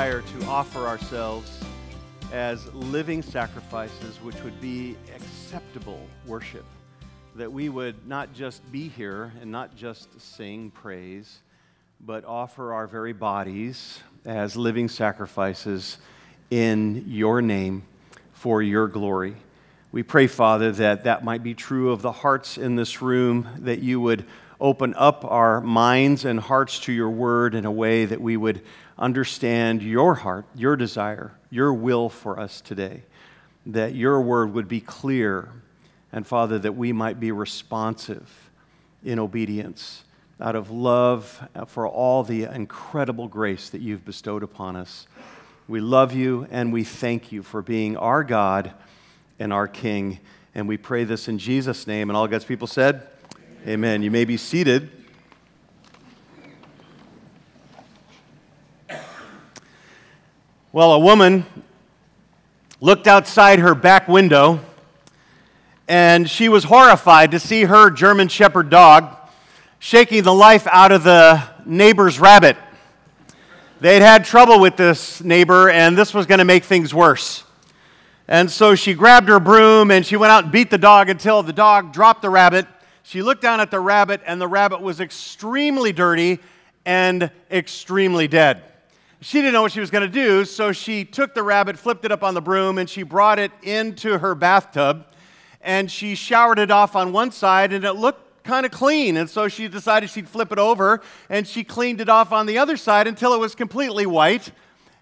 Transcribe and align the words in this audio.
desire 0.00 0.22
to 0.22 0.46
offer 0.46 0.86
ourselves 0.86 1.60
as 2.32 2.72
living 2.72 3.20
sacrifices, 3.20 4.16
which 4.22 4.42
would 4.42 4.58
be 4.58 4.96
acceptable 5.14 6.00
worship. 6.24 6.64
That 7.36 7.52
we 7.52 7.68
would 7.68 8.08
not 8.08 8.32
just 8.32 8.62
be 8.72 8.88
here 8.88 9.30
and 9.42 9.52
not 9.52 9.76
just 9.76 10.18
sing 10.18 10.70
praise, 10.70 11.40
but 12.00 12.24
offer 12.24 12.72
our 12.72 12.86
very 12.86 13.12
bodies 13.12 14.00
as 14.24 14.56
living 14.56 14.88
sacrifices 14.88 15.98
in 16.50 17.04
your 17.06 17.42
name 17.42 17.82
for 18.32 18.62
your 18.62 18.88
glory. 18.88 19.36
We 19.92 20.02
pray, 20.02 20.28
Father, 20.28 20.72
that 20.72 21.04
that 21.04 21.24
might 21.24 21.42
be 21.42 21.52
true 21.52 21.92
of 21.92 22.00
the 22.00 22.12
hearts 22.12 22.56
in 22.56 22.74
this 22.74 23.02
room, 23.02 23.46
that 23.58 23.80
you 23.80 24.00
would 24.00 24.24
open 24.58 24.94
up 24.94 25.26
our 25.26 25.60
minds 25.60 26.24
and 26.24 26.40
hearts 26.40 26.78
to 26.80 26.92
your 26.92 27.10
word 27.10 27.54
in 27.54 27.66
a 27.66 27.70
way 27.70 28.06
that 28.06 28.20
we 28.20 28.38
would 28.38 28.62
understand 29.00 29.82
your 29.82 30.14
heart, 30.16 30.44
your 30.54 30.76
desire, 30.76 31.32
your 31.50 31.72
will 31.72 32.08
for 32.08 32.38
us 32.38 32.60
today, 32.60 33.02
that 33.66 33.94
your 33.94 34.20
word 34.20 34.52
would 34.52 34.68
be 34.68 34.80
clear, 34.80 35.48
and 36.12 36.26
Father, 36.26 36.58
that 36.58 36.76
we 36.76 36.92
might 36.92 37.18
be 37.18 37.32
responsive 37.32 38.50
in 39.02 39.18
obedience 39.18 40.04
out 40.40 40.56
of 40.56 40.70
love 40.70 41.48
for 41.66 41.86
all 41.86 42.22
the 42.22 42.44
incredible 42.44 43.28
grace 43.28 43.70
that 43.70 43.80
you've 43.80 44.04
bestowed 44.04 44.42
upon 44.42 44.76
us. 44.76 45.06
We 45.68 45.80
love 45.80 46.12
you 46.12 46.46
and 46.50 46.72
we 46.72 46.82
thank 46.82 47.30
you 47.30 47.42
for 47.42 47.62
being 47.62 47.96
our 47.96 48.24
God 48.24 48.72
and 49.38 49.52
our 49.52 49.68
King. 49.68 50.18
And 50.54 50.66
we 50.66 50.76
pray 50.76 51.04
this 51.04 51.28
in 51.28 51.38
Jesus' 51.38 51.86
name. 51.86 52.10
And 52.10 52.16
all 52.16 52.26
God's 52.26 52.44
people 52.44 52.66
said, 52.66 53.06
Amen. 53.62 53.74
Amen. 53.74 54.02
You 54.02 54.10
may 54.10 54.24
be 54.24 54.36
seated. 54.36 54.99
Well, 60.72 60.92
a 60.92 61.00
woman 61.00 61.46
looked 62.80 63.08
outside 63.08 63.58
her 63.58 63.74
back 63.74 64.06
window 64.06 64.60
and 65.88 66.30
she 66.30 66.48
was 66.48 66.62
horrified 66.62 67.32
to 67.32 67.40
see 67.40 67.64
her 67.64 67.90
German 67.90 68.28
Shepherd 68.28 68.70
dog 68.70 69.16
shaking 69.80 70.22
the 70.22 70.32
life 70.32 70.68
out 70.70 70.92
of 70.92 71.02
the 71.02 71.42
neighbor's 71.66 72.20
rabbit. 72.20 72.56
They'd 73.80 74.00
had 74.00 74.24
trouble 74.24 74.60
with 74.60 74.76
this 74.76 75.20
neighbor, 75.24 75.70
and 75.70 75.98
this 75.98 76.14
was 76.14 76.26
going 76.26 76.38
to 76.38 76.44
make 76.44 76.62
things 76.62 76.94
worse. 76.94 77.42
And 78.28 78.48
so 78.48 78.76
she 78.76 78.94
grabbed 78.94 79.28
her 79.28 79.40
broom 79.40 79.90
and 79.90 80.06
she 80.06 80.16
went 80.16 80.30
out 80.30 80.44
and 80.44 80.52
beat 80.52 80.70
the 80.70 80.78
dog 80.78 81.08
until 81.08 81.42
the 81.42 81.52
dog 81.52 81.92
dropped 81.92 82.22
the 82.22 82.30
rabbit. 82.30 82.68
She 83.02 83.22
looked 83.22 83.42
down 83.42 83.58
at 83.58 83.72
the 83.72 83.80
rabbit, 83.80 84.20
and 84.24 84.40
the 84.40 84.46
rabbit 84.46 84.80
was 84.80 85.00
extremely 85.00 85.90
dirty 85.90 86.38
and 86.86 87.28
extremely 87.50 88.28
dead 88.28 88.69
she 89.20 89.38
didn't 89.38 89.52
know 89.52 89.62
what 89.62 89.72
she 89.72 89.80
was 89.80 89.90
going 89.90 90.10
to 90.10 90.12
do, 90.12 90.44
so 90.46 90.72
she 90.72 91.04
took 91.04 91.34
the 91.34 91.42
rabbit, 91.42 91.78
flipped 91.78 92.04
it 92.04 92.12
up 92.12 92.22
on 92.22 92.32
the 92.32 92.40
broom, 92.40 92.78
and 92.78 92.88
she 92.88 93.02
brought 93.02 93.38
it 93.38 93.52
into 93.62 94.18
her 94.18 94.34
bathtub. 94.34 95.06
And 95.60 95.90
she 95.90 96.14
showered 96.14 96.58
it 96.58 96.70
off 96.70 96.96
on 96.96 97.12
one 97.12 97.30
side, 97.30 97.74
and 97.74 97.84
it 97.84 97.92
looked 97.92 98.42
kind 98.44 98.64
of 98.64 98.72
clean. 98.72 99.18
And 99.18 99.28
so 99.28 99.48
she 99.48 99.68
decided 99.68 100.08
she'd 100.08 100.28
flip 100.28 100.52
it 100.52 100.58
over, 100.58 101.02
and 101.28 101.46
she 101.46 101.64
cleaned 101.64 102.00
it 102.00 102.08
off 102.08 102.32
on 102.32 102.46
the 102.46 102.56
other 102.56 102.78
side 102.78 103.06
until 103.06 103.34
it 103.34 103.38
was 103.38 103.54
completely 103.54 104.06
white. 104.06 104.52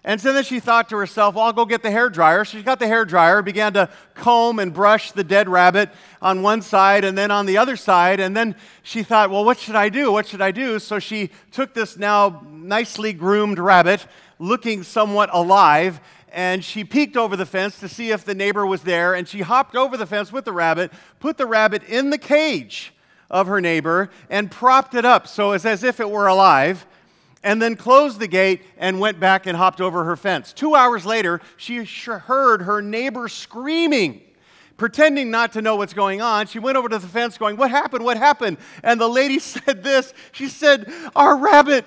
And 0.03 0.21
so 0.21 0.31
then 0.31 0.45
she 0.45 0.61
thought 0.61 0.89
to 0.89 0.97
herself, 0.97 1.35
well, 1.35 1.45
I'll 1.45 1.53
go 1.53 1.65
get 1.65 1.83
the 1.83 1.91
hair 1.91 2.09
dryer. 2.09 2.45
So 2.45 2.57
she 2.57 2.63
got 2.63 2.79
the 2.79 2.87
hair 2.87 3.03
dryer, 3.03 3.41
began 3.41 3.73
to 3.73 3.89
comb 4.13 4.59
and 4.59 4.73
brush 4.73 5.11
the 5.11 5.25
dead 5.25 5.49
rabbit 5.49 5.89
on 6.21 6.41
one 6.41 6.61
side 6.61 7.03
and 7.03 7.17
then 7.17 7.31
on 7.31 7.45
the 7.45 7.57
other 7.57 7.75
side. 7.75 8.21
And 8.21 8.35
then 8.35 8.55
she 8.81 9.03
thought, 9.03 9.29
well, 9.29 9.43
what 9.43 9.59
should 9.59 9.75
I 9.75 9.89
do? 9.89 10.11
What 10.11 10.25
should 10.25 10.41
I 10.41 10.51
do? 10.51 10.79
So 10.79 10.99
she 10.99 11.31
took 11.51 11.73
this 11.73 11.97
now 11.97 12.41
nicely 12.49 13.11
groomed 13.11 13.59
rabbit, 13.59 14.07
looking 14.39 14.83
somewhat 14.83 15.29
alive, 15.33 15.99
and 16.31 16.63
she 16.63 16.85
peeked 16.85 17.17
over 17.17 17.35
the 17.35 17.45
fence 17.45 17.79
to 17.79 17.89
see 17.89 18.11
if 18.11 18.23
the 18.23 18.35
neighbor 18.35 18.65
was 18.65 18.83
there. 18.83 19.15
And 19.15 19.27
she 19.27 19.41
hopped 19.41 19.75
over 19.75 19.97
the 19.97 20.05
fence 20.05 20.31
with 20.31 20.45
the 20.45 20.53
rabbit, 20.53 20.93
put 21.19 21.37
the 21.37 21.45
rabbit 21.45 21.83
in 21.83 22.09
the 22.09 22.17
cage 22.17 22.93
of 23.29 23.47
her 23.47 23.59
neighbor, 23.59 24.09
and 24.29 24.49
propped 24.49 24.95
it 24.95 25.03
up 25.03 25.27
so 25.27 25.51
it's 25.51 25.65
as 25.65 25.83
if 25.83 25.99
it 25.99 26.09
were 26.09 26.27
alive 26.27 26.85
and 27.43 27.61
then 27.61 27.75
closed 27.75 28.19
the 28.19 28.27
gate 28.27 28.63
and 28.77 28.99
went 28.99 29.19
back 29.19 29.45
and 29.45 29.55
hopped 29.55 29.81
over 29.81 30.03
her 30.03 30.15
fence. 30.15 30.51
Two 30.51 30.75
hours 30.75 31.05
later, 31.05 31.41
she 31.57 31.83
heard 31.83 32.63
her 32.63 32.81
neighbor 32.81 33.27
screaming. 33.27 34.21
Pretending 34.77 35.29
not 35.29 35.53
to 35.53 35.61
know 35.61 35.75
what's 35.75 35.93
going 35.93 36.21
on, 36.21 36.47
she 36.47 36.57
went 36.57 36.77
over 36.77 36.87
to 36.87 36.97
the 36.97 37.07
fence 37.07 37.37
going, 37.37 37.57
What 37.57 37.69
happened? 37.69 38.03
What 38.05 38.15
happened? 38.17 38.57
And 38.81 38.99
the 38.99 39.09
lady 39.09 39.39
said 39.39 39.83
this 39.83 40.13
She 40.31 40.47
said, 40.47 40.91
Our 41.15 41.37
rabbit, 41.37 41.85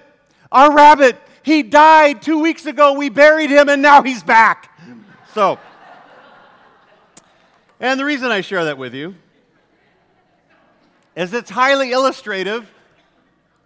our 0.50 0.74
rabbit, 0.74 1.16
he 1.42 1.62
died 1.62 2.22
two 2.22 2.38
weeks 2.38 2.66
ago. 2.66 2.92
We 2.92 3.08
buried 3.08 3.50
him 3.50 3.68
and 3.68 3.80
now 3.82 4.02
he's 4.02 4.22
back. 4.22 4.78
So, 5.34 5.58
and 7.80 7.98
the 7.98 8.04
reason 8.04 8.30
I 8.30 8.42
share 8.42 8.66
that 8.66 8.78
with 8.78 8.94
you 8.94 9.14
is 11.16 11.32
it's 11.32 11.50
highly 11.50 11.92
illustrative 11.92 12.70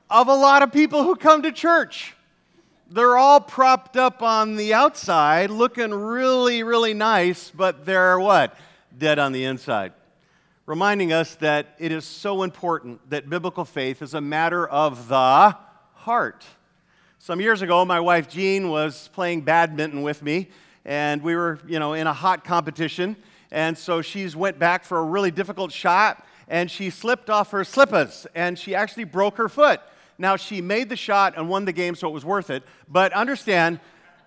of 0.08 0.28
a 0.28 0.34
lot 0.34 0.62
of 0.62 0.72
people 0.72 1.02
who 1.02 1.16
come 1.16 1.42
to 1.42 1.52
church. 1.52 2.14
They're 2.88 3.16
all 3.16 3.40
propped 3.40 3.96
up 3.96 4.22
on 4.22 4.54
the 4.54 4.72
outside, 4.72 5.50
looking 5.50 5.92
really, 5.92 6.62
really 6.62 6.94
nice, 6.94 7.50
but 7.50 7.84
they're 7.84 8.20
what? 8.20 8.56
Dead 8.96 9.18
on 9.18 9.32
the 9.32 9.44
inside. 9.44 9.92
Reminding 10.66 11.12
us 11.12 11.34
that 11.36 11.74
it 11.78 11.90
is 11.90 12.04
so 12.04 12.44
important 12.44 13.10
that 13.10 13.28
biblical 13.28 13.64
faith 13.64 14.02
is 14.02 14.14
a 14.14 14.20
matter 14.20 14.66
of 14.66 15.08
the 15.08 15.56
heart. 15.94 16.44
Some 17.18 17.40
years 17.40 17.60
ago, 17.60 17.84
my 17.84 17.98
wife 17.98 18.28
Jean 18.28 18.68
was 18.68 19.08
playing 19.12 19.40
badminton 19.40 20.02
with 20.02 20.22
me, 20.22 20.48
and 20.84 21.22
we 21.22 21.34
were, 21.34 21.58
you 21.66 21.80
know, 21.80 21.94
in 21.94 22.06
a 22.06 22.12
hot 22.12 22.44
competition. 22.44 23.16
And 23.50 23.76
so 23.76 24.02
she's 24.02 24.36
went 24.36 24.60
back 24.60 24.84
for 24.84 24.98
a 24.98 25.04
really 25.04 25.32
difficult 25.32 25.72
shot, 25.72 26.24
and 26.46 26.70
she 26.70 26.90
slipped 26.90 27.30
off 27.30 27.50
her 27.50 27.64
slippers, 27.64 28.28
and 28.36 28.56
she 28.56 28.76
actually 28.76 29.04
broke 29.04 29.38
her 29.38 29.48
foot. 29.48 29.80
Now, 30.18 30.36
she 30.36 30.60
made 30.60 30.88
the 30.88 30.96
shot 30.96 31.34
and 31.36 31.48
won 31.48 31.64
the 31.64 31.72
game, 31.72 31.94
so 31.94 32.08
it 32.08 32.12
was 32.12 32.24
worth 32.24 32.50
it. 32.50 32.62
But 32.88 33.12
understand, 33.12 33.80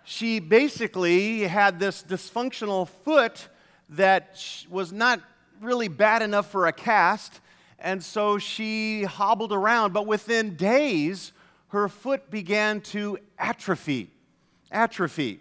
she 0.03 0.39
basically 0.39 1.41
had 1.41 1.79
this 1.79 2.03
dysfunctional 2.03 2.87
foot 2.87 3.47
that 3.89 4.43
was 4.69 4.91
not 4.91 5.21
really 5.61 5.87
bad 5.87 6.21
enough 6.21 6.51
for 6.51 6.67
a 6.67 6.71
cast. 6.71 7.41
And 7.79 8.03
so 8.03 8.37
she 8.37 9.03
hobbled 9.03 9.53
around, 9.53 9.93
but 9.93 10.05
within 10.05 10.55
days, 10.55 11.31
her 11.69 11.87
foot 11.87 12.29
began 12.29 12.81
to 12.81 13.17
atrophy. 13.37 14.11
Atrophy. 14.71 15.39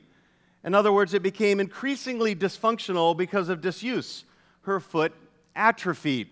In 0.64 0.74
other 0.74 0.92
words, 0.92 1.14
it 1.14 1.22
became 1.22 1.60
increasingly 1.60 2.34
dysfunctional 2.34 3.16
because 3.16 3.48
of 3.48 3.60
disuse. 3.60 4.24
Her 4.62 4.80
foot 4.80 5.12
atrophied. 5.56 6.28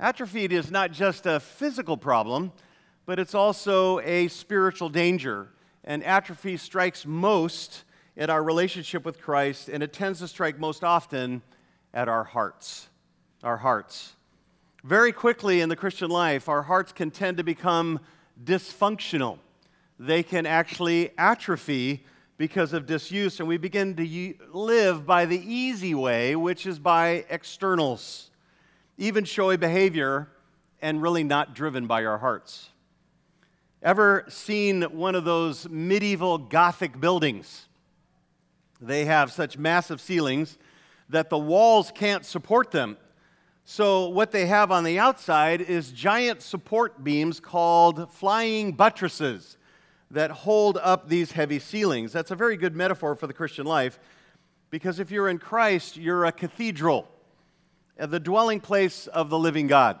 Atrophied 0.00 0.52
is 0.52 0.70
not 0.70 0.90
just 0.90 1.26
a 1.26 1.38
physical 1.38 1.96
problem, 1.96 2.52
but 3.06 3.18
it's 3.18 3.34
also 3.34 4.00
a 4.00 4.28
spiritual 4.28 4.88
danger. 4.88 5.48
And 5.84 6.04
atrophy 6.04 6.56
strikes 6.56 7.04
most 7.04 7.84
at 8.16 8.30
our 8.30 8.42
relationship 8.42 9.04
with 9.04 9.20
Christ, 9.20 9.68
and 9.68 9.82
it 9.82 9.92
tends 9.92 10.20
to 10.20 10.28
strike 10.28 10.58
most 10.58 10.84
often 10.84 11.42
at 11.92 12.08
our 12.08 12.24
hearts. 12.24 12.88
Our 13.42 13.56
hearts. 13.56 14.12
Very 14.84 15.12
quickly 15.12 15.60
in 15.60 15.68
the 15.68 15.76
Christian 15.76 16.10
life, 16.10 16.48
our 16.48 16.62
hearts 16.62 16.92
can 16.92 17.10
tend 17.10 17.38
to 17.38 17.44
become 17.44 18.00
dysfunctional. 18.42 19.38
They 19.98 20.22
can 20.22 20.46
actually 20.46 21.10
atrophy 21.16 22.04
because 22.36 22.72
of 22.72 22.86
disuse, 22.86 23.38
and 23.38 23.48
we 23.48 23.56
begin 23.56 23.94
to 23.94 24.34
live 24.52 25.06
by 25.06 25.26
the 25.26 25.38
easy 25.38 25.94
way, 25.94 26.34
which 26.34 26.66
is 26.66 26.78
by 26.78 27.24
externals, 27.30 28.30
even 28.98 29.24
showy 29.24 29.56
behavior, 29.56 30.28
and 30.80 31.00
really 31.00 31.22
not 31.22 31.54
driven 31.54 31.86
by 31.86 32.04
our 32.04 32.18
hearts. 32.18 32.70
Ever 33.82 34.24
seen 34.28 34.82
one 34.82 35.16
of 35.16 35.24
those 35.24 35.68
medieval 35.68 36.38
Gothic 36.38 37.00
buildings? 37.00 37.66
They 38.80 39.06
have 39.06 39.32
such 39.32 39.58
massive 39.58 40.00
ceilings 40.00 40.56
that 41.08 41.30
the 41.30 41.38
walls 41.38 41.90
can't 41.92 42.24
support 42.24 42.70
them. 42.70 42.96
So, 43.64 44.08
what 44.08 44.30
they 44.30 44.46
have 44.46 44.70
on 44.70 44.84
the 44.84 45.00
outside 45.00 45.60
is 45.60 45.90
giant 45.90 46.42
support 46.42 47.02
beams 47.02 47.40
called 47.40 48.12
flying 48.12 48.72
buttresses 48.72 49.56
that 50.12 50.30
hold 50.30 50.78
up 50.78 51.08
these 51.08 51.32
heavy 51.32 51.58
ceilings. 51.58 52.12
That's 52.12 52.30
a 52.30 52.36
very 52.36 52.56
good 52.56 52.76
metaphor 52.76 53.16
for 53.16 53.26
the 53.26 53.32
Christian 53.32 53.66
life 53.66 53.98
because 54.70 55.00
if 55.00 55.10
you're 55.10 55.28
in 55.28 55.38
Christ, 55.38 55.96
you're 55.96 56.24
a 56.24 56.32
cathedral, 56.32 57.08
uh, 57.98 58.06
the 58.06 58.20
dwelling 58.20 58.60
place 58.60 59.08
of 59.08 59.28
the 59.28 59.38
living 59.38 59.66
God 59.66 59.98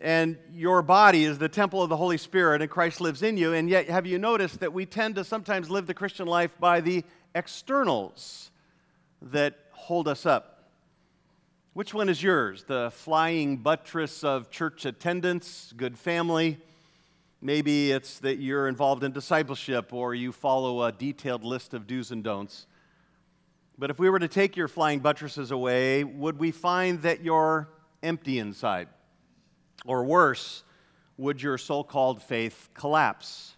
and 0.00 0.38
your 0.52 0.82
body 0.82 1.24
is 1.24 1.38
the 1.38 1.48
temple 1.48 1.82
of 1.82 1.88
the 1.88 1.96
Holy 1.96 2.18
Spirit, 2.18 2.62
and 2.62 2.70
Christ 2.70 3.00
lives 3.00 3.22
in 3.22 3.36
you. 3.36 3.52
And 3.52 3.68
yet, 3.68 3.88
have 3.88 4.06
you 4.06 4.18
noticed 4.18 4.60
that 4.60 4.72
we 4.72 4.86
tend 4.86 5.14
to 5.14 5.24
sometimes 5.24 5.70
live 5.70 5.86
the 5.86 5.94
Christian 5.94 6.26
life 6.26 6.58
by 6.58 6.80
the 6.80 7.04
externals 7.34 8.50
that 9.22 9.54
hold 9.70 10.08
us 10.08 10.26
up? 10.26 10.70
Which 11.72 11.92
one 11.92 12.08
is 12.08 12.22
yours? 12.22 12.64
The 12.64 12.90
flying 12.92 13.56
buttress 13.56 14.22
of 14.22 14.50
church 14.50 14.84
attendance, 14.84 15.72
good 15.76 15.98
family, 15.98 16.58
Maybe 17.44 17.92
it's 17.92 18.20
that 18.20 18.38
you're 18.38 18.68
involved 18.68 19.04
in 19.04 19.12
discipleship 19.12 19.92
or 19.92 20.14
you 20.14 20.32
follow 20.32 20.82
a 20.82 20.90
detailed 20.90 21.44
list 21.44 21.74
of 21.74 21.86
do's 21.86 22.10
and 22.10 22.24
don'ts. 22.24 22.66
But 23.76 23.90
if 23.90 23.98
we 23.98 24.08
were 24.08 24.18
to 24.18 24.28
take 24.28 24.56
your 24.56 24.66
flying 24.66 25.00
buttresses 25.00 25.50
away, 25.50 26.04
would 26.04 26.38
we 26.38 26.52
find 26.52 27.02
that 27.02 27.22
you're 27.22 27.68
empty 28.02 28.38
inside? 28.38 28.88
Or 29.84 30.04
worse, 30.04 30.64
would 31.16 31.42
your 31.42 31.58
so 31.58 31.82
called 31.82 32.22
faith 32.22 32.70
collapse? 32.74 33.54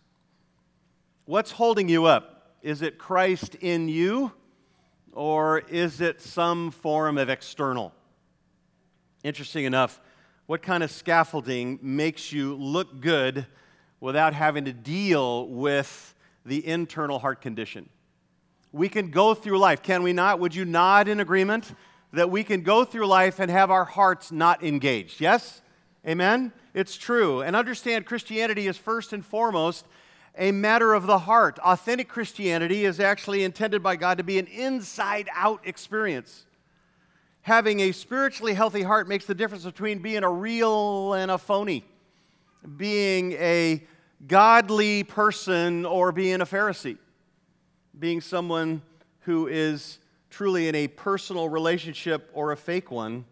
What's 1.25 1.51
holding 1.51 1.89
you 1.89 2.05
up? 2.05 2.53
Is 2.63 2.83
it 2.83 2.99
Christ 2.99 3.55
in 3.57 3.89
you, 3.89 4.33
or 5.13 5.61
is 5.61 6.01
it 6.01 6.21
some 6.21 6.71
form 6.71 7.17
of 7.17 7.29
external? 7.29 7.93
Interesting 9.23 9.65
enough, 9.65 10.01
what 10.47 10.63
kind 10.63 10.83
of 10.83 10.91
scaffolding 10.91 11.79
makes 11.83 12.33
you 12.33 12.55
look 12.55 13.01
good 13.01 13.47
without 14.01 14.35
having 14.35 14.65
to 14.67 14.73
deal 14.73 15.49
with 15.49 16.15
the 16.45 16.65
internal 16.67 17.19
heart 17.19 17.41
condition? 17.41 17.89
We 18.73 18.89
can 18.89 19.11
go 19.11 19.35
through 19.35 19.59
life, 19.59 19.83
can 19.83 20.03
we 20.03 20.13
not? 20.13 20.39
Would 20.41 20.55
you 20.55 20.65
nod 20.65 21.09
in 21.09 21.21
agreement 21.21 21.73
that 22.13 22.31
we 22.31 22.45
can 22.45 22.63
go 22.63 22.85
through 22.85 23.07
life 23.07 23.41
and 23.41 23.51
have 23.51 23.71
our 23.71 23.85
hearts 23.85 24.31
not 24.31 24.63
engaged? 24.63 25.21
Yes? 25.21 25.63
Amen? 26.07 26.53
It's 26.75 26.97
true. 26.97 27.43
And 27.43 27.57
understand 27.57 28.07
Christianity 28.07 28.67
is 28.67 28.77
first 28.77 29.13
and 29.13 29.25
foremost 29.25 29.87
a 30.39 30.53
matter 30.53 30.95
of 30.95 31.07
the 31.07 31.19
heart. 31.19 31.59
Authentic 31.61 32.09
Christianity 32.09 32.85
is 32.85 33.01
actually 33.01 33.43
intended 33.43 33.83
by 33.83 33.97
God 33.97 34.19
to 34.19 34.25
be 34.25 34.39
an 34.39 34.47
inside 34.47 35.29
out 35.35 35.61
experience 35.65 36.47
having 37.47 37.79
a 37.79 37.93
spiritually 37.93 38.55
healthy 38.55 38.83
heart 38.83 39.07
makes 39.07 39.25
the 39.25 39.35
difference 39.35 39.63
between 39.63 40.01
being 40.01 40.25
a 40.25 40.29
real 40.29 41.15
and 41.15 41.31
a 41.31 41.39
phony, 41.39 41.85
being 42.77 43.31
a 43.35 43.81
godly 44.27 45.05
person 45.05 45.87
or 45.87 46.11
being 46.11 46.41
a 46.41 46.45
Pharisee, 46.45 46.99
being 47.97 48.21
someone 48.21 48.83
who 49.21 49.47
is 49.47 50.01
truly 50.29 50.67
in 50.67 50.75
a 50.75 50.89
personal 50.89 51.49
relationship 51.49 52.29
or 52.35 52.51
a 52.51 52.57
fake 52.57 52.91
one. 52.91 53.25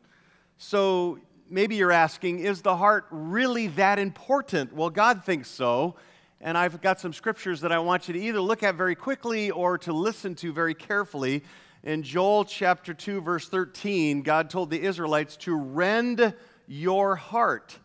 So 0.59 1.19
maybe 1.49 1.76
you're 1.76 1.93
asking, 1.93 2.41
is 2.41 2.62
the 2.62 2.76
heart 2.76 3.06
really 3.11 3.69
that 3.69 3.99
important? 3.99 4.73
Well, 4.73 4.91
God 4.91 5.25
thinks 5.25 5.49
so. 5.49 5.96
And 6.41 6.58
I've 6.58 6.81
got 6.82 7.00
some 7.00 7.12
scriptures 7.12 7.62
that 7.62 7.73
I 7.73 7.79
want 7.79 8.06
you 8.06 8.14
to 8.14 8.20
either 8.20 8.41
look 8.41 8.62
at 8.62 8.75
very 8.75 8.94
quickly 8.94 9.50
or 9.50 9.79
to 9.79 9.93
listen 9.93 10.35
to 10.37 10.52
very 10.52 10.75
carefully 10.75 11.43
in 11.85 12.02
Joel 12.02 12.46
chapter 12.46 12.94
2, 12.94 13.20
verse 13.20 13.46
13, 13.46 14.23
God 14.23 14.49
told 14.49 14.70
the 14.70 14.81
Israelites 14.81 15.37
to 15.38 15.55
rend 15.55 16.35
your 16.67 17.14
heart 17.14 17.79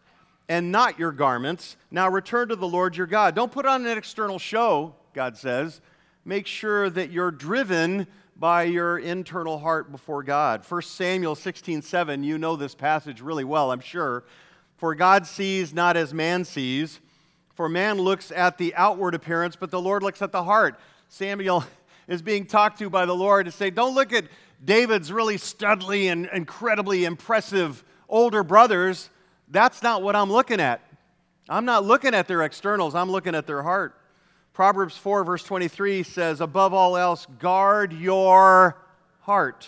and 0.47 0.71
not 0.71 0.97
your 0.97 1.11
garments. 1.11 1.75
Now 1.91 2.09
return 2.09 2.47
to 2.47 2.55
the 2.55 2.65
Lord 2.67 2.95
your 2.95 3.07
God. 3.07 3.35
Don't 3.35 3.51
put 3.51 3.65
on 3.65 3.85
an 3.85 3.97
external 3.97 4.39
show, 4.39 4.95
God 5.13 5.37
says. 5.37 5.81
Make 6.23 6.47
sure 6.47 6.89
that 6.89 7.11
you're 7.11 7.29
driven 7.29 8.07
by 8.39 8.63
your 8.63 8.97
internal 8.97 9.59
heart 9.59 9.91
before 9.91 10.23
God. 10.23 10.63
1 10.65 10.81
Samuel 10.83 11.35
16, 11.35 11.81
7, 11.81 12.23
you 12.23 12.37
know 12.37 12.55
this 12.55 12.73
passage 12.73 13.19
really 13.19 13.43
well, 13.43 13.71
I'm 13.71 13.81
sure. 13.81 14.23
For 14.77 14.95
God 14.95 15.27
sees 15.27 15.73
not 15.73 15.97
as 15.97 16.13
man 16.13 16.45
sees, 16.45 17.01
for 17.53 17.67
man 17.67 17.97
looks 17.97 18.31
at 18.31 18.57
the 18.57 18.73
outward 18.75 19.13
appearance, 19.13 19.57
but 19.57 19.71
the 19.71 19.81
Lord 19.81 20.03
looks 20.03 20.21
at 20.21 20.31
the 20.31 20.43
heart. 20.43 20.79
Samuel 21.09 21.65
is 22.07 22.21
being 22.21 22.45
talked 22.45 22.79
to 22.79 22.89
by 22.89 23.05
the 23.05 23.15
Lord 23.15 23.45
to 23.45 23.51
say, 23.51 23.69
don't 23.69 23.93
look 23.93 24.13
at 24.13 24.23
David's 24.63 25.11
really 25.11 25.35
studly 25.35 26.09
and 26.09 26.29
incredibly 26.33 27.03
impressive 27.03 27.83
older 28.07 28.41
brothers. 28.41 29.09
That's 29.49 29.83
not 29.83 30.01
what 30.01 30.15
I'm 30.15 30.31
looking 30.31 30.61
at. 30.61 30.81
I'm 31.49 31.65
not 31.65 31.83
looking 31.83 32.13
at 32.13 32.29
their 32.29 32.43
externals, 32.43 32.95
I'm 32.95 33.11
looking 33.11 33.35
at 33.35 33.47
their 33.47 33.63
heart. 33.63 33.98
Proverbs 34.59 34.97
4, 34.97 35.23
verse 35.23 35.43
23 35.45 36.03
says, 36.03 36.41
Above 36.41 36.73
all 36.73 36.97
else, 36.97 37.25
guard 37.39 37.93
your 37.93 38.77
heart, 39.21 39.65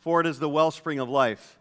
for 0.00 0.20
it 0.20 0.26
is 0.26 0.40
the 0.40 0.48
wellspring 0.48 0.98
of 0.98 1.08
life. 1.08 1.60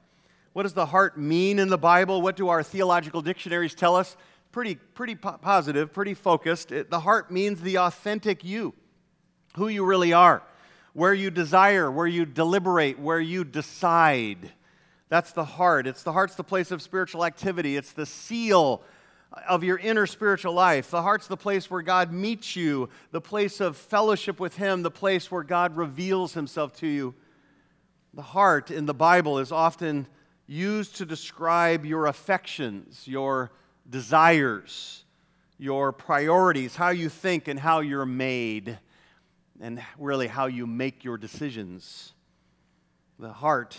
What 0.53 0.63
does 0.63 0.73
the 0.73 0.87
heart 0.87 1.15
mean 1.15 1.59
in 1.59 1.69
the 1.69 1.77
Bible? 1.77 2.23
What 2.23 2.35
do 2.35 2.49
our 2.49 2.63
theological 2.63 3.21
dictionaries 3.21 3.75
tell 3.75 3.95
us? 3.95 4.17
Pretty, 4.51 4.77
pretty 4.95 5.13
po- 5.13 5.37
positive, 5.37 5.93
pretty 5.93 6.15
focused. 6.15 6.71
It, 6.71 6.89
the 6.89 7.01
heart 7.01 7.29
means 7.29 7.61
the 7.61 7.77
authentic 7.77 8.43
you 8.43 8.73
who 9.57 9.67
you 9.67 9.85
really 9.85 10.13
are, 10.13 10.41
where 10.93 11.13
you 11.13 11.29
desire, 11.29 11.91
where 11.91 12.07
you 12.07 12.25
deliberate, 12.25 12.97
where 12.97 13.19
you 13.19 13.43
decide. 13.43 14.51
That's 15.07 15.33
the 15.33 15.45
heart. 15.45 15.85
It's 15.85 16.01
the 16.01 16.13
heart's 16.13 16.33
the 16.33 16.43
place 16.43 16.71
of 16.71 16.81
spiritual 16.81 17.25
activity. 17.25 17.77
It's 17.77 17.91
the 17.91 18.07
seal 18.07 18.81
of 19.47 19.63
your 19.63 19.77
inner 19.77 20.07
spiritual 20.07 20.53
life. 20.53 20.89
The 20.91 21.01
heart's 21.01 21.27
the 21.27 21.37
place 21.37 21.69
where 21.69 21.81
God 21.81 22.11
meets 22.11 22.55
you, 22.55 22.89
the 23.11 23.21
place 23.21 23.59
of 23.59 23.77
fellowship 23.77 24.39
with 24.39 24.55
Him, 24.55 24.81
the 24.81 24.91
place 24.91 25.29
where 25.29 25.43
God 25.43 25.75
reveals 25.75 26.33
Himself 26.33 26.73
to 26.77 26.87
you. 26.87 27.15
The 28.13 28.21
heart 28.21 28.71
in 28.71 28.85
the 28.85 28.93
Bible 28.93 29.39
is 29.39 29.51
often 29.51 30.07
used 30.47 30.97
to 30.97 31.05
describe 31.05 31.85
your 31.85 32.07
affections, 32.07 33.07
your 33.07 33.51
desires, 33.89 35.03
your 35.57 35.91
priorities, 35.91 36.75
how 36.75 36.89
you 36.89 37.09
think, 37.09 37.47
and 37.47 37.59
how 37.59 37.79
you're 37.79 38.05
made 38.05 38.77
and 39.61 39.81
really 39.97 40.27
how 40.27 40.47
you 40.47 40.67
make 40.67 41.03
your 41.03 41.17
decisions. 41.17 42.13
The 43.19 43.31
heart 43.31 43.77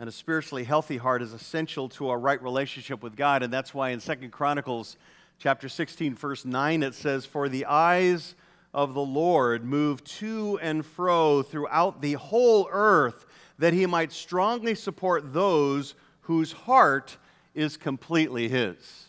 and 0.00 0.08
a 0.08 0.12
spiritually 0.12 0.64
healthy 0.64 0.96
heart 0.96 1.20
is 1.20 1.34
essential 1.34 1.86
to 1.86 2.08
a 2.08 2.16
right 2.16 2.42
relationship 2.42 3.02
with 3.02 3.14
God, 3.14 3.42
and 3.42 3.52
that's 3.52 3.74
why 3.74 3.90
in 3.90 4.00
Second 4.00 4.30
Chronicles 4.30 4.96
chapter 5.38 5.68
16 5.68 6.14
verse 6.14 6.46
9 6.46 6.82
it 6.82 6.94
says 6.94 7.26
for 7.26 7.50
the 7.50 7.66
eyes 7.66 8.34
of 8.72 8.94
the 8.94 9.02
Lord 9.02 9.62
move 9.62 10.02
to 10.04 10.58
and 10.62 10.86
fro 10.86 11.42
throughout 11.42 12.00
the 12.00 12.14
whole 12.14 12.66
earth 12.72 13.26
that 13.58 13.74
he 13.74 13.84
might 13.84 14.10
strongly 14.10 14.74
support 14.74 15.34
those 15.34 15.94
whose 16.22 16.50
heart 16.50 17.18
is 17.54 17.76
completely 17.76 18.48
his. 18.48 19.06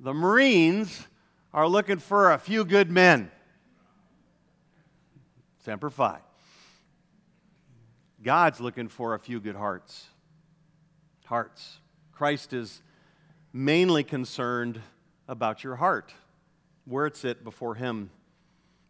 The 0.00 0.14
Marines 0.14 1.06
are 1.54 1.68
looking 1.68 1.98
for 1.98 2.32
a 2.32 2.38
few 2.38 2.64
good 2.64 2.90
men. 2.90 3.30
Semper 5.58 5.90
Fi. 5.90 6.18
God's 8.28 8.60
looking 8.60 8.88
for 8.88 9.14
a 9.14 9.18
few 9.18 9.40
good 9.40 9.56
hearts. 9.56 10.04
Hearts. 11.24 11.78
Christ 12.12 12.52
is 12.52 12.82
mainly 13.54 14.04
concerned 14.04 14.82
about 15.26 15.64
your 15.64 15.76
heart, 15.76 16.12
where 16.84 17.06
it's 17.06 17.24
at 17.24 17.42
before 17.42 17.74
Him. 17.74 18.10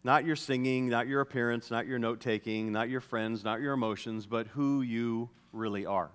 Not 0.03 0.25
your 0.25 0.35
singing, 0.35 0.89
not 0.89 1.07
your 1.07 1.21
appearance, 1.21 1.71
not 1.71 1.87
your 1.87 2.01
note 2.01 2.19
taking, 2.19 2.73
not 2.73 2.89
your 2.89 3.01
friends, 3.01 3.45
not 3.45 3.61
your 3.61 3.75
emotions, 3.75 4.27
but 4.27 4.49
who 4.49 4.83
you 4.83 5.31
really 5.53 5.87
are. 5.87 6.11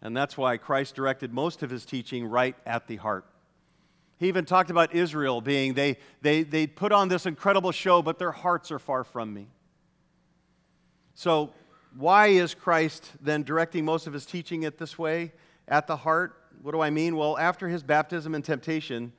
And 0.00 0.16
that's 0.16 0.38
why 0.38 0.56
Christ 0.56 0.94
directed 0.94 1.34
most 1.34 1.62
of 1.62 1.68
his 1.68 1.84
teaching 1.84 2.24
right 2.24 2.56
at 2.64 2.86
the 2.86 2.96
heart. 2.96 3.26
He 4.16 4.28
even 4.28 4.46
talked 4.46 4.70
about 4.70 4.94
Israel 4.94 5.42
being, 5.42 5.74
they, 5.74 5.98
they, 6.22 6.44
they 6.44 6.66
put 6.66 6.92
on 6.92 7.08
this 7.08 7.26
incredible 7.26 7.72
show, 7.72 8.00
but 8.00 8.18
their 8.18 8.32
hearts 8.32 8.70
are 8.70 8.78
far 8.78 9.04
from 9.04 9.34
me. 9.34 9.48
So, 11.12 11.50
why 11.96 12.28
is 12.28 12.54
Christ 12.54 13.10
then 13.20 13.42
directing 13.42 13.84
most 13.84 14.06
of 14.06 14.12
his 14.12 14.26
teaching 14.26 14.62
it 14.62 14.78
this 14.78 14.98
way, 14.98 15.32
at 15.68 15.86
the 15.86 15.96
heart? 15.96 16.36
What 16.62 16.72
do 16.72 16.80
I 16.80 16.90
mean? 16.90 17.16
Well, 17.16 17.38
after 17.38 17.68
his 17.68 17.82
baptism 17.82 18.34
and 18.34 18.44
temptation, 18.44 19.12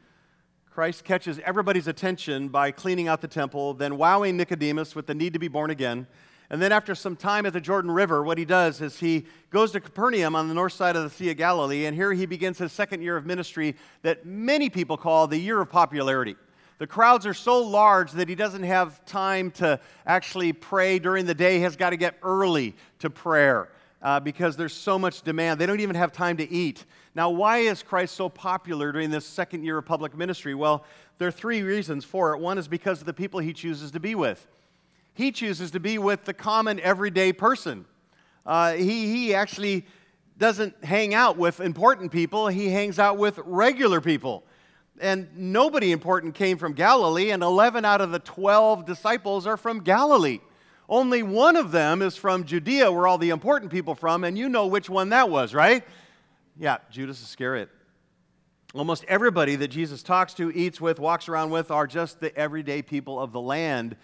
Christ 0.70 1.04
catches 1.04 1.40
everybody's 1.40 1.88
attention 1.88 2.48
by 2.48 2.72
cleaning 2.72 3.08
out 3.08 3.22
the 3.22 3.28
temple, 3.28 3.74
then 3.74 3.98
wowing 3.98 4.38
Nicodemus 4.38 4.96
with 4.96 5.08
the 5.08 5.14
need 5.14 5.34
to 5.34 5.40
be 5.40 5.48
born 5.48 5.70
again, 5.70 6.08
and 6.52 6.62
then, 6.62 6.74
after 6.74 6.96
some 6.96 7.16
time 7.16 7.46
at 7.46 7.54
the 7.54 7.62
Jordan 7.62 7.90
River, 7.90 8.24
what 8.24 8.38
he 8.38 8.44
does 8.44 8.82
is 8.82 9.00
he 9.00 9.26
goes 9.52 9.72
to 9.72 9.80
Capernaum 9.80 10.36
on 10.36 10.50
the 10.50 10.54
north 10.54 10.74
side 10.74 10.98
of 10.98 11.04
the 11.04 11.10
Sea 11.10 11.32
of 11.32 11.38
Galilee, 11.38 11.86
and 11.86 11.96
here 11.96 12.12
he 12.12 12.26
begins 12.26 12.58
his 12.58 12.74
second 12.74 13.02
year 13.02 13.16
of 13.16 13.26
ministry 13.26 13.74
that 14.02 14.26
many 14.26 14.70
people 14.70 14.98
call 14.98 15.28
the 15.28 15.38
year 15.38 15.62
of 15.62 15.70
popularity. 15.70 16.36
The 16.82 16.88
crowds 16.88 17.28
are 17.28 17.34
so 17.36 17.62
large 17.62 18.12
that 18.14 18.28
he 18.28 18.34
doesn't 18.34 18.64
have 18.64 19.06
time 19.06 19.52
to 19.52 19.80
actually 20.04 20.52
pray 20.52 20.98
during 20.98 21.28
the 21.28 21.36
day. 21.36 21.58
He 21.58 21.62
has 21.62 21.76
got 21.76 21.92
to 21.92 21.96
get 21.96 22.16
early 22.24 22.76
to 22.98 23.10
prayer 23.12 23.70
uh, 24.02 24.20
because 24.20 24.58
there's 24.58 24.74
so 24.74 24.98
much 24.98 25.22
demand. 25.22 25.62
They 25.62 25.68
don't 25.68 25.80
even 25.80 25.96
have 25.96 26.12
time 26.12 26.38
to 26.38 26.52
eat. 26.52 26.86
Now, 27.14 27.30
why 27.30 27.60
is 27.60 27.84
Christ 27.84 28.16
so 28.16 28.30
popular 28.30 28.92
during 28.92 29.12
this 29.12 29.28
second 29.28 29.64
year 29.64 29.78
of 29.78 29.86
public 29.86 30.18
ministry? 30.18 30.56
Well, 30.56 30.84
there 31.20 31.28
are 31.28 31.32
three 31.32 31.62
reasons 31.62 32.04
for 32.04 32.34
it. 32.34 32.40
One 32.40 32.58
is 32.58 32.68
because 32.68 33.00
of 33.00 33.06
the 33.06 33.14
people 33.14 33.40
he 33.40 33.54
chooses 33.54 33.92
to 33.92 34.00
be 34.00 34.16
with. 34.16 34.48
He 35.14 35.32
chooses 35.32 35.70
to 35.70 35.80
be 35.80 36.00
with 36.00 36.26
the 36.26 36.34
common 36.34 36.80
everyday 36.80 37.32
person. 37.32 37.86
Uh, 38.44 38.74
he, 38.74 39.06
he 39.06 39.36
actually 39.36 39.86
doesn't 40.40 40.84
hang 40.84 41.14
out 41.14 41.38
with 41.38 41.60
important 41.60 42.12
people, 42.12 42.48
he 42.48 42.70
hangs 42.70 42.98
out 42.98 43.20
with 43.20 43.38
regular 43.46 44.02
people. 44.02 44.46
And 45.02 45.30
nobody 45.36 45.92
important 45.92 46.36
came 46.36 46.60
from 46.60 46.74
Galilee, 46.74 47.32
and 47.32 47.42
11 47.42 47.84
out 47.84 48.02
of 48.02 48.12
the 48.12 48.20
12 48.20 48.86
disciples 48.86 49.48
are 49.48 49.58
from 49.58 49.80
Galilee. 49.80 50.40
Only 50.88 51.24
one 51.24 51.56
of 51.56 51.72
them 51.72 52.04
is 52.04 52.16
from 52.16 52.46
Judea, 52.46 52.92
where 52.92 53.08
all 53.08 53.18
the 53.18 53.32
important 53.32 53.72
people 53.72 53.96
from, 53.96 54.24
and 54.24 54.38
you 54.38 54.48
know 54.48 54.68
which 54.68 54.90
one 54.90 55.10
that 55.10 55.30
was, 55.30 55.56
right? 55.56 55.84
Yeah, 56.56 56.78
Judas 56.92 57.24
Iscariot. 57.24 57.70
Almost 58.76 59.04
everybody 59.08 59.56
that 59.56 59.70
Jesus 59.70 60.04
talks 60.04 60.36
to, 60.36 60.52
eats 60.52 60.80
with, 60.80 61.00
walks 61.00 61.28
around 61.28 61.50
with 61.50 61.72
are 61.72 61.88
just 61.88 62.20
the 62.20 62.36
everyday 62.38 62.84
people 62.84 63.20
of 63.20 63.32
the 63.32 63.42
land. 63.42 63.96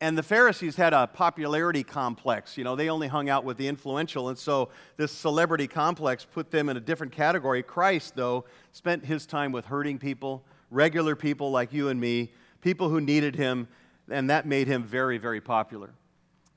And 0.00 0.16
the 0.18 0.22
Pharisees 0.22 0.76
had 0.76 0.92
a 0.92 1.06
popularity 1.06 1.82
complex. 1.82 2.58
You 2.58 2.64
know, 2.64 2.76
they 2.76 2.90
only 2.90 3.08
hung 3.08 3.30
out 3.30 3.44
with 3.44 3.56
the 3.56 3.66
influential. 3.66 4.28
And 4.28 4.36
so 4.36 4.68
this 4.98 5.10
celebrity 5.10 5.66
complex 5.66 6.26
put 6.26 6.50
them 6.50 6.68
in 6.68 6.76
a 6.76 6.80
different 6.80 7.12
category. 7.12 7.62
Christ, 7.62 8.14
though, 8.14 8.44
spent 8.72 9.06
his 9.06 9.24
time 9.24 9.52
with 9.52 9.64
hurting 9.64 9.98
people, 9.98 10.44
regular 10.70 11.16
people 11.16 11.50
like 11.50 11.72
you 11.72 11.88
and 11.88 11.98
me, 11.98 12.30
people 12.60 12.90
who 12.90 13.00
needed 13.00 13.36
him, 13.36 13.68
and 14.10 14.28
that 14.28 14.46
made 14.46 14.66
him 14.66 14.84
very, 14.84 15.16
very 15.16 15.40
popular. 15.40 15.90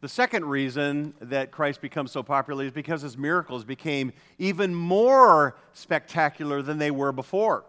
The 0.01 0.09
second 0.09 0.45
reason 0.45 1.13
that 1.21 1.51
Christ 1.51 1.81
becomes 1.81 2.11
so 2.11 2.23
popular 2.23 2.65
is 2.65 2.71
because 2.71 3.01
his 3.01 3.17
miracles 3.17 3.63
became 3.63 4.13
even 4.37 4.73
more 4.73 5.57
spectacular 5.73 6.61
than 6.61 6.77
they 6.77 6.91
were 6.91 7.11
before. 7.11 7.65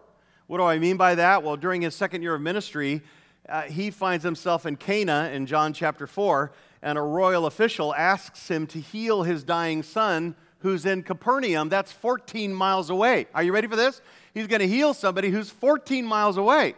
What 0.47 0.57
do 0.57 0.63
I 0.63 0.79
mean 0.79 0.97
by 0.97 1.15
that? 1.15 1.43
Well, 1.43 1.55
during 1.55 1.81
his 1.81 1.95
second 1.95 2.23
year 2.23 2.35
of 2.35 2.41
ministry, 2.41 3.01
uh, 3.49 3.63
he 3.63 3.91
finds 3.91 4.23
himself 4.23 4.65
in 4.65 4.75
Cana 4.75 5.31
in 5.33 5.45
John 5.45 5.73
chapter 5.73 6.07
4, 6.07 6.51
and 6.81 6.97
a 6.97 7.01
royal 7.01 7.45
official 7.45 7.93
asks 7.95 8.49
him 8.49 8.67
to 8.67 8.79
heal 8.79 9.23
his 9.23 9.43
dying 9.43 9.83
son 9.83 10.35
who's 10.59 10.85
in 10.85 11.03
Capernaum. 11.03 11.69
That's 11.69 11.91
14 11.91 12.53
miles 12.53 12.89
away. 12.89 13.27
Are 13.33 13.43
you 13.43 13.51
ready 13.51 13.67
for 13.67 13.75
this? 13.75 14.01
He's 14.33 14.47
going 14.47 14.61
to 14.61 14.67
heal 14.67 14.93
somebody 14.93 15.29
who's 15.29 15.49
14 15.49 16.05
miles 16.05 16.37
away. 16.37 16.75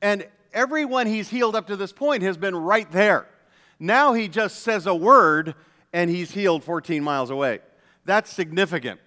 And 0.00 0.26
everyone 0.52 1.06
he's 1.06 1.28
healed 1.28 1.56
up 1.56 1.66
to 1.66 1.76
this 1.76 1.92
point 1.92 2.22
has 2.22 2.36
been 2.36 2.54
right 2.54 2.90
there. 2.92 3.26
Now 3.78 4.12
he 4.12 4.28
just 4.28 4.60
says 4.60 4.86
a 4.86 4.94
word 4.94 5.54
and 5.92 6.08
he's 6.08 6.30
healed 6.30 6.64
14 6.64 7.02
miles 7.02 7.30
away. 7.30 7.60
That's 8.04 8.32
significant. 8.32 9.00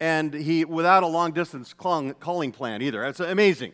And 0.00 0.32
he, 0.32 0.64
without 0.64 1.02
a 1.02 1.06
long 1.06 1.32
distance 1.32 1.72
calling 1.74 2.52
plan 2.52 2.82
either. 2.82 3.00
That's 3.00 3.20
amazing. 3.20 3.72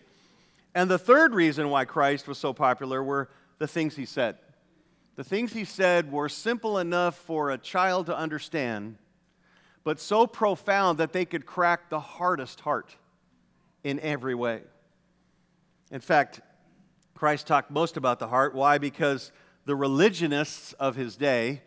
And 0.75 0.91
the 0.91 0.99
third 0.99 1.35
reason 1.35 1.69
why 1.69 1.85
Christ 1.85 2.27
was 2.27 2.39
so 2.39 2.53
popular 2.53 3.03
were 3.03 3.29
the 3.59 3.67
things 3.67 3.97
he 3.97 4.07
said. 4.07 4.39
The 5.17 5.25
things 5.25 5.53
he 5.53 5.65
said 5.65 6.11
were 6.11 6.29
simple 6.29 6.79
enough 6.79 7.17
for 7.17 7.51
a 7.51 7.59
child 7.59 8.07
to 8.07 8.17
understand, 8.17 8.97
but 9.85 10.01
so 10.01 10.27
profound 10.27 10.99
that 10.99 11.13
they 11.13 11.27
could 11.27 11.45
crack 11.45 11.91
the 11.91 12.01
hardest 12.01 12.61
heart 12.61 12.97
in 13.85 14.01
every 14.01 14.35
way. 14.35 14.63
In 15.91 16.01
fact, 16.01 16.41
Christ 17.15 17.47
talked 17.47 17.71
most 17.71 17.99
about 17.99 18.19
the 18.19 18.29
heart. 18.29 18.55
Why? 18.55 18.79
Because 18.79 19.31
the 19.67 19.77
religionists 19.77 20.73
of 20.75 20.97
his 20.97 21.17
day 21.17 21.63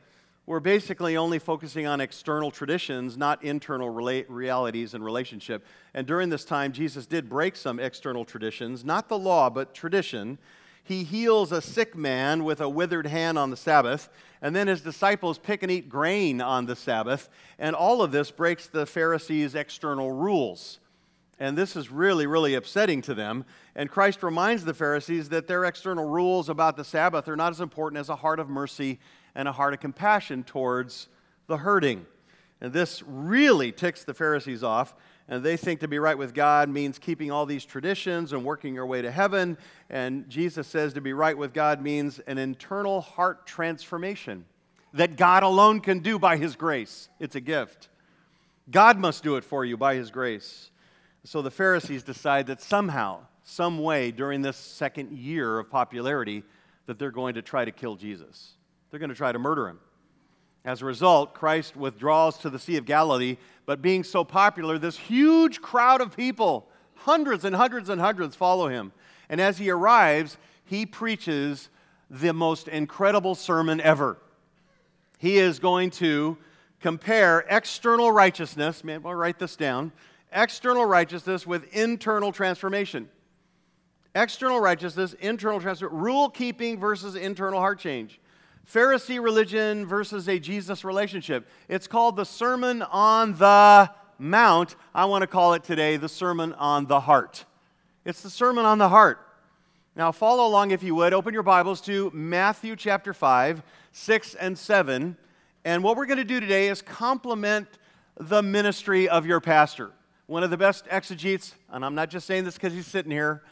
were 0.45 0.59
basically 0.59 1.17
only 1.17 1.39
focusing 1.39 1.87
on 1.87 1.99
external 1.99 2.51
traditions, 2.51 3.17
not 3.17 3.43
internal 3.43 3.91
rela- 3.91 4.25
realities 4.29 4.93
and 4.93 5.03
relationship. 5.03 5.65
And 5.93 6.05
during 6.05 6.29
this 6.29 6.45
time, 6.45 6.71
Jesus 6.71 7.05
did 7.07 7.27
break 7.27 7.55
some 7.55 7.79
external 7.79 8.25
traditions, 8.25 8.85
not 8.85 9.09
the 9.09 9.17
law, 9.17 9.49
but 9.49 9.73
tradition. 9.73 10.37
He 10.83 11.03
heals 11.03 11.51
a 11.51 11.61
sick 11.61 11.95
man 11.95 12.43
with 12.43 12.61
a 12.61 12.69
withered 12.69 13.07
hand 13.07 13.39
on 13.39 13.49
the 13.49 13.57
Sabbath, 13.57 14.07
and 14.39 14.55
then 14.55 14.67
his 14.67 14.81
disciples 14.81 15.39
pick 15.39 15.63
and 15.63 15.71
eat 15.71 15.89
grain 15.89 16.41
on 16.41 16.67
the 16.67 16.75
Sabbath. 16.75 17.27
And 17.57 17.75
all 17.75 18.03
of 18.03 18.11
this 18.11 18.29
breaks 18.29 18.67
the 18.67 18.85
Pharisees' 18.85 19.55
external 19.55 20.11
rules. 20.11 20.79
And 21.39 21.57
this 21.57 21.75
is 21.75 21.89
really, 21.89 22.27
really 22.27 22.53
upsetting 22.53 23.01
to 23.03 23.15
them. 23.15 23.45
And 23.75 23.89
Christ 23.89 24.21
reminds 24.21 24.63
the 24.63 24.75
Pharisees 24.75 25.29
that 25.29 25.47
their 25.47 25.65
external 25.65 26.05
rules 26.05 26.49
about 26.49 26.77
the 26.77 26.85
Sabbath 26.85 27.27
are 27.27 27.35
not 27.35 27.51
as 27.51 27.59
important 27.59 27.99
as 27.99 28.09
a 28.09 28.15
heart 28.15 28.39
of 28.39 28.47
mercy 28.47 28.99
and 29.35 29.47
a 29.47 29.51
heart 29.51 29.73
of 29.73 29.79
compassion 29.79 30.43
towards 30.43 31.07
the 31.47 31.57
hurting. 31.57 32.05
And 32.61 32.73
this 32.73 33.03
really 33.05 33.71
ticks 33.71 34.03
the 34.03 34.13
Pharisees 34.13 34.63
off. 34.63 34.95
And 35.27 35.43
they 35.43 35.57
think 35.57 35.79
to 35.79 35.87
be 35.87 35.97
right 35.97 36.17
with 36.17 36.33
God 36.33 36.69
means 36.69 36.99
keeping 36.99 37.31
all 37.31 37.45
these 37.45 37.65
traditions 37.65 38.31
and 38.31 38.45
working 38.45 38.75
your 38.75 38.85
way 38.85 39.01
to 39.01 39.11
heaven. 39.11 39.57
And 39.89 40.29
Jesus 40.29 40.67
says 40.67 40.93
to 40.93 41.01
be 41.01 41.13
right 41.13 41.37
with 41.37 41.53
God 41.53 41.81
means 41.81 42.19
an 42.19 42.37
internal 42.37 43.01
heart 43.01 43.47
transformation 43.47 44.45
that 44.93 45.17
God 45.17 45.43
alone 45.43 45.81
can 45.81 45.99
do 45.99 46.17
by 46.17 46.37
His 46.37 46.55
grace. 46.55 47.09
It's 47.19 47.35
a 47.35 47.41
gift. 47.41 47.89
God 48.69 48.97
must 48.97 49.23
do 49.23 49.35
it 49.35 49.43
for 49.43 49.65
you 49.65 49.77
by 49.77 49.95
His 49.95 50.09
grace. 50.11 50.71
So 51.23 51.41
the 51.41 51.51
Pharisees 51.51 52.03
decide 52.03 52.47
that 52.47 52.61
somehow, 52.61 53.21
some 53.43 53.79
way 53.79 54.11
during 54.11 54.41
this 54.41 54.57
second 54.57 55.11
year 55.11 55.59
of 55.59 55.69
popularity, 55.69 56.43
that 56.85 56.99
they're 56.99 57.11
going 57.11 57.33
to 57.33 57.41
try 57.41 57.65
to 57.65 57.71
kill 57.71 57.95
Jesus. 57.95 58.53
They're 58.95 58.99
going 59.01 59.09
to 59.09 59.15
try 59.15 59.33
to 59.33 59.39
murder 59.39 59.67
him. 59.67 59.79
As 60.63 60.81
a 60.81 60.85
result, 60.85 61.33
Christ 61.33 61.75
withdraws 61.75 62.37
to 62.37 62.49
the 62.49 62.57
Sea 62.57 62.77
of 62.77 62.85
Galilee, 62.85 63.35
but 63.65 63.81
being 63.81 64.05
so 64.05 64.23
popular, 64.23 64.77
this 64.77 64.97
huge 64.97 65.61
crowd 65.61 65.99
of 65.99 66.15
people, 66.15 66.69
hundreds 66.93 67.43
and 67.43 67.53
hundreds 67.53 67.89
and 67.89 67.99
hundreds, 67.99 68.37
follow 68.37 68.69
him. 68.69 68.93
And 69.27 69.41
as 69.41 69.57
he 69.57 69.69
arrives, 69.69 70.37
he 70.63 70.85
preaches 70.85 71.67
the 72.09 72.31
most 72.31 72.69
incredible 72.69 73.35
sermon 73.35 73.81
ever. 73.81 74.17
He 75.17 75.39
is 75.39 75.59
going 75.59 75.89
to 75.89 76.37
compare 76.79 77.45
external 77.49 78.13
righteousness, 78.13 78.81
man, 78.81 79.01
I'll 79.03 79.13
write 79.13 79.39
this 79.39 79.57
down 79.57 79.91
external 80.31 80.85
righteousness 80.85 81.45
with 81.45 81.65
internal 81.75 82.31
transformation. 82.31 83.09
External 84.15 84.61
righteousness, 84.61 85.15
internal 85.19 85.59
transformation, 85.59 85.99
rule 85.99 86.29
keeping 86.29 86.79
versus 86.79 87.17
internal 87.17 87.59
heart 87.59 87.77
change. 87.79 88.21
Pharisee 88.71 89.23
religion 89.23 89.85
versus 89.85 90.27
a 90.27 90.39
Jesus 90.39 90.83
relationship. 90.83 91.47
It's 91.69 91.87
called 91.87 92.15
the 92.15 92.25
Sermon 92.25 92.81
on 92.81 93.33
the 93.37 93.91
Mount. 94.17 94.75
I 94.93 95.05
want 95.05 95.21
to 95.21 95.27
call 95.27 95.53
it 95.53 95.63
today 95.63 95.97
the 95.97 96.09
Sermon 96.09 96.53
on 96.53 96.85
the 96.87 96.99
Heart. 96.99 97.45
It's 98.05 98.21
the 98.21 98.29
Sermon 98.29 98.65
on 98.65 98.77
the 98.77 98.89
Heart. 98.89 99.19
Now, 99.95 100.11
follow 100.11 100.45
along 100.45 100.71
if 100.71 100.83
you 100.83 100.95
would. 100.95 101.13
Open 101.13 101.33
your 101.33 101.43
Bibles 101.43 101.79
to 101.81 102.11
Matthew 102.13 102.75
chapter 102.75 103.13
5, 103.13 103.61
6, 103.91 104.35
and 104.35 104.57
7. 104.57 105.15
And 105.63 105.83
what 105.83 105.95
we're 105.95 106.05
going 106.05 106.17
to 106.17 106.23
do 106.23 106.39
today 106.39 106.67
is 106.67 106.81
complement 106.81 107.67
the 108.17 108.41
ministry 108.41 109.07
of 109.07 109.25
your 109.25 109.39
pastor 109.39 109.91
one 110.27 110.43
of 110.43 110.49
the 110.49 110.57
best 110.57 110.85
exegetes, 110.89 111.53
and 111.71 111.85
I'm 111.85 111.95
not 111.95 112.09
just 112.09 112.25
saying 112.25 112.45
this 112.45 112.55
because 112.55 112.73
he's 112.73 112.87
sitting 112.87 113.11
here, 113.11 113.43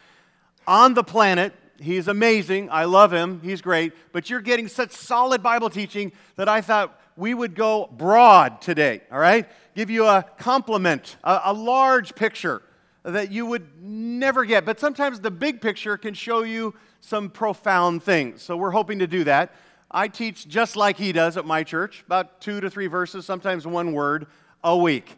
on 0.67 0.93
the 0.93 1.03
planet. 1.03 1.53
He's 1.79 2.07
amazing. 2.07 2.69
I 2.69 2.85
love 2.85 3.11
him. 3.11 3.41
He's 3.41 3.61
great. 3.61 3.93
But 4.11 4.29
you're 4.29 4.41
getting 4.41 4.67
such 4.67 4.91
solid 4.91 5.41
Bible 5.41 5.69
teaching 5.69 6.11
that 6.35 6.47
I 6.47 6.61
thought 6.61 6.99
we 7.15 7.33
would 7.33 7.55
go 7.55 7.89
broad 7.91 8.61
today, 8.61 9.01
all 9.11 9.19
right? 9.19 9.47
Give 9.75 9.89
you 9.89 10.05
a 10.05 10.25
compliment, 10.37 11.17
a, 11.23 11.41
a 11.45 11.53
large 11.53 12.15
picture 12.15 12.61
that 13.03 13.31
you 13.31 13.45
would 13.45 13.81
never 13.81 14.45
get. 14.45 14.65
But 14.65 14.79
sometimes 14.79 15.19
the 15.19 15.31
big 15.31 15.61
picture 15.61 15.97
can 15.97 16.13
show 16.13 16.43
you 16.43 16.73
some 17.01 17.29
profound 17.29 18.01
things. 18.03 18.41
So 18.41 18.55
we're 18.55 18.71
hoping 18.71 18.99
to 18.99 19.07
do 19.07 19.25
that. 19.25 19.53
I 19.91 20.07
teach 20.07 20.47
just 20.47 20.75
like 20.75 20.97
he 20.97 21.11
does 21.11 21.37
at 21.37 21.45
my 21.45 21.63
church, 21.63 22.03
about 22.05 22.41
two 22.41 22.61
to 22.61 22.69
three 22.69 22.87
verses, 22.87 23.25
sometimes 23.25 23.67
one 23.67 23.93
word 23.93 24.27
a 24.63 24.75
week. 24.75 25.17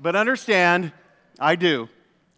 But 0.00 0.16
understand, 0.16 0.92
I 1.38 1.54
do. 1.54 1.88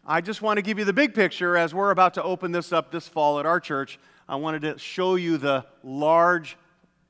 I 0.07 0.23
just 0.23 0.41
want 0.41 0.57
to 0.57 0.63
give 0.63 0.79
you 0.79 0.87
the 0.87 0.95
big 0.95 1.15
picture 1.15 1.59
as 1.59 1.75
we're 1.75 1.91
about 1.91 2.15
to 2.15 2.23
open 2.23 2.53
this 2.53 2.73
up 2.73 2.91
this 2.91 3.07
fall 3.07 3.39
at 3.39 3.45
our 3.45 3.61
church. 3.61 3.99
I 4.29 4.37
wanted 4.37 4.63
to 4.63 4.79
show 4.79 5.17
you 5.17 5.37
the 5.37 5.67
large 5.83 6.57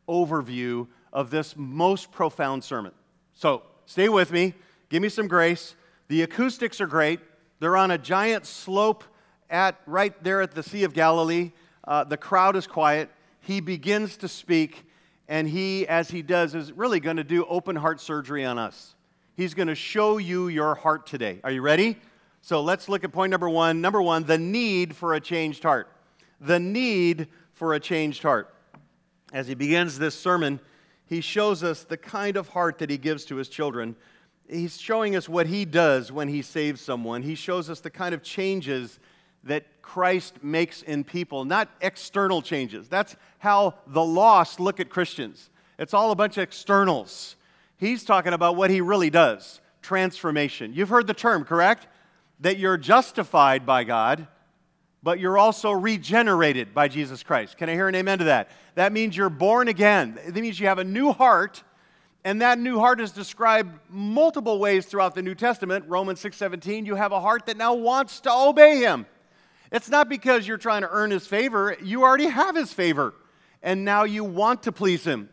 overview 0.09 0.89
of 1.13 1.31
this 1.31 1.55
most 1.57 2.11
profound 2.11 2.65
sermon. 2.65 2.93
So 3.33 3.63
stay 3.87 4.09
with 4.09 4.33
me, 4.33 4.55
give 4.89 5.03
me 5.03 5.09
some 5.09 5.29
grace. 5.29 5.77
The 6.09 6.23
acoustics 6.23 6.81
are 6.81 6.89
great. 6.89 7.21
They're 7.61 7.77
on 7.77 7.93
a 7.93 7.99
giant 7.99 8.45
slope 8.45 9.05
at 9.49 9.77
right 9.87 10.21
there 10.25 10.43
at 10.43 10.53
the 10.53 10.63
Sea 10.63 10.83
of 10.83 10.93
Galilee. 10.93 11.53
Uh, 11.87 12.03
the 12.03 12.17
crowd 12.17 12.57
is 12.57 12.67
quiet. 12.67 13.09
He 13.41 13.61
begins 13.61 14.17
to 14.19 14.29
speak, 14.29 14.85
and 15.29 15.49
he, 15.49 15.87
as 15.87 16.11
he 16.11 16.23
does, 16.23 16.57
is 16.57 16.73
really 16.73 16.99
going 16.99 17.19
to 17.19 17.25
do 17.25 17.45
open 17.45 17.77
heart 17.77 18.01
surgery 18.01 18.45
on 18.45 18.59
us. 18.59 18.97
He's 19.37 19.55
going 19.55 19.69
to 19.69 19.77
show 19.77 20.19
you 20.19 20.49
your 20.49 20.75
heart 20.75 21.07
today. 21.07 21.41
Are 21.45 21.53
you 21.53 21.63
ready? 21.63 21.97
So 22.43 22.63
let's 22.63 22.89
look 22.89 23.05
at 23.05 23.13
point 23.13 23.31
number 23.31 23.49
one. 23.49 23.81
Number 23.81 24.01
one, 24.01 24.25
the 24.25 24.39
need 24.39 24.97
for 24.97 25.15
a 25.15 25.21
changed 25.21 25.63
heart. 25.63 25.93
The 26.41 26.59
need 26.59 27.29
for 27.53 27.75
a 27.75 27.81
changed 27.81 28.23
heart. 28.23 28.55
As 29.33 29.47
he 29.47 29.55
begins 29.55 29.99
this 29.99 30.15
sermon, 30.15 30.61
he 31.07 31.21
shows 31.21 31.63
us 31.63 31.85
the 31.85 31.97
kind 31.97 32.37
of 32.37 32.49
heart 32.49 32.79
that 32.79 32.91
he 32.91 32.97
gives 32.97 33.25
to 33.27 33.37
his 33.37 33.49
children. 33.49 33.95
He's 34.49 34.81
showing 34.81 35.15
us 35.17 35.29
what 35.29 35.47
he 35.47 35.65
does 35.65 36.11
when 36.11 36.29
he 36.29 36.43
saves 36.43 36.81
someone. 36.81 37.23
He 37.23 37.35
shows 37.35 37.69
us 37.69 37.81
the 37.81 37.91
kind 37.91 38.15
of 38.15 38.23
changes 38.23 38.99
that 39.45 39.83
Christ 39.83 40.43
makes 40.43 40.83
in 40.83 41.05
people, 41.05 41.45
not 41.45 41.69
external 41.81 42.43
changes. 42.43 42.89
That's 42.89 43.17
how 43.39 43.75
the 43.87 44.05
lost 44.05 44.61
look 44.61 44.81
at 44.81 44.89
Christians. 44.89 45.51
It's 45.79 45.95
all 45.95 46.11
a 46.11 46.17
bunch 46.17 46.37
of 46.37 46.43
externals. 46.43 47.37
He's 47.77 48.05
talking 48.05 48.33
about 48.33 48.57
what 48.57 48.71
he 48.71 48.81
really 48.81 49.11
does 49.11 49.61
transformation. 49.83 50.75
You've 50.75 50.91
heard 50.91 51.07
the 51.07 51.15
term, 51.15 51.45
correct? 51.45 51.87
That 52.41 52.59
you're 52.59 52.77
justified 52.77 53.67
by 53.67 53.85
God, 53.85 54.27
but 55.03 55.21
you're 55.21 55.39
also 55.39 55.71
regenerated 55.71 56.75
by 56.75 56.89
Jesus 56.89 57.23
Christ. 57.23 57.57
Can 57.57 57.69
I 57.69 57.75
hear 57.75 57.89
an 57.89 57.95
amen 57.95 58.19
to 58.19 58.25
that? 58.25 58.51
That 58.75 58.93
means 58.93 59.17
you're 59.17 59.31
born 59.31 59.69
again. 59.69 60.19
That 60.27 60.35
means 60.35 60.59
you 60.59 60.67
have 60.67 60.79
a 60.79 60.85
new 60.85 61.13
heart 61.13 61.63
And 62.25 62.43
that 62.43 62.59
new 62.59 62.79
heart 62.79 63.01
is 63.01 63.13
described 63.13 63.79
multiple 63.89 64.59
ways 64.59 64.85
throughout 64.87 65.15
the 65.15 65.23
New 65.23 65.35
Testament. 65.35 65.87
Romans 65.89 66.21
6:17, 66.21 66.85
you 66.85 66.95
have 66.95 67.13
a 67.13 67.21
heart 67.21 67.47
that 67.47 67.57
now 67.57 67.75
wants 67.75 68.21
to 68.21 68.33
obey 68.33 68.79
him. 68.79 69.07
It's 69.73 69.89
not 69.89 70.09
because 70.09 70.47
you're 70.47 70.59
trying 70.59 70.83
to 70.83 70.91
earn 70.91 71.11
his 71.11 71.27
favor, 71.27 71.77
you 71.83 72.03
already 72.03 72.27
have 72.27 72.57
his 72.57 72.73
favor. 72.73 73.15
And 73.63 73.85
now 73.85 74.05
you 74.05 74.25
want 74.25 74.63
to 74.65 74.73
please 74.73 75.05
him 75.05 75.31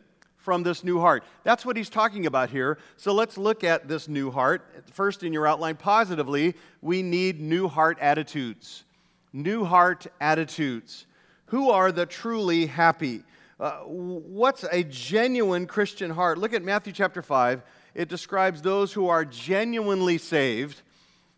from 0.47 0.63
this 0.63 0.81
new 0.81 0.97
heart. 0.97 1.25
That's 1.43 1.65
what 1.65 1.75
he's 1.75 1.89
talking 1.89 2.25
about 2.25 2.49
here. 2.49 2.77
So 2.95 3.13
let's 3.13 3.37
look 3.37 3.65
at 3.65 3.89
this 3.89 4.07
new 4.07 4.31
heart. 4.31 4.85
First, 4.93 5.23
in 5.23 5.33
your 5.33 5.45
outline, 5.45 5.75
positively, 5.75 6.55
we 6.81 7.03
need 7.03 7.41
new 7.41 7.67
heart 7.67 7.97
attitudes. 7.99 8.85
New 9.33 9.65
heart 9.65 10.07
attitudes. 10.21 11.05
Who 11.47 11.69
are 11.69 11.91
the 11.91 12.05
truly 12.05 12.65
happy? 12.65 13.25
Uh, 13.59 13.79
what's 13.81 14.63
a 14.71 14.85
genuine 14.85 15.67
Christian 15.67 16.09
heart? 16.09 16.37
Look 16.37 16.53
at 16.53 16.63
Matthew 16.63 16.93
chapter 16.93 17.21
5. 17.21 17.61
It 17.93 18.07
describes 18.07 18.61
those 18.61 18.93
who 18.93 19.09
are 19.09 19.25
genuinely 19.25 20.17
saved. 20.17 20.81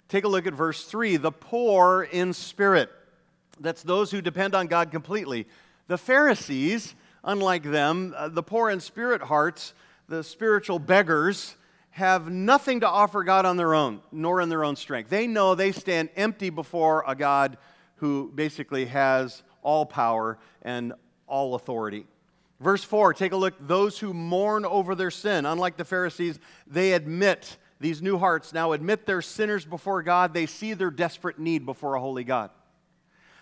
Take 0.08 0.24
a 0.24 0.28
look 0.28 0.46
at 0.46 0.54
verse 0.54 0.86
3 0.86 1.18
the 1.18 1.32
poor 1.32 2.08
in 2.12 2.32
spirit. 2.32 2.92
That's 3.60 3.82
those 3.82 4.12
who 4.12 4.22
depend 4.22 4.54
on 4.54 4.68
God 4.68 4.92
completely. 4.92 5.48
The 5.88 5.98
Pharisees 5.98 6.94
Unlike 7.24 7.64
them, 7.64 8.14
uh, 8.16 8.30
the 8.30 8.44
poor 8.44 8.70
in 8.70 8.80
spirit 8.80 9.22
hearts, 9.22 9.74
the 10.08 10.24
spiritual 10.24 10.80
beggars, 10.80 11.56
have 11.92 12.30
nothing 12.30 12.80
to 12.80 12.88
offer 12.88 13.24
God 13.24 13.46
on 13.46 13.58
their 13.58 13.74
own, 13.74 14.02
nor 14.12 14.42
in 14.42 14.50
their 14.50 14.64
own 14.64 14.76
strength. 14.76 15.10
They 15.10 15.28
know 15.28 15.56
they 15.56 15.72
stand 15.72 16.10
empty 16.16 16.50
before 16.50 17.04
a 17.08 17.16
God 17.16 17.58
who 17.98 18.32
basically 18.34 18.86
has 18.86 19.44
all 19.62 19.86
power 19.86 20.38
and 20.62 20.94
all 21.28 21.56
authority. 21.56 22.06
Verse 22.60 22.84
4, 22.84 23.14
take 23.14 23.32
a 23.32 23.38
look. 23.38 23.56
Those 23.60 24.00
who 24.00 24.14
mourn 24.14 24.66
over 24.66 24.96
their 24.96 25.12
sin, 25.12 25.46
unlike 25.46 25.78
the 25.78 25.86
Pharisees, 25.86 26.40
they 26.68 26.94
admit, 26.94 27.58
these 27.80 28.02
new 28.02 28.18
hearts 28.18 28.54
now 28.54 28.74
admit 28.74 29.06
they're 29.06 29.22
sinners 29.22 29.66
before 29.66 30.04
God. 30.04 30.34
They 30.34 30.46
see 30.46 30.74
their 30.74 30.92
desperate 30.92 31.40
need 31.40 31.66
before 31.66 31.96
a 31.96 32.02
holy 32.02 32.26
God. 32.26 32.52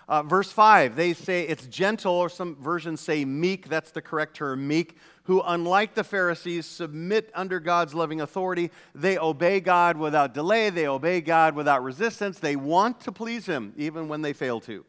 Uh, 0.08 0.24
verse 0.24 0.52
5, 0.52 0.96
they 0.96 1.14
say 1.14 1.44
it's 1.44 1.66
gentle, 1.68 2.14
or 2.14 2.30
some 2.30 2.56
versions 2.56 3.02
say 3.02 3.26
meek. 3.26 3.68
That's 3.68 3.92
the 3.92 4.02
correct 4.02 4.36
term, 4.36 4.66
meek. 4.66 4.98
Who, 5.24 5.42
unlike 5.46 5.96
the 5.96 6.06
Pharisees, 6.06 6.66
submit 6.66 7.30
under 7.36 7.60
God's 7.60 7.94
loving 7.94 8.22
authority. 8.22 8.72
They 8.96 9.18
obey 9.18 9.60
God 9.60 9.98
without 9.98 10.34
delay. 10.34 10.70
They 10.70 10.88
obey 10.88 11.20
God 11.20 11.56
without 11.56 11.84
resistance. 11.84 12.40
They 12.40 12.56
want 12.56 13.02
to 13.02 13.12
please 13.12 13.46
Him, 13.46 13.74
even 13.76 14.08
when 14.08 14.22
they 14.22 14.32
fail 14.32 14.62
to. 14.62 14.86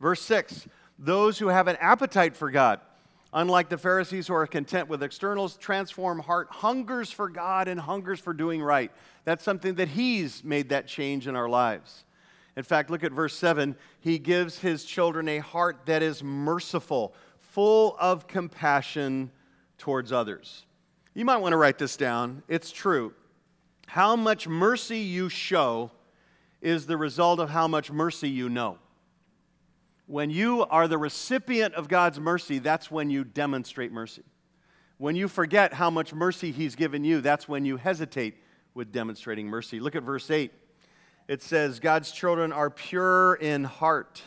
Verse 0.00 0.22
6, 0.22 0.68
those 0.98 1.38
who 1.38 1.48
have 1.48 1.66
an 1.66 1.76
appetite 1.80 2.36
for 2.36 2.50
God. 2.50 2.80
Unlike 3.32 3.68
the 3.68 3.78
Pharisees 3.78 4.26
who 4.26 4.34
are 4.34 4.46
content 4.46 4.88
with 4.88 5.02
externals, 5.02 5.56
transform 5.56 6.18
heart 6.20 6.48
hungers 6.50 7.10
for 7.10 7.28
God 7.28 7.68
and 7.68 7.80
hungers 7.80 8.20
for 8.20 8.32
doing 8.32 8.62
right. 8.62 8.90
That's 9.24 9.44
something 9.44 9.74
that 9.76 9.88
He's 9.88 10.44
made 10.44 10.68
that 10.68 10.86
change 10.86 11.26
in 11.26 11.34
our 11.34 11.48
lives. 11.48 12.04
In 12.60 12.64
fact, 12.64 12.90
look 12.90 13.02
at 13.02 13.12
verse 13.12 13.34
7. 13.34 13.74
He 14.00 14.18
gives 14.18 14.58
his 14.58 14.84
children 14.84 15.30
a 15.30 15.38
heart 15.38 15.86
that 15.86 16.02
is 16.02 16.22
merciful, 16.22 17.14
full 17.38 17.96
of 17.98 18.26
compassion 18.26 19.30
towards 19.78 20.12
others. 20.12 20.66
You 21.14 21.24
might 21.24 21.38
want 21.38 21.54
to 21.54 21.56
write 21.56 21.78
this 21.78 21.96
down. 21.96 22.42
It's 22.48 22.70
true. 22.70 23.14
How 23.86 24.14
much 24.14 24.46
mercy 24.46 24.98
you 24.98 25.30
show 25.30 25.90
is 26.60 26.84
the 26.84 26.98
result 26.98 27.40
of 27.40 27.48
how 27.48 27.66
much 27.66 27.90
mercy 27.90 28.28
you 28.28 28.50
know. 28.50 28.76
When 30.04 30.28
you 30.28 30.66
are 30.66 30.86
the 30.86 30.98
recipient 30.98 31.72
of 31.72 31.88
God's 31.88 32.20
mercy, 32.20 32.58
that's 32.58 32.90
when 32.90 33.08
you 33.08 33.24
demonstrate 33.24 33.90
mercy. 33.90 34.24
When 34.98 35.16
you 35.16 35.28
forget 35.28 35.72
how 35.72 35.88
much 35.88 36.12
mercy 36.12 36.52
He's 36.52 36.74
given 36.74 37.04
you, 37.04 37.22
that's 37.22 37.48
when 37.48 37.64
you 37.64 37.78
hesitate 37.78 38.34
with 38.74 38.92
demonstrating 38.92 39.46
mercy. 39.46 39.80
Look 39.80 39.96
at 39.96 40.02
verse 40.02 40.30
8 40.30 40.52
it 41.30 41.42
says, 41.42 41.78
God's 41.78 42.10
children 42.10 42.50
are 42.52 42.70
pure 42.70 43.34
in 43.36 43.62
heart. 43.62 44.20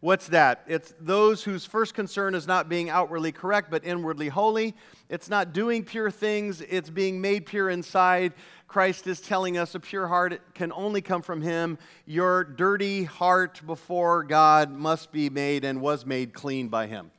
What's 0.00 0.28
that? 0.28 0.64
It's 0.66 0.92
those 1.00 1.42
whose 1.42 1.64
first 1.64 1.94
concern 1.94 2.34
is 2.34 2.46
not 2.46 2.68
being 2.68 2.90
outwardly 2.90 3.32
correct, 3.32 3.70
but 3.70 3.86
inwardly 3.86 4.28
holy. 4.28 4.74
It's 5.08 5.30
not 5.30 5.54
doing 5.54 5.82
pure 5.82 6.10
things, 6.10 6.60
it's 6.60 6.90
being 6.90 7.22
made 7.22 7.46
pure 7.46 7.70
inside. 7.70 8.34
Christ 8.68 9.06
is 9.06 9.22
telling 9.22 9.56
us 9.56 9.74
a 9.74 9.80
pure 9.80 10.06
heart 10.08 10.38
can 10.52 10.72
only 10.72 11.00
come 11.00 11.22
from 11.22 11.40
Him. 11.40 11.78
Your 12.04 12.44
dirty 12.44 13.04
heart 13.04 13.62
before 13.66 14.22
God 14.22 14.70
must 14.70 15.12
be 15.12 15.30
made 15.30 15.64
and 15.64 15.80
was 15.80 16.04
made 16.04 16.34
clean 16.34 16.68
by 16.68 16.86
Him. 16.86 17.12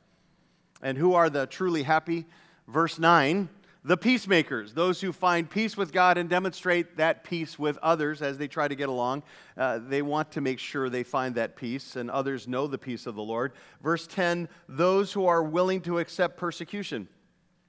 And 0.80 0.96
who 0.96 1.14
are 1.14 1.28
the 1.28 1.48
truly 1.48 1.82
happy? 1.82 2.24
Verse 2.68 3.00
9 3.00 3.48
the 3.88 3.96
peacemakers, 3.96 4.74
those 4.74 5.00
who 5.00 5.14
find 5.14 5.48
peace 5.48 5.74
with 5.74 5.94
God 5.94 6.18
and 6.18 6.28
demonstrate 6.28 6.98
that 6.98 7.24
peace 7.24 7.58
with 7.58 7.78
others 7.78 8.20
as 8.20 8.36
they 8.36 8.46
try 8.46 8.68
to 8.68 8.74
get 8.74 8.90
along. 8.90 9.22
Uh, 9.56 9.78
they 9.78 10.02
want 10.02 10.30
to 10.32 10.42
make 10.42 10.58
sure 10.58 10.90
they 10.90 11.02
find 11.02 11.36
that 11.36 11.56
peace 11.56 11.96
and 11.96 12.10
others 12.10 12.46
know 12.46 12.66
the 12.66 12.76
peace 12.76 13.06
of 13.06 13.14
the 13.14 13.22
Lord. 13.22 13.52
Verse 13.82 14.06
10 14.06 14.50
those 14.68 15.14
who 15.14 15.24
are 15.24 15.42
willing 15.42 15.80
to 15.80 16.00
accept 16.00 16.36
persecution. 16.36 17.08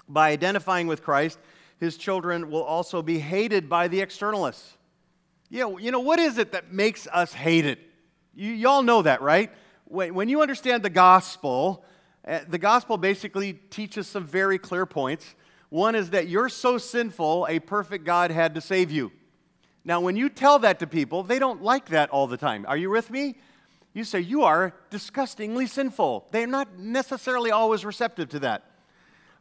By 0.10 0.32
identifying 0.32 0.88
with 0.88 1.04
Christ, 1.04 1.40
his 1.80 1.96
children 1.96 2.52
will 2.52 2.64
also 2.64 3.02
be 3.02 3.20
hated 3.20 3.70
by 3.70 3.88
the 3.88 4.02
externalists. 4.02 4.74
Yeah, 5.50 5.74
you 5.80 5.92
know, 5.92 6.02
what 6.02 6.20
is 6.20 6.38
it 6.38 6.52
that 6.52 6.74
makes 6.74 7.08
us 7.08 7.32
hated? 7.32 7.78
You, 8.36 8.52
y'all 8.52 8.84
know 8.84 9.04
that, 9.04 9.22
right? 9.22 9.52
When, 9.86 10.14
when 10.16 10.28
you 10.28 10.42
understand 10.42 10.84
the 10.84 10.90
gospel, 10.90 11.86
uh, 12.28 12.40
the 12.46 12.58
gospel 12.58 12.98
basically 12.98 13.54
teaches 13.54 14.06
some 14.06 14.26
very 14.26 14.60
clear 14.60 14.86
points. 14.86 15.34
One 15.70 15.94
is 15.96 16.10
that 16.12 16.28
you're 16.28 16.50
so 16.50 16.78
sinful, 16.78 17.48
a 17.48 17.60
perfect 17.60 18.04
God 18.04 18.32
had 18.32 18.56
to 18.56 18.62
save 18.62 18.92
you. 18.92 19.12
Now, 19.86 20.02
when 20.02 20.16
you 20.16 20.30
tell 20.30 20.60
that 20.60 20.80
to 20.80 20.88
people, 20.88 21.24
they 21.24 21.40
don't 21.40 21.62
like 21.62 21.90
that 21.90 22.10
all 22.10 22.28
the 22.28 22.38
time. 22.38 22.66
Are 22.68 22.78
you 22.78 22.90
with 22.90 23.10
me? 23.10 23.36
You 23.94 24.04
say, 24.04 24.20
You 24.20 24.44
are 24.44 24.74
disgustingly 24.90 25.68
sinful. 25.68 26.28
They're 26.32 26.48
not 26.48 26.78
necessarily 26.78 27.52
always 27.52 27.86
receptive 27.86 28.30
to 28.30 28.40
that. 28.40 28.64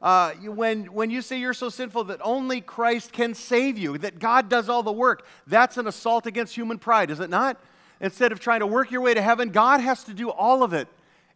Uh, 0.01 0.33
when, 0.33 0.85
when 0.93 1.11
you 1.11 1.23
say 1.23 1.41
you're 1.41 1.53
so 1.53 1.69
sinful 1.69 2.05
that 2.05 2.21
only 2.23 2.61
Christ 2.61 3.12
can 3.12 3.35
save 3.35 3.77
you, 3.77 3.99
that 3.99 4.21
God 4.21 4.49
does 4.49 4.69
all 4.69 4.85
the 4.85 4.93
work, 4.93 5.27
that's 5.47 5.77
an 5.77 5.88
assault 5.88 6.27
against 6.27 6.55
human 6.55 6.79
pride, 6.79 7.11
is 7.11 7.19
it 7.19 7.31
not? 7.31 7.61
Instead 8.01 8.31
of 8.31 8.38
trying 8.38 8.61
to 8.61 8.67
work 8.67 8.93
your 8.93 9.01
way 9.01 9.12
to 9.12 9.21
heaven, 9.21 9.51
God 9.51 9.81
has 9.81 10.05
to 10.05 10.14
do 10.14 10.31
all 10.31 10.62
of 10.62 10.73
it. 10.73 10.87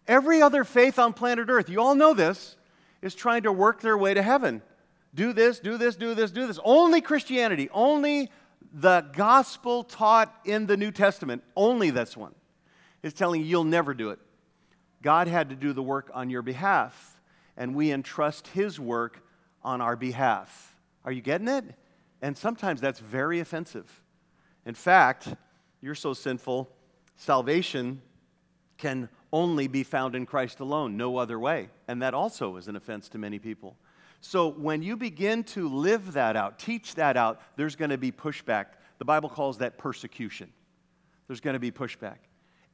Every 0.07 0.41
other 0.41 0.63
faith 0.63 0.99
on 0.99 1.13
planet 1.13 1.49
Earth, 1.49 1.69
you 1.69 1.81
all 1.81 1.97
know 1.97 2.15
this, 2.15 2.57
is 3.01 3.17
trying 3.17 3.43
to 3.43 3.53
work 3.53 3.81
their 3.81 3.99
way 3.99 4.15
to 4.15 4.23
heaven 4.23 4.63
do 5.15 5.33
this, 5.33 5.59
do 5.59 5.77
this, 5.77 5.97
do 5.97 6.15
this, 6.15 6.31
do 6.31 6.47
this. 6.47 6.59
Only 6.65 7.01
Christianity, 7.01 7.69
only 7.73 8.31
the 8.73 9.03
gospel 9.13 9.85
taught 9.85 10.35
in 10.45 10.67
the 10.67 10.77
New 10.77 10.91
Testament, 10.91 11.43
only 11.57 11.91
this 11.91 12.17
one, 12.17 12.35
is 13.03 13.13
telling 13.13 13.43
you 13.43 13.47
you'll 13.47 13.65
never 13.65 13.93
do 13.93 14.11
it. 14.11 14.19
God 15.03 15.29
had 15.29 15.51
to 15.51 15.57
do 15.57 15.73
the 15.73 15.83
work 15.83 16.11
on 16.15 16.31
your 16.31 16.43
behalf, 16.43 17.21
and 17.57 17.75
we 17.75 17.93
entrust 17.93 18.47
His 18.49 18.79
work 18.81 19.23
on 19.63 19.81
our 19.81 19.97
behalf. 19.97 20.77
Are 21.05 21.13
you 21.13 21.21
getting 21.21 21.49
it? 21.49 21.65
And 22.23 22.39
sometimes 22.39 22.81
that's 22.81 23.01
very 23.01 23.41
offensive. 23.41 24.03
In 24.65 24.75
fact, 24.75 25.35
you're 25.81 25.97
so 25.97 26.15
sinful, 26.15 26.71
salvation 27.17 28.01
can 28.79 29.09
only 29.33 29.67
be 29.67 29.83
found 29.83 30.15
in 30.15 30.25
Christ 30.25 30.61
alone, 30.61 30.97
no 30.97 31.17
other 31.17 31.39
way. 31.39 31.69
And 31.89 32.01
that 32.03 32.15
also 32.15 32.57
is 32.57 32.69
an 32.69 32.77
offense 32.77 33.09
to 33.11 33.19
many 33.19 33.39
people. 33.39 33.77
So 34.23 34.49
when 34.49 34.83
you 34.83 34.97
begin 34.97 35.43
to 35.45 35.69
live 35.69 36.13
that 36.13 36.37
out, 36.37 36.59
teach 36.59 36.95
that 36.95 37.17
out, 37.17 37.41
there's 37.57 37.75
going 37.75 37.91
to 37.91 37.99
be 37.99 38.13
pushback. 38.13 38.67
The 38.99 39.05
Bible 39.05 39.29
calls 39.29 39.59
that 39.59 39.79
persecution. 39.79 40.49
There's 41.27 41.41
going 41.41 41.55
to 41.55 41.61
be 41.61 41.73
pushback. 41.73 42.19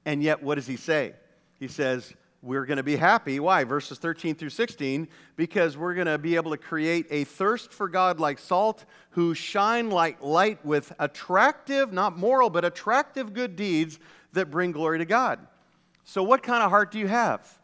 And 0.04 0.22
yet, 0.22 0.42
what 0.42 0.56
does 0.56 0.66
he 0.66 0.76
say? 0.76 1.14
He 1.58 1.66
says, 1.66 2.12
we're 2.42 2.66
going 2.66 2.76
to 2.76 2.82
be 2.82 2.96
happy. 2.96 3.40
Why? 3.40 3.64
Verses 3.64 3.98
13 3.98 4.34
through 4.34 4.50
16. 4.50 5.08
Because 5.37 5.76
we're 5.76 5.94
going 5.94 6.06
to 6.06 6.18
be 6.18 6.37
able 6.37 6.50
to 6.50 6.58
create 6.58 7.06
a 7.11 7.24
thirst 7.24 7.72
for 7.72 7.88
God 7.88 8.20
like 8.20 8.38
salt, 8.38 8.84
who 9.11 9.32
shine 9.34 9.90
like 9.90 10.22
light 10.22 10.64
with 10.66 10.92
attractive, 10.98 11.94
not 11.94 12.16
moral, 12.18 12.50
but 12.50 12.66
attractive 12.66 13.32
good 13.32 13.56
deeds 13.56 13.98
that 14.34 14.50
bring 14.50 14.72
glory 14.72 14.98
to 14.98 15.06
God. 15.06 15.40
So, 16.04 16.22
what 16.22 16.42
kind 16.42 16.62
of 16.62 16.70
heart 16.70 16.92
do 16.92 16.98
you 16.98 17.08
have? 17.08 17.58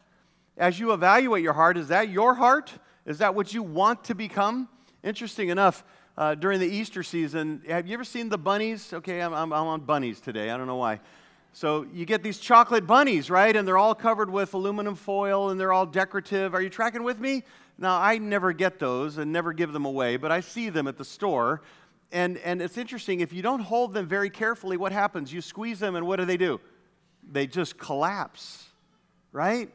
As 0.57 0.79
you 0.79 0.91
evaluate 0.91 1.43
your 1.43 1.53
heart, 1.53 1.77
is 1.77 1.89
that 1.89 2.09
your 2.09 2.33
heart? 2.33 2.73
Is 3.05 3.19
that 3.19 3.35
what 3.35 3.53
you 3.53 3.61
want 3.61 4.03
to 4.05 4.15
become? 4.15 4.67
Interesting 5.03 5.49
enough, 5.49 5.83
uh, 6.17 6.33
during 6.33 6.59
the 6.59 6.67
Easter 6.67 7.03
season, 7.03 7.61
have 7.67 7.87
you 7.87 7.93
ever 7.93 8.03
seen 8.03 8.29
the 8.29 8.37
bunnies? 8.37 8.91
Okay, 8.93 9.21
I'm, 9.21 9.33
I'm, 9.33 9.53
I'm 9.53 9.67
on 9.67 9.81
bunnies 9.81 10.19
today. 10.19 10.49
I 10.49 10.57
don't 10.57 10.65
know 10.65 10.77
why. 10.77 10.99
So 11.53 11.85
you 11.93 12.05
get 12.05 12.23
these 12.23 12.39
chocolate 12.39 12.87
bunnies, 12.87 13.29
right? 13.29 13.55
And 13.55 13.67
they're 13.67 13.77
all 13.77 13.95
covered 13.95 14.29
with 14.29 14.53
aluminum 14.53 14.95
foil 14.95 15.49
and 15.49 15.59
they're 15.59 15.71
all 15.71 15.85
decorative. 15.85 16.53
Are 16.53 16.61
you 16.61 16.69
tracking 16.69 17.03
with 17.03 17.19
me? 17.19 17.43
Now, 17.77 18.01
I 18.01 18.17
never 18.17 18.53
get 18.53 18.79
those 18.79 19.17
and 19.17 19.31
never 19.31 19.53
give 19.53 19.71
them 19.71 19.85
away, 19.85 20.17
but 20.17 20.31
I 20.31 20.39
see 20.39 20.69
them 20.69 20.87
at 20.87 20.97
the 20.97 21.05
store. 21.05 21.61
And, 22.11 22.37
and 22.39 22.61
it's 22.61 22.77
interesting, 22.77 23.19
if 23.19 23.33
you 23.33 23.41
don't 23.41 23.59
hold 23.59 23.93
them 23.93 24.07
very 24.07 24.29
carefully, 24.29 24.77
what 24.77 24.91
happens? 24.91 25.31
You 25.31 25.41
squeeze 25.41 25.79
them, 25.79 25.95
and 25.95 26.07
what 26.07 26.17
do 26.17 26.25
they 26.25 26.37
do? 26.37 26.61
They 27.29 27.47
just 27.47 27.77
collapse, 27.77 28.65
right? 29.31 29.69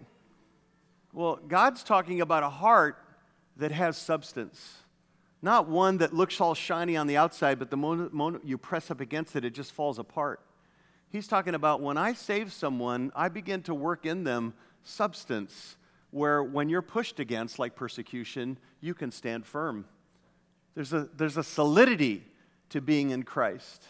Well, 1.13 1.39
God's 1.49 1.83
talking 1.83 2.21
about 2.21 2.43
a 2.43 2.49
heart 2.49 2.99
that 3.61 3.73
has 3.73 3.97
substance, 3.97 4.79
Not 5.43 5.69
one 5.69 5.99
that 5.99 6.13
looks 6.13 6.41
all 6.41 6.55
shiny 6.55 6.97
on 6.97 7.07
the 7.07 7.17
outside, 7.17 7.59
but 7.59 7.71
the 7.71 7.77
moment, 7.77 8.45
you 8.45 8.59
press 8.59 8.91
up 8.91 9.01
against 9.01 9.37
it, 9.37 9.45
it 9.45 9.55
just 9.55 9.73
falls 9.73 9.99
apart. 9.99 10.41
He's 11.09 11.27
talking 11.27 11.55
about 11.55 11.81
when 11.81 11.97
I 11.97 12.13
save 12.13 12.53
someone, 12.53 13.11
I 13.17 13.29
begin 13.29 13.63
to 13.63 13.75
work 13.75 14.05
in 14.07 14.25
them 14.25 14.55
substance 14.83 15.77
where 16.11 16.43
when 16.43 16.69
you're 16.69 16.83
pushed 16.83 17.21
against, 17.21 17.59
like 17.59 17.75
persecution, 17.75 18.59
you 18.81 18.95
can 18.95 19.11
stand 19.11 19.47
firm. 19.47 19.87
There's 20.75 20.93
a, 20.93 21.09
there's 21.17 21.37
a 21.37 21.43
solidity 21.45 22.25
to 22.71 22.81
being 22.81 23.11
in 23.11 23.23
Christ. 23.23 23.83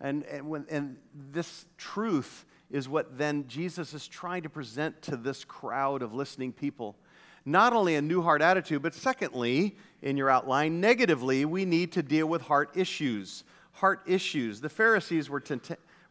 And, 0.00 0.24
and, 0.24 0.48
when, 0.48 0.66
and 0.70 0.96
this 1.14 1.66
truth 1.76 2.46
is 2.70 2.88
what 2.88 3.18
then 3.18 3.46
Jesus 3.48 3.94
is 3.94 4.06
trying 4.08 4.42
to 4.42 4.48
present 4.48 5.02
to 5.02 5.16
this 5.16 5.44
crowd 5.44 6.02
of 6.02 6.14
listening 6.14 6.52
people. 6.52 6.96
Not 7.44 7.72
only 7.72 7.94
a 7.96 8.02
new 8.02 8.22
heart 8.22 8.42
attitude, 8.42 8.82
but 8.82 8.94
secondly, 8.94 9.76
in 10.02 10.16
your 10.16 10.30
outline, 10.30 10.80
negatively, 10.80 11.44
we 11.44 11.64
need 11.64 11.92
to 11.92 12.02
deal 12.02 12.26
with 12.26 12.42
heart 12.42 12.76
issues. 12.76 13.44
Heart 13.72 14.02
issues. 14.06 14.60
The 14.60 14.68
Pharisees 14.68 15.30
were 15.30 15.42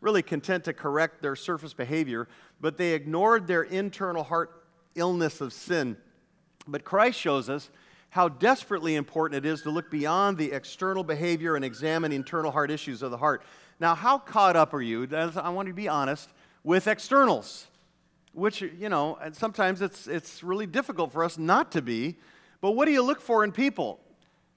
really 0.02 0.24
content 0.24 0.63
to 0.63 0.74
correct 0.74 1.22
their 1.22 1.36
surface 1.36 1.74
behavior, 1.74 2.28
but 2.62 2.78
they 2.78 2.94
ignored 2.94 3.48
their 3.48 3.63
internal 3.63 4.24
heart 4.24 4.63
illness 4.96 5.39
of 5.39 5.54
sin. 5.54 5.98
But 6.68 6.84
Christ 6.84 7.20
shows 7.20 7.50
us 7.50 7.70
how 8.10 8.28
desperately 8.28 8.96
important 8.96 9.46
it 9.46 9.48
is 9.48 9.62
to 9.62 9.70
look 9.70 9.92
beyond 9.92 10.38
the 10.38 10.52
external 10.52 11.04
behavior 11.04 11.56
and 11.56 11.63
examine 11.63 12.12
internal 12.12 12.52
heart 12.52 12.72
issues 12.72 13.04
of 13.04 13.12
the 13.12 13.18
heart. 13.18 13.44
Now, 13.80 13.94
how 13.94 14.18
caught 14.18 14.56
up 14.56 14.74
are 14.74 14.82
you? 14.82 15.08
I 15.12 15.50
want 15.50 15.68
you 15.68 15.74
to 15.74 15.76
be 15.76 15.88
honest 15.88 16.30
with 16.63 16.88
externals, 16.88 17.68
which, 18.34 18.62
you 18.62 18.89
know, 18.89 19.18
and 19.22 19.36
sometimes 19.36 19.82
it's, 19.82 20.08
it's 20.08 20.44
really 20.44 20.65
difficult 20.65 21.12
for 21.12 21.24
us 21.24 21.38
not 21.38 21.72
to 21.74 21.82
be. 21.82 22.18
But 22.62 22.72
what 22.72 22.86
do 22.86 22.92
you 22.92 23.02
look 23.02 23.22
for 23.22 23.44
in 23.44 23.52
people? 23.52 24.00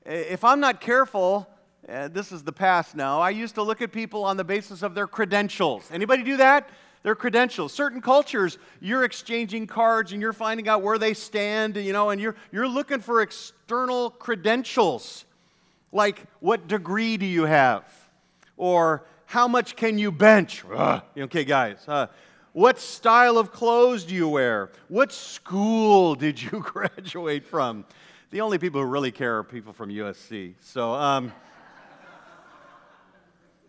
If 0.05 0.45
I'm 0.45 0.61
not 0.61 0.81
careful, 0.81 1.49
uh, 1.89 2.09
this 2.09 2.33
is 2.33 2.43
the 2.43 2.53
past 2.53 2.95
now. 2.95 3.21
I 3.21 3.31
used 3.31 3.55
to 3.57 3.63
look 3.63 3.83
at 3.83 3.93
people 3.93 4.25
on 4.25 4.37
the 4.37 4.45
basis 4.45 4.83
of 4.83 4.95
their 4.95 5.07
credentials. 5.07 5.89
Anybody 5.93 6.23
do 6.23 6.37
that? 6.39 6.69
Their 7.03 7.15
credentials. 7.15 7.73
Certain 7.73 8.01
cultures, 8.01 8.59
you're 8.81 9.05
exchanging 9.05 9.67
cards 9.67 10.13
and 10.13 10.23
you're 10.23 10.33
finding 10.33 10.69
out 10.69 10.83
where 10.83 10.99
they 10.99 11.15
stand, 11.15 11.77
you 11.77 11.93
know, 11.93 12.11
and 12.11 12.21
you're, 12.21 12.37
you're 12.53 12.69
looking 12.69 13.01
for 13.01 13.23
external 13.23 14.11
credentials. 14.11 15.25
Like, 15.91 16.25
what 16.41 16.69
degree 16.69 17.17
do 17.17 17.27
you 17.27 17.45
have? 17.45 17.85
Or 18.57 19.05
how 19.27 19.49
much 19.49 19.77
can 19.77 19.99
you 19.99 20.13
bench? 20.13 20.65
Ugh. 20.73 21.03
Okay, 21.19 21.45
guys. 21.45 21.79
Uh, 21.89 22.07
what 22.53 22.79
style 22.79 23.39
of 23.39 23.51
clothes 23.51 24.05
do 24.05 24.15
you 24.15 24.29
wear? 24.29 24.71
What 24.89 25.13
school 25.13 26.15
did 26.15 26.43
you 26.43 26.51
graduate 26.65 27.47
from? 27.47 27.85
The 28.31 28.41
only 28.41 28.59
people 28.59 28.81
who 28.81 28.87
really 28.87 29.11
care 29.11 29.39
are 29.39 29.45
people 29.45 29.73
from 29.73 29.91
USC. 29.91 30.55
So, 30.61 30.93
um, 30.93 31.33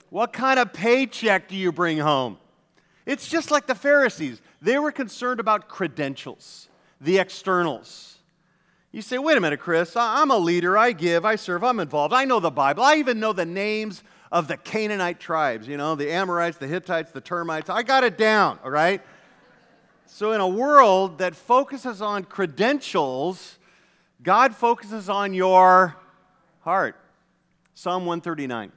what 0.09 0.31
kind 0.31 0.59
of 0.59 0.73
paycheck 0.73 1.47
do 1.47 1.55
you 1.55 1.71
bring 1.71 1.97
home? 1.97 2.37
It's 3.05 3.27
just 3.27 3.51
like 3.51 3.67
the 3.67 3.75
Pharisees. 3.75 4.41
They 4.61 4.77
were 4.77 4.91
concerned 4.91 5.39
about 5.39 5.67
credentials, 5.67 6.69
the 7.01 7.19
externals. 7.19 8.19
You 8.91 9.01
say, 9.01 9.17
wait 9.17 9.37
a 9.37 9.41
minute, 9.41 9.59
Chris, 9.59 9.95
I'm 9.95 10.29
a 10.29 10.37
leader. 10.37 10.77
I 10.77 10.91
give, 10.91 11.25
I 11.25 11.35
serve, 11.35 11.63
I'm 11.63 11.79
involved. 11.79 12.13
I 12.13 12.25
know 12.25 12.39
the 12.39 12.51
Bible. 12.51 12.83
I 12.83 12.95
even 12.95 13.19
know 13.19 13.33
the 13.33 13.45
names 13.45 14.03
of 14.33 14.47
the 14.47 14.57
Canaanite 14.57 15.19
tribes, 15.19 15.67
you 15.67 15.77
know, 15.77 15.93
the 15.93 16.11
Amorites, 16.11 16.57
the 16.57 16.65
Hittites, 16.65 17.11
the 17.11 17.21
termites. 17.21 17.69
I 17.69 17.83
got 17.83 18.03
it 18.03 18.17
down, 18.17 18.57
all 18.63 18.71
right? 18.71 18.99
So, 20.07 20.31
in 20.31 20.41
a 20.41 20.47
world 20.47 21.19
that 21.19 21.35
focuses 21.35 22.01
on 22.01 22.23
credentials, 22.23 23.59
God 24.23 24.55
focuses 24.55 25.07
on 25.07 25.35
your 25.35 25.95
heart. 26.61 26.99
Psalm 27.75 28.07
139 28.07 28.71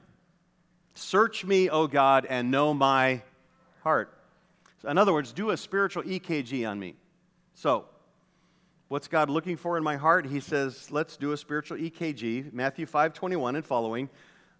Search 0.95 1.43
me, 1.45 1.71
O 1.71 1.87
God, 1.87 2.27
and 2.29 2.51
know 2.51 2.75
my 2.75 3.23
heart. 3.83 4.13
In 4.87 4.99
other 4.99 5.13
words, 5.15 5.33
do 5.33 5.51
a 5.51 5.57
spiritual 5.57 6.03
EKG 6.03 6.69
on 6.69 6.79
me. 6.79 6.97
So, 7.55 7.87
what's 8.89 9.09
God 9.09 9.31
looking 9.31 9.57
for 9.57 9.79
in 9.79 9.83
my 9.83 9.97
heart? 9.97 10.27
He 10.27 10.41
says, 10.41 10.91
let's 10.91 11.17
do 11.17 11.33
a 11.33 11.37
spiritual 11.37 11.79
EKG. 11.79 12.53
Matthew 12.53 12.85
5 12.85 13.15
21 13.15 13.57
and 13.57 13.65
following. 13.65 14.11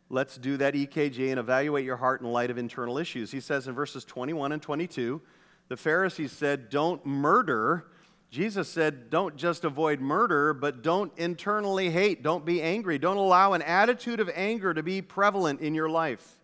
Let's 0.09 0.37
do 0.37 0.57
that 0.59 0.75
EKG 0.75 1.31
and 1.31 1.41
evaluate 1.41 1.85
your 1.85 1.97
heart 1.97 2.21
in 2.21 2.31
light 2.31 2.51
of 2.51 2.59
internal 2.59 2.99
issues. 2.99 3.33
He 3.33 3.41
says 3.41 3.67
in 3.67 3.75
verses 3.75 4.05
21 4.05 4.53
and 4.53 4.63
22, 4.63 5.21
the 5.69 5.77
Pharisees 5.77 6.33
said, 6.33 6.71
Don't 6.71 7.05
murder. 7.05 7.87
Jesus 8.31 8.69
said, 8.69 9.11
Don't 9.11 9.37
just 9.37 9.65
avoid 9.65 10.01
murder, 10.01 10.55
but 10.55 10.83
don't 10.83 11.13
internally 11.19 11.91
hate. 11.91 12.23
Don't 12.23 12.45
be 12.45 12.63
angry. 12.63 12.99
Don't 12.99 13.17
allow 13.17 13.55
an 13.55 13.63
attitude 13.63 14.21
of 14.21 14.31
anger 14.35 14.73
to 14.73 14.83
be 14.83 15.03
prevalent 15.03 15.61
in 15.61 15.75
your 15.75 15.89
life. 15.89 16.35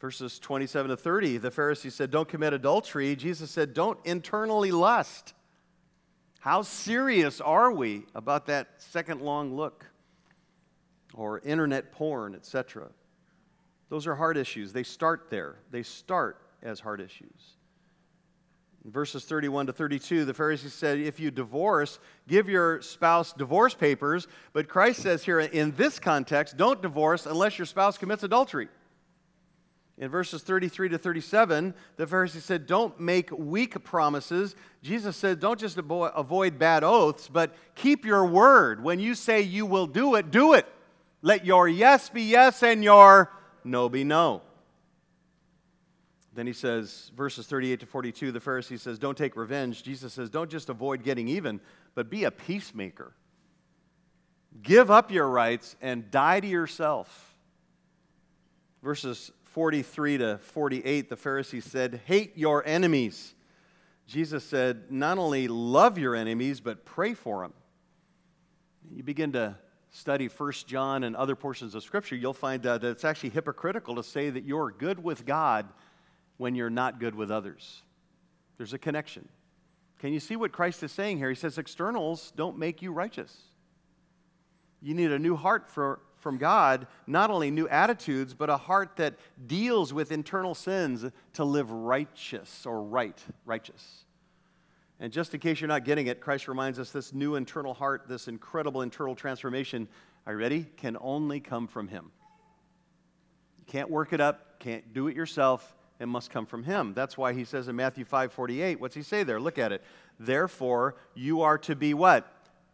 Verses 0.00 0.38
27 0.38 0.90
to 0.90 0.98
30, 0.98 1.38
the 1.38 1.50
Pharisees 1.50 1.94
said, 1.94 2.10
Don't 2.10 2.28
commit 2.28 2.52
adultery. 2.52 3.16
Jesus 3.16 3.50
said, 3.50 3.72
Don't 3.72 3.98
internally 4.04 4.70
lust. 4.70 5.32
How 6.40 6.60
serious 6.60 7.40
are 7.40 7.72
we 7.72 8.04
about 8.14 8.44
that 8.46 8.68
second 8.76 9.22
long 9.22 9.56
look? 9.56 9.86
Or 11.14 11.40
internet 11.40 11.92
porn, 11.92 12.34
etc. 12.34 12.88
Those 13.88 14.06
are 14.06 14.14
hard 14.14 14.36
issues. 14.36 14.72
They 14.72 14.82
start 14.82 15.28
there. 15.30 15.56
They 15.70 15.82
start 15.82 16.40
as 16.62 16.80
hard 16.80 17.00
issues. 17.00 17.56
In 18.84 18.90
verses 18.90 19.24
31 19.24 19.66
to 19.66 19.72
32, 19.72 20.26
the 20.26 20.34
Pharisees 20.34 20.74
said, 20.74 20.98
If 20.98 21.18
you 21.18 21.30
divorce, 21.30 21.98
give 22.28 22.48
your 22.48 22.82
spouse 22.82 23.32
divorce 23.32 23.74
papers. 23.74 24.26
But 24.52 24.68
Christ 24.68 25.00
says 25.00 25.24
here, 25.24 25.40
in 25.40 25.74
this 25.76 25.98
context, 25.98 26.56
don't 26.56 26.82
divorce 26.82 27.24
unless 27.24 27.58
your 27.58 27.66
spouse 27.66 27.96
commits 27.96 28.24
adultery. 28.24 28.68
In 29.96 30.08
verses 30.08 30.42
33 30.42 30.88
to 30.90 30.98
37, 30.98 31.72
the 31.96 32.06
Pharisees 32.06 32.44
said, 32.44 32.66
Don't 32.66 32.98
make 32.98 33.30
weak 33.30 33.82
promises. 33.84 34.56
Jesus 34.82 35.16
said, 35.16 35.38
Don't 35.40 35.58
just 35.58 35.78
avoid 35.78 36.58
bad 36.58 36.82
oaths, 36.82 37.28
but 37.32 37.54
keep 37.76 38.04
your 38.04 38.26
word. 38.26 38.82
When 38.82 38.98
you 38.98 39.14
say 39.14 39.40
you 39.40 39.66
will 39.66 39.86
do 39.86 40.16
it, 40.16 40.30
do 40.32 40.54
it. 40.54 40.66
Let 41.24 41.46
your 41.46 41.66
yes 41.66 42.10
be 42.10 42.20
yes 42.20 42.62
and 42.62 42.84
your 42.84 43.32
no 43.64 43.88
be 43.88 44.04
no. 44.04 44.42
Then 46.34 46.46
he 46.46 46.52
says, 46.52 47.10
verses 47.16 47.46
38 47.46 47.80
to 47.80 47.86
42, 47.86 48.30
the 48.30 48.40
Pharisee 48.40 48.78
says, 48.78 48.98
Don't 48.98 49.16
take 49.16 49.34
revenge. 49.34 49.82
Jesus 49.82 50.12
says, 50.12 50.28
Don't 50.28 50.50
just 50.50 50.68
avoid 50.68 51.02
getting 51.02 51.26
even, 51.28 51.60
but 51.94 52.10
be 52.10 52.24
a 52.24 52.30
peacemaker. 52.30 53.14
Give 54.62 54.90
up 54.90 55.10
your 55.10 55.26
rights 55.26 55.76
and 55.80 56.10
die 56.10 56.40
to 56.40 56.46
yourself. 56.46 57.34
Verses 58.82 59.32
43 59.44 60.18
to 60.18 60.38
48, 60.42 61.08
the 61.08 61.16
Pharisee 61.16 61.62
said, 61.62 62.02
Hate 62.04 62.36
your 62.36 62.62
enemies. 62.66 63.34
Jesus 64.06 64.44
said, 64.44 64.90
Not 64.90 65.16
only 65.16 65.48
love 65.48 65.96
your 65.96 66.14
enemies, 66.14 66.60
but 66.60 66.84
pray 66.84 67.14
for 67.14 67.40
them. 67.40 67.54
You 68.94 69.02
begin 69.02 69.32
to 69.32 69.56
study 69.94 70.26
First 70.26 70.66
John 70.66 71.04
and 71.04 71.14
other 71.14 71.36
portions 71.36 71.76
of 71.76 71.84
Scripture, 71.84 72.16
you'll 72.16 72.34
find 72.34 72.64
that 72.64 72.82
it's 72.82 73.04
actually 73.04 73.30
hypocritical 73.30 73.94
to 73.94 74.02
say 74.02 74.28
that 74.28 74.44
you're 74.44 74.72
good 74.72 75.02
with 75.02 75.24
God 75.24 75.68
when 76.36 76.56
you're 76.56 76.68
not 76.68 76.98
good 76.98 77.14
with 77.14 77.30
others. 77.30 77.82
There's 78.56 78.72
a 78.72 78.78
connection. 78.78 79.28
Can 80.00 80.12
you 80.12 80.18
see 80.18 80.34
what 80.34 80.50
Christ 80.50 80.82
is 80.82 80.90
saying 80.90 81.18
here? 81.18 81.28
He 81.28 81.36
says 81.36 81.58
externals 81.58 82.32
don't 82.34 82.58
make 82.58 82.82
you 82.82 82.90
righteous. 82.90 83.36
You 84.82 84.94
need 84.94 85.12
a 85.12 85.18
new 85.18 85.36
heart 85.36 85.70
for, 85.70 86.00
from 86.18 86.38
God, 86.38 86.88
not 87.06 87.30
only 87.30 87.52
new 87.52 87.68
attitudes, 87.68 88.34
but 88.34 88.50
a 88.50 88.56
heart 88.56 88.96
that 88.96 89.14
deals 89.46 89.94
with 89.94 90.10
internal 90.10 90.56
sins 90.56 91.04
to 91.34 91.44
live 91.44 91.70
righteous 91.70 92.66
or 92.66 92.82
right, 92.82 93.22
righteous. 93.46 94.03
And 95.00 95.12
just 95.12 95.34
in 95.34 95.40
case 95.40 95.60
you're 95.60 95.68
not 95.68 95.84
getting 95.84 96.06
it, 96.06 96.20
Christ 96.20 96.48
reminds 96.48 96.78
us 96.78 96.90
this 96.90 97.12
new 97.12 97.34
internal 97.34 97.74
heart, 97.74 98.04
this 98.08 98.28
incredible 98.28 98.82
internal 98.82 99.14
transformation, 99.14 99.88
are 100.26 100.34
you 100.34 100.38
ready? 100.38 100.66
Can 100.76 100.96
only 101.00 101.40
come 101.40 101.66
from 101.66 101.88
Him. 101.88 102.10
You 103.58 103.64
can't 103.66 103.90
work 103.90 104.12
it 104.12 104.20
up, 104.20 104.60
can't 104.60 104.92
do 104.94 105.08
it 105.08 105.16
yourself. 105.16 105.74
It 106.00 106.06
must 106.06 106.30
come 106.30 106.46
from 106.46 106.64
Him. 106.64 106.94
That's 106.94 107.18
why 107.18 107.32
He 107.32 107.44
says 107.44 107.68
in 107.68 107.76
Matthew 107.76 108.04
5 108.04 108.32
48, 108.32 108.80
what's 108.80 108.94
He 108.94 109.02
say 109.02 109.22
there? 109.24 109.40
Look 109.40 109.58
at 109.58 109.72
it. 109.72 109.82
Therefore, 110.18 110.96
you 111.14 111.42
are 111.42 111.58
to 111.58 111.74
be 111.74 111.92
what? 111.92 112.30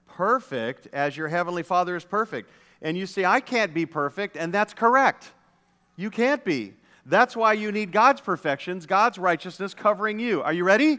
Perfect 0.07 0.89
as 0.93 1.17
your 1.17 1.29
Heavenly 1.29 1.63
Father 1.63 1.97
is 1.97 2.05
perfect. 2.05 2.51
And 2.83 2.97
you 2.97 3.07
say, 3.07 3.25
I 3.25 3.41
can't 3.41 3.75
be 3.75 3.87
perfect, 3.87 4.37
and 4.37 4.53
that's 4.53 4.73
correct. 4.73 5.33
You 5.97 6.11
can't 6.11 6.45
be. 6.45 6.75
That's 7.05 7.37
why 7.37 7.55
you 7.55 7.73
need 7.73 7.93
God's 7.93 8.21
perfections, 8.21 8.87
God's 8.87 9.19
righteousness 9.19 9.75
covering 9.75 10.19
you. 10.19 10.43
Are 10.43 10.53
you 10.53 10.65
ready? 10.65 10.99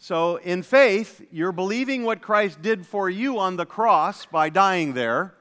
So, 0.00 0.36
in 0.36 0.62
faith, 0.62 1.26
you're 1.32 1.50
believing 1.50 2.04
what 2.04 2.22
Christ 2.22 2.62
did 2.62 2.86
for 2.86 3.10
you 3.10 3.40
on 3.40 3.56
the 3.56 3.66
cross 3.66 4.26
by 4.26 4.48
dying 4.48 4.92
there 4.92 5.34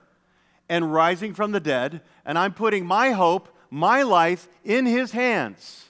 and 0.68 0.92
rising 0.92 1.36
from 1.36 1.52
the 1.52 1.60
dead, 1.60 2.02
and 2.26 2.40
I'm 2.40 2.54
putting 2.56 2.84
my 2.84 3.12
hope, 3.12 3.56
my 3.70 4.02
life 4.02 4.50
in 4.64 4.88
His 4.88 5.12
hands. 5.12 5.90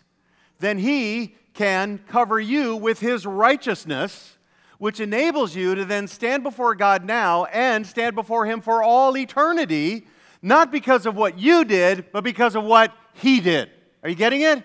Then 0.60 0.80
He 0.80 1.36
can 1.54 2.00
cover 2.10 2.42
you 2.42 2.76
with 2.76 3.00
His 3.00 3.26
righteousness, 3.26 4.38
which 4.80 5.00
enables 5.00 5.56
you 5.56 5.74
to 5.74 5.86
then 5.86 6.06
stand 6.06 6.44
before 6.44 6.76
God 6.76 7.06
now 7.06 7.46
and 7.46 7.88
stand 7.88 8.16
before 8.16 8.46
Him 8.46 8.60
for 8.60 8.84
all 8.84 9.18
eternity, 9.18 10.06
not 10.42 10.74
because 10.74 11.06
of 11.06 11.16
what 11.16 11.40
you 11.40 11.64
did, 11.64 12.12
but 12.12 12.26
because 12.26 12.54
of 12.54 12.66
what 12.66 12.94
He 13.14 13.40
did. 13.40 13.72
Are 14.04 14.10
you 14.10 14.16
getting 14.16 14.42
it? 14.42 14.62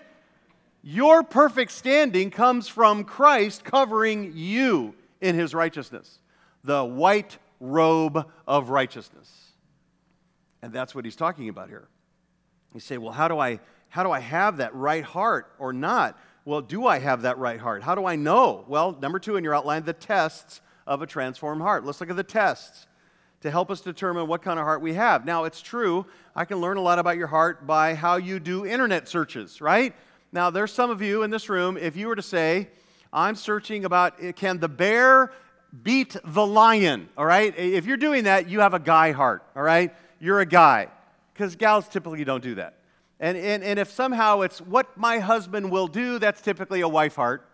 Your 0.83 1.23
perfect 1.23 1.71
standing 1.71 2.29
comes 2.29 2.67
from 2.67 3.05
Christ 3.05 3.63
covering 3.63 4.33
you 4.35 4.93
in 5.21 5.33
His 5.33 5.53
righteousness, 5.53 6.19
the 6.65 6.83
white 6.83 7.37
robe 7.61 8.29
of 8.45 8.69
righteousness. 8.69 9.31
And 10.61 10.73
that's 10.73 10.93
what 10.93 11.05
He's 11.05 11.15
talking 11.15 11.47
about 11.47 11.69
here. 11.69 11.87
You 12.73 12.81
say, 12.81 12.97
well, 12.97 13.13
how 13.13 13.29
do 13.29 13.39
I, 13.39 13.61
how 13.87 14.03
do 14.03 14.11
I 14.11 14.19
have 14.19 14.57
that 14.57 14.75
right 14.75 15.03
heart 15.03 15.53
or 15.57 15.71
not? 15.71 16.19
Well, 16.43 16.59
do 16.59 16.85
I 16.85 16.99
have 16.99 17.21
that 17.21 17.37
right 17.37 17.59
heart? 17.59 17.81
How 17.83 17.95
do 17.95 18.05
I 18.05 18.17
know? 18.17 18.65
Well, 18.67 18.97
number 19.01 19.19
two 19.19 19.37
in 19.37 19.43
your 19.45 19.55
outline, 19.55 19.85
the 19.85 19.93
tests 19.93 20.59
of 20.85 21.01
a 21.01 21.07
transformed 21.07 21.61
heart. 21.61 21.85
Let's 21.85 22.01
look 22.01 22.09
at 22.09 22.17
the 22.17 22.23
tests 22.23 22.87
to 23.39 23.51
help 23.51 23.71
us 23.71 23.79
determine 23.79 24.27
what 24.27 24.41
kind 24.41 24.59
of 24.59 24.65
heart 24.65 24.81
we 24.81 24.95
have. 24.95 25.25
Now, 25.25 25.45
it's 25.45 25.61
true, 25.61 26.05
I 26.35 26.43
can 26.43 26.57
learn 26.59 26.75
a 26.75 26.81
lot 26.81 26.99
about 26.99 27.15
your 27.15 27.27
heart 27.27 27.65
by 27.65 27.93
how 27.93 28.17
you 28.17 28.39
do 28.39 28.65
internet 28.65 29.07
searches, 29.07 29.61
right? 29.61 29.93
Now, 30.33 30.49
there's 30.49 30.73
some 30.73 30.89
of 30.89 30.99
you 30.99 31.21
in 31.21 31.29
this 31.29 31.47
room, 31.47 31.77
if 31.77 31.95
you 31.95 32.07
were 32.07 32.15
to 32.15 32.23
say, 32.23 32.67
I'm 33.13 33.35
searching 33.35 33.85
about 33.85 34.17
can 34.35 34.59
the 34.59 34.67
bear 34.67 35.31
beat 35.83 36.15
the 36.25 36.43
lion, 36.43 37.07
all 37.15 37.25
right? 37.25 37.53
If 37.55 37.85
you're 37.85 37.97
doing 37.97 38.23
that, 38.23 38.49
you 38.49 38.61
have 38.61 38.73
a 38.73 38.79
guy 38.79 39.11
heart, 39.11 39.43
all 39.55 39.61
right? 39.61 39.93
You're 40.19 40.39
a 40.39 40.45
guy, 40.47 40.87
because 41.33 41.55
gals 41.55 41.87
typically 41.87 42.23
don't 42.23 42.41
do 42.41 42.55
that. 42.55 42.79
And, 43.19 43.37
and, 43.37 43.63
and 43.63 43.77
if 43.77 43.91
somehow 43.91 44.41
it's 44.41 44.59
what 44.59 44.97
my 44.97 45.19
husband 45.19 45.69
will 45.69 45.87
do, 45.87 46.17
that's 46.17 46.41
typically 46.41 46.81
a 46.81 46.87
wife 46.87 47.15
heart. 47.15 47.47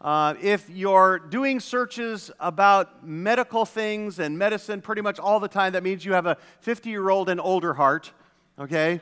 Uh, 0.00 0.34
if 0.40 0.70
you're 0.70 1.18
doing 1.18 1.58
searches 1.58 2.30
about 2.38 3.04
medical 3.04 3.64
things 3.64 4.20
and 4.20 4.38
medicine 4.38 4.80
pretty 4.80 5.02
much 5.02 5.18
all 5.18 5.40
the 5.40 5.48
time, 5.48 5.72
that 5.72 5.82
means 5.82 6.04
you 6.04 6.12
have 6.12 6.26
a 6.26 6.36
50 6.60 6.88
year 6.88 7.10
old 7.10 7.28
and 7.28 7.40
older 7.40 7.74
heart, 7.74 8.12
okay? 8.60 9.00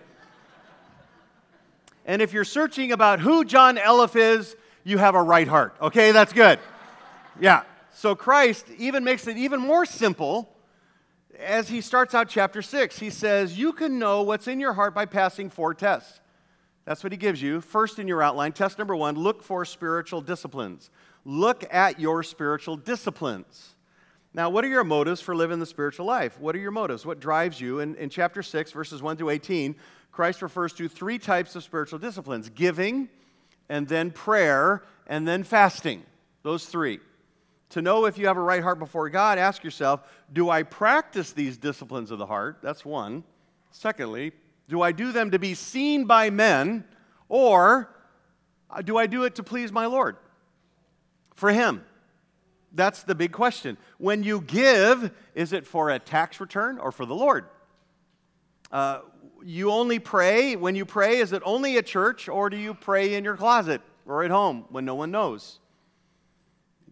And 2.10 2.20
if 2.20 2.32
you're 2.32 2.42
searching 2.42 2.90
about 2.90 3.20
who 3.20 3.44
John 3.44 3.76
Elliff 3.76 4.16
is, 4.16 4.56
you 4.82 4.98
have 4.98 5.14
a 5.14 5.22
right 5.22 5.46
heart, 5.46 5.76
okay? 5.80 6.10
That's 6.10 6.32
good. 6.32 6.58
Yeah. 7.38 7.62
So 7.92 8.16
Christ 8.16 8.66
even 8.78 9.04
makes 9.04 9.28
it 9.28 9.36
even 9.36 9.60
more 9.60 9.86
simple 9.86 10.52
as 11.38 11.68
he 11.68 11.80
starts 11.80 12.12
out 12.12 12.28
chapter 12.28 12.62
6, 12.62 12.98
he 12.98 13.10
says, 13.10 13.56
You 13.56 13.72
can 13.72 14.00
know 14.00 14.22
what's 14.22 14.48
in 14.48 14.58
your 14.58 14.72
heart 14.72 14.92
by 14.92 15.06
passing 15.06 15.50
four 15.50 15.72
tests. 15.72 16.20
That's 16.84 17.04
what 17.04 17.12
he 17.12 17.16
gives 17.16 17.40
you. 17.40 17.60
First 17.60 18.00
in 18.00 18.08
your 18.08 18.24
outline, 18.24 18.52
test 18.54 18.76
number 18.76 18.96
one 18.96 19.14
look 19.14 19.44
for 19.44 19.64
spiritual 19.64 20.20
disciplines. 20.20 20.90
Look 21.24 21.64
at 21.72 22.00
your 22.00 22.24
spiritual 22.24 22.76
disciplines. 22.76 23.76
Now, 24.34 24.50
what 24.50 24.64
are 24.64 24.68
your 24.68 24.82
motives 24.82 25.20
for 25.20 25.36
living 25.36 25.60
the 25.60 25.66
spiritual 25.66 26.06
life? 26.06 26.40
What 26.40 26.56
are 26.56 26.58
your 26.58 26.72
motives? 26.72 27.06
What 27.06 27.20
drives 27.20 27.60
you? 27.60 27.78
In, 27.78 27.94
in 27.94 28.10
chapter 28.10 28.42
6, 28.42 28.72
verses 28.72 29.00
1 29.00 29.16
through 29.16 29.30
18, 29.30 29.76
Christ 30.12 30.42
refers 30.42 30.72
to 30.74 30.88
three 30.88 31.18
types 31.18 31.54
of 31.56 31.62
spiritual 31.62 31.98
disciplines 31.98 32.48
giving, 32.48 33.08
and 33.68 33.86
then 33.88 34.10
prayer, 34.10 34.82
and 35.06 35.26
then 35.26 35.44
fasting. 35.44 36.02
Those 36.42 36.66
three. 36.66 37.00
To 37.70 37.82
know 37.82 38.06
if 38.06 38.18
you 38.18 38.26
have 38.26 38.36
a 38.36 38.42
right 38.42 38.62
heart 38.62 38.78
before 38.78 39.08
God, 39.10 39.38
ask 39.38 39.62
yourself 39.62 40.02
do 40.32 40.50
I 40.50 40.62
practice 40.62 41.32
these 41.32 41.56
disciplines 41.56 42.10
of 42.10 42.18
the 42.18 42.26
heart? 42.26 42.58
That's 42.62 42.84
one. 42.84 43.24
Secondly, 43.70 44.32
do 44.68 44.82
I 44.82 44.92
do 44.92 45.12
them 45.12 45.30
to 45.30 45.38
be 45.38 45.54
seen 45.54 46.04
by 46.04 46.30
men, 46.30 46.84
or 47.28 47.94
do 48.84 48.96
I 48.96 49.06
do 49.06 49.24
it 49.24 49.36
to 49.36 49.42
please 49.42 49.72
my 49.72 49.86
Lord? 49.86 50.16
For 51.34 51.50
Him. 51.50 51.84
That's 52.72 53.02
the 53.02 53.14
big 53.14 53.32
question. 53.32 53.76
When 53.98 54.22
you 54.22 54.40
give, 54.42 55.10
is 55.34 55.52
it 55.52 55.66
for 55.66 55.90
a 55.90 55.98
tax 55.98 56.40
return 56.40 56.78
or 56.78 56.92
for 56.92 57.04
the 57.04 57.14
Lord? 57.14 57.46
Uh, 58.70 59.00
you 59.44 59.70
only 59.70 59.98
pray, 59.98 60.56
when 60.56 60.74
you 60.74 60.84
pray, 60.84 61.18
is 61.18 61.32
it 61.32 61.42
only 61.44 61.76
at 61.78 61.86
church 61.86 62.28
or 62.28 62.50
do 62.50 62.56
you 62.56 62.74
pray 62.74 63.14
in 63.14 63.24
your 63.24 63.36
closet 63.36 63.80
or 64.06 64.24
at 64.24 64.30
home 64.30 64.64
when 64.70 64.84
no 64.84 64.94
one 64.94 65.10
knows? 65.10 65.58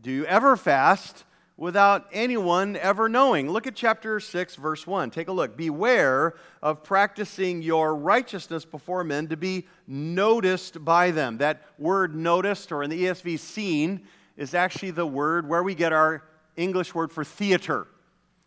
Do 0.01 0.11
you 0.11 0.25
ever 0.27 0.57
fast 0.57 1.25
without 1.57 2.07
anyone 2.13 2.77
ever 2.77 3.09
knowing? 3.09 3.51
Look 3.51 3.67
at 3.67 3.75
chapter 3.75 4.21
6, 4.21 4.55
verse 4.57 4.87
1. 4.87 5.11
Take 5.11 5.29
a 5.29 5.33
look. 5.33 5.57
Beware 5.57 6.35
of 6.63 6.85
practicing 6.85 7.63
your 7.63 7.97
righteousness 7.97 8.65
before 8.65 9.03
men 9.03 9.29
to 9.29 9.37
be 9.37 9.67
noticed 9.87 10.85
by 10.85 11.11
them. 11.11 11.39
That 11.39 11.63
word 11.79 12.15
noticed, 12.15 12.71
or 12.71 12.83
in 12.83 12.91
the 12.91 13.05
ESV, 13.05 13.39
seen, 13.39 14.07
is 14.37 14.55
actually 14.55 14.93
the 14.93 15.07
word 15.07 15.49
where 15.49 15.63
we 15.63 15.75
get 15.75 15.93
our 15.93 16.23
English 16.57 16.95
word 16.95 17.11
for 17.11 17.25
theater. 17.25 17.89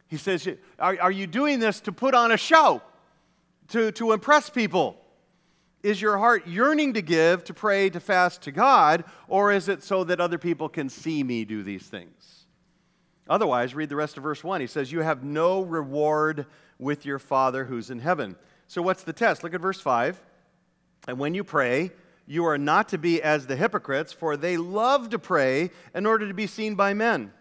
He 0.07 0.17
says, 0.17 0.47
Are, 0.79 0.97
are 1.01 1.11
you 1.11 1.27
doing 1.27 1.59
this 1.59 1.81
to 1.81 1.91
put 1.91 2.13
on 2.13 2.31
a 2.31 2.37
show, 2.37 2.81
to, 3.71 3.91
to 3.93 4.11
impress 4.13 4.49
people? 4.49 4.97
Is 5.83 6.01
your 6.01 6.17
heart 6.17 6.47
yearning 6.47 6.93
to 6.93 7.01
give, 7.01 7.43
to 7.45 7.53
pray, 7.53 7.89
to 7.89 7.99
fast 7.99 8.43
to 8.43 8.51
God, 8.51 9.03
or 9.27 9.51
is 9.51 9.67
it 9.67 9.83
so 9.83 10.03
that 10.03 10.21
other 10.21 10.37
people 10.37 10.69
can 10.69 10.89
see 10.89 11.23
me 11.23 11.43
do 11.43 11.63
these 11.63 11.83
things? 11.83 12.45
Otherwise, 13.27 13.73
read 13.73 13.89
the 13.89 13.95
rest 13.95 14.17
of 14.17 14.23
verse 14.23 14.43
1. 14.43 14.61
He 14.61 14.67
says, 14.67 14.91
You 14.91 14.99
have 14.99 15.23
no 15.23 15.61
reward 15.61 16.45
with 16.77 17.05
your 17.05 17.19
Father 17.19 17.65
who's 17.65 17.89
in 17.89 17.99
heaven. 17.99 18.35
So, 18.67 18.81
what's 18.81 19.03
the 19.03 19.13
test? 19.13 19.43
Look 19.43 19.53
at 19.53 19.61
verse 19.61 19.79
5. 19.79 20.21
And 21.07 21.17
when 21.17 21.33
you 21.33 21.43
pray, 21.43 21.91
you 22.27 22.45
are 22.45 22.57
not 22.57 22.89
to 22.89 22.97
be 22.97 23.21
as 23.21 23.47
the 23.47 23.55
hypocrites, 23.55 24.13
for 24.13 24.37
they 24.37 24.57
love 24.57 25.09
to 25.09 25.19
pray 25.19 25.71
in 25.95 26.05
order 26.05 26.27
to 26.27 26.33
be 26.33 26.47
seen 26.47 26.75
by 26.75 26.93
men. 26.93 27.33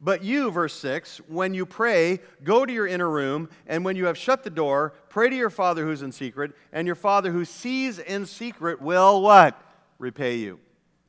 But 0.00 0.22
you, 0.22 0.50
verse 0.50 0.74
6, 0.74 1.18
when 1.26 1.54
you 1.54 1.64
pray, 1.64 2.20
go 2.44 2.66
to 2.66 2.72
your 2.72 2.86
inner 2.86 3.08
room, 3.08 3.48
and 3.66 3.84
when 3.84 3.96
you 3.96 4.06
have 4.06 4.18
shut 4.18 4.44
the 4.44 4.50
door, 4.50 4.92
pray 5.08 5.30
to 5.30 5.36
your 5.36 5.50
Father 5.50 5.84
who's 5.84 6.02
in 6.02 6.12
secret, 6.12 6.52
and 6.72 6.86
your 6.86 6.96
Father 6.96 7.32
who 7.32 7.44
sees 7.44 7.98
in 7.98 8.26
secret 8.26 8.82
will 8.82 9.22
what? 9.22 9.60
Repay 9.98 10.36
you. 10.36 10.60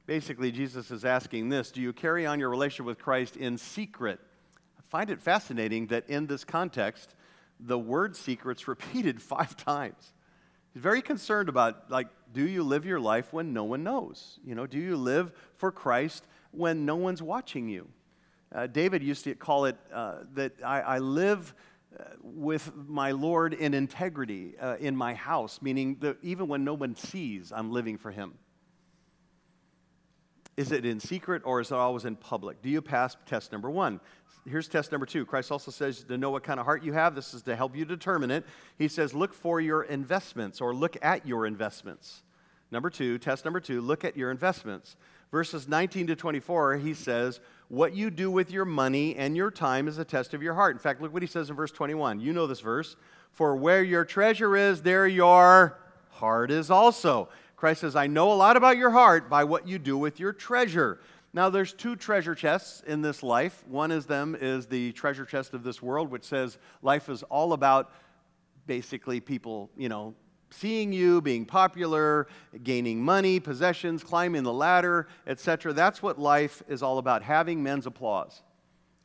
Basically, 0.05 0.53
Jesus 0.53 0.89
is 0.89 1.03
asking 1.03 1.49
this 1.49 1.69
Do 1.69 1.81
you 1.81 1.91
carry 1.91 2.25
on 2.25 2.39
your 2.39 2.49
relationship 2.49 2.85
with 2.85 2.99
Christ 2.99 3.35
in 3.35 3.57
secret? 3.57 4.19
I 4.77 4.81
find 4.89 5.09
it 5.09 5.19
fascinating 5.19 5.87
that 5.87 6.09
in 6.09 6.27
this 6.27 6.45
context, 6.45 7.13
the 7.59 7.77
word 7.77 8.15
secret's 8.15 8.67
repeated 8.69 9.21
five 9.21 9.57
times. 9.57 10.13
He's 10.73 10.81
very 10.81 11.01
concerned 11.01 11.49
about, 11.49 11.91
like, 11.91 12.07
do 12.33 12.47
you 12.47 12.63
live 12.63 12.85
your 12.85 12.99
life 12.99 13.33
when 13.33 13.51
no 13.51 13.65
one 13.65 13.83
knows? 13.83 14.39
You 14.45 14.55
know, 14.55 14.65
do 14.65 14.77
you 14.77 14.95
live 14.95 15.33
for 15.55 15.71
Christ 15.71 16.25
when 16.51 16.85
no 16.85 16.95
one's 16.95 17.21
watching 17.21 17.67
you? 17.67 17.89
Uh, 18.53 18.67
David 18.67 19.03
used 19.03 19.23
to 19.25 19.35
call 19.35 19.65
it 19.65 19.77
uh, 19.93 20.19
that 20.33 20.53
I, 20.63 20.81
I 20.81 20.97
live 20.99 21.53
uh, 21.97 22.03
with 22.21 22.71
my 22.75 23.11
Lord 23.11 23.53
in 23.53 23.73
integrity 23.73 24.55
uh, 24.59 24.77
in 24.79 24.95
my 24.95 25.13
house, 25.13 25.61
meaning 25.61 25.97
that 26.01 26.17
even 26.21 26.47
when 26.47 26.63
no 26.63 26.73
one 26.73 26.95
sees, 26.95 27.51
I'm 27.51 27.71
living 27.71 27.97
for 27.97 28.11
Him. 28.11 28.33
Is 30.55 30.71
it 30.71 30.85
in 30.85 30.99
secret 30.99 31.43
or 31.45 31.61
is 31.61 31.71
it 31.71 31.75
always 31.75 32.05
in 32.05 32.15
public? 32.15 32.61
Do 32.61 32.69
you 32.69 32.81
pass 32.81 33.15
test 33.25 33.51
number 33.51 33.69
one? 33.69 33.99
Here's 34.47 34.67
test 34.67 34.91
number 34.91 35.05
two. 35.05 35.25
Christ 35.25 35.51
also 35.51 35.71
says 35.71 36.03
to 36.03 36.17
know 36.17 36.31
what 36.31 36.43
kind 36.43 36.59
of 36.59 36.65
heart 36.65 36.83
you 36.83 36.93
have. 36.93 37.15
This 37.15 37.33
is 37.33 37.43
to 37.43 37.55
help 37.55 37.75
you 37.75 37.85
determine 37.85 38.31
it. 38.31 38.45
He 38.77 38.87
says, 38.87 39.13
look 39.13 39.33
for 39.33 39.59
your 39.59 39.83
investments 39.83 40.61
or 40.61 40.73
look 40.73 40.97
at 41.01 41.27
your 41.27 41.45
investments. 41.45 42.23
Number 42.71 42.89
two, 42.89 43.17
test 43.17 43.45
number 43.45 43.59
two, 43.59 43.81
look 43.81 44.03
at 44.03 44.17
your 44.17 44.31
investments. 44.31 44.95
Verses 45.31 45.67
19 45.67 46.07
to 46.07 46.15
24, 46.15 46.77
he 46.77 46.93
says, 46.93 47.39
what 47.69 47.95
you 47.95 48.09
do 48.09 48.31
with 48.31 48.51
your 48.51 48.65
money 48.65 49.15
and 49.15 49.35
your 49.35 49.51
time 49.51 49.87
is 49.87 49.97
a 49.97 50.05
test 50.05 50.33
of 50.33 50.41
your 50.41 50.53
heart. 50.53 50.75
In 50.75 50.79
fact, 50.79 51.01
look 51.01 51.13
what 51.13 51.21
he 51.21 51.27
says 51.27 51.49
in 51.49 51.55
verse 51.55 51.71
21. 51.71 52.19
You 52.19 52.33
know 52.33 52.47
this 52.47 52.61
verse. 52.61 52.95
For 53.31 53.55
where 53.55 53.83
your 53.83 54.05
treasure 54.05 54.55
is, 54.55 54.81
there 54.81 55.07
your 55.07 55.77
heart 56.09 56.49
is 56.49 56.71
also. 56.71 57.29
Christ 57.55 57.81
says, 57.81 57.95
I 57.95 58.07
know 58.07 58.31
a 58.31 58.35
lot 58.35 58.55
about 58.55 58.77
your 58.77 58.91
heart 58.91 59.29
by 59.29 59.43
what 59.43 59.67
you 59.67 59.79
do 59.79 59.97
with 59.97 60.19
your 60.19 60.31
treasure. 60.31 60.99
Now, 61.33 61.49
there's 61.49 61.73
two 61.73 61.95
treasure 61.95 62.35
chests 62.35 62.81
in 62.87 63.01
this 63.01 63.21
life. 63.21 63.63
One 63.67 63.91
of 63.91 64.07
them 64.07 64.37
is 64.39 64.67
the 64.67 64.91
treasure 64.93 65.25
chest 65.25 65.53
of 65.53 65.63
this 65.63 65.81
world, 65.81 66.09
which 66.09 66.23
says 66.23 66.57
life 66.81 67.09
is 67.09 67.21
all 67.23 67.53
about 67.53 67.91
basically 68.65 69.19
people, 69.19 69.69
you 69.77 69.89
know, 69.89 70.15
seeing 70.49 70.93
you, 70.93 71.21
being 71.21 71.45
popular, 71.45 72.27
gaining 72.63 73.01
money, 73.01 73.39
possessions, 73.39 74.03
climbing 74.03 74.43
the 74.43 74.53
ladder, 74.53 75.07
etc. 75.25 75.73
That's 75.73 76.01
what 76.01 76.19
life 76.19 76.63
is 76.67 76.81
all 76.81 76.97
about, 76.97 77.23
having 77.23 77.61
men's 77.61 77.85
applause. 77.85 78.41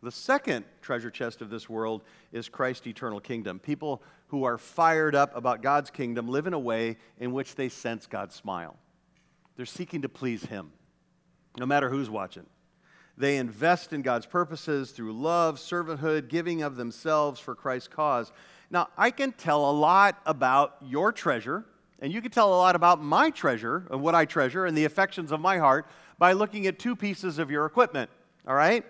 The 0.02 0.10
second 0.10 0.64
treasure 0.80 1.10
chest 1.10 1.42
of 1.42 1.50
this 1.50 1.68
world 1.68 2.02
is 2.32 2.48
Christ's 2.48 2.88
eternal 2.88 3.20
kingdom. 3.20 3.60
People 3.60 4.02
who 4.28 4.44
are 4.44 4.58
fired 4.58 5.14
up 5.14 5.36
about 5.36 5.62
God's 5.62 5.90
kingdom 5.90 6.26
live 6.26 6.46
in 6.46 6.54
a 6.54 6.58
way 6.58 6.96
in 7.18 7.32
which 7.32 7.54
they 7.54 7.68
sense 7.68 8.06
God's 8.06 8.34
smile. 8.34 8.76
They're 9.56 9.66
seeking 9.66 10.02
to 10.02 10.08
please 10.08 10.44
Him, 10.44 10.72
no 11.56 11.66
matter 11.66 11.88
who's 11.88 12.10
watching. 12.10 12.46
They 13.16 13.36
invest 13.36 13.92
in 13.92 14.02
God's 14.02 14.26
purposes 14.26 14.90
through 14.90 15.12
love, 15.12 15.58
servanthood, 15.58 16.28
giving 16.28 16.62
of 16.62 16.76
themselves 16.76 17.38
for 17.38 17.54
Christ's 17.54 17.88
cause. 17.88 18.32
Now, 18.72 18.88
I 18.96 19.10
can 19.10 19.32
tell 19.32 19.70
a 19.70 19.70
lot 19.70 20.18
about 20.24 20.76
your 20.80 21.12
treasure, 21.12 21.66
and 22.00 22.10
you 22.10 22.22
can 22.22 22.30
tell 22.30 22.48
a 22.48 22.56
lot 22.56 22.74
about 22.74 23.02
my 23.02 23.28
treasure, 23.28 23.86
and 23.90 24.00
what 24.00 24.14
I 24.14 24.24
treasure, 24.24 24.64
and 24.64 24.74
the 24.74 24.86
affections 24.86 25.30
of 25.30 25.40
my 25.40 25.58
heart 25.58 25.86
by 26.18 26.32
looking 26.32 26.66
at 26.66 26.78
two 26.78 26.96
pieces 26.96 27.38
of 27.38 27.50
your 27.50 27.66
equipment, 27.66 28.10
all 28.48 28.54
right? 28.54 28.82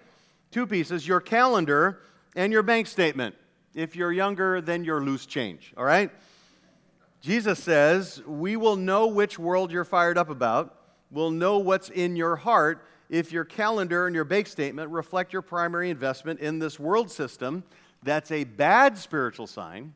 Two 0.53 0.69
pieces 0.69 1.07
your 1.07 1.21
calendar 1.21 1.99
and 2.37 2.53
your 2.53 2.63
bank 2.63 2.87
statement. 2.87 3.35
If 3.75 3.97
you're 3.97 4.13
younger, 4.13 4.61
then 4.61 4.85
your 4.85 5.03
loose 5.03 5.27
change, 5.27 5.75
all 5.77 5.85
right? 5.85 6.13
Jesus 7.21 7.59
says, 7.61 8.23
We 8.25 8.57
will 8.57 8.77
know 8.77 9.09
which 9.09 9.37
world 9.37 9.73
you're 9.73 9.85
fired 9.85 10.17
up 10.17 10.31
about. 10.31 10.77
We'll 11.11 11.33
know 11.33 11.59
what's 11.59 11.89
in 11.89 12.15
your 12.15 12.37
heart 12.37 12.87
if 13.11 13.33
your 13.33 13.45
calendar 13.45 14.07
and 14.07 14.15
your 14.15 14.25
bank 14.25 14.47
statement 14.47 14.91
reflect 14.91 15.33
your 15.33 15.43
primary 15.43 15.91
investment 15.91 16.39
in 16.39 16.61
this 16.61 16.79
world 16.79 17.11
system. 17.11 17.65
That's 18.03 18.31
a 18.31 18.45
bad 18.45 18.99
spiritual 18.99 19.47
sign. 19.47 19.95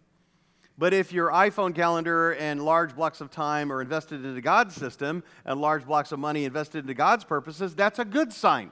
But 0.79 0.93
if 0.93 1.13
your 1.13 1.31
iPhone 1.31 1.75
calendar 1.75 2.33
and 2.33 2.63
large 2.63 2.95
blocks 2.95 3.21
of 3.21 3.31
time 3.31 3.73
are 3.73 3.81
invested 3.81 4.25
into 4.25 4.41
God's 4.43 4.75
system 4.75 5.25
and 5.45 5.61
large 5.61 5.87
blocks 5.87 6.13
of 6.13 6.19
money 6.19 6.45
invested 6.45 6.81
into 6.81 6.95
God's 6.95 7.25
purposes, 7.25 7.75
that's 7.75 7.99
a 7.99 8.05
good 8.05 8.33
sign. 8.33 8.71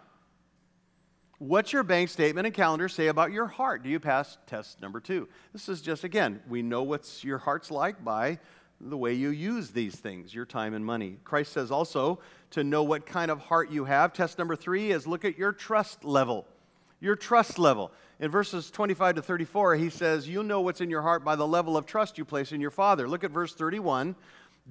What's 1.38 1.72
your 1.72 1.82
bank 1.82 2.10
statement 2.10 2.46
and 2.46 2.54
calendar 2.54 2.88
say 2.88 3.08
about 3.08 3.32
your 3.32 3.46
heart? 3.46 3.82
Do 3.82 3.88
you 3.88 3.98
pass 3.98 4.38
test 4.46 4.80
number 4.80 5.00
two? 5.00 5.28
This 5.52 5.68
is 5.68 5.80
just, 5.80 6.04
again, 6.04 6.40
we 6.48 6.62
know 6.62 6.82
what's 6.82 7.24
your 7.24 7.38
heart's 7.38 7.70
like 7.70 8.04
by 8.04 8.38
the 8.80 8.96
way 8.96 9.14
you 9.14 9.30
use 9.30 9.70
these 9.70 9.96
things, 9.96 10.34
your 10.34 10.44
time 10.44 10.74
and 10.74 10.84
money. 10.84 11.18
Christ 11.24 11.52
says 11.52 11.70
also 11.70 12.20
to 12.50 12.62
know 12.62 12.82
what 12.82 13.06
kind 13.06 13.30
of 13.30 13.40
heart 13.40 13.70
you 13.70 13.84
have. 13.84 14.12
Test 14.12 14.38
number 14.38 14.56
three 14.56 14.90
is 14.90 15.06
look 15.06 15.24
at 15.24 15.38
your 15.38 15.52
trust 15.52 16.04
level. 16.04 16.46
Your 17.00 17.16
trust 17.16 17.58
level. 17.58 17.92
In 18.20 18.30
verses 18.30 18.70
25 18.70 19.16
to 19.16 19.22
34, 19.22 19.74
he 19.76 19.90
says, 19.90 20.28
You'll 20.28 20.44
know 20.44 20.60
what's 20.60 20.80
in 20.80 20.90
your 20.90 21.02
heart 21.02 21.24
by 21.24 21.36
the 21.36 21.46
level 21.46 21.76
of 21.76 21.84
trust 21.84 22.16
you 22.16 22.24
place 22.24 22.52
in 22.52 22.60
your 22.60 22.70
Father. 22.70 23.08
Look 23.08 23.24
at 23.24 23.30
verse 23.30 23.54
31. 23.54 24.14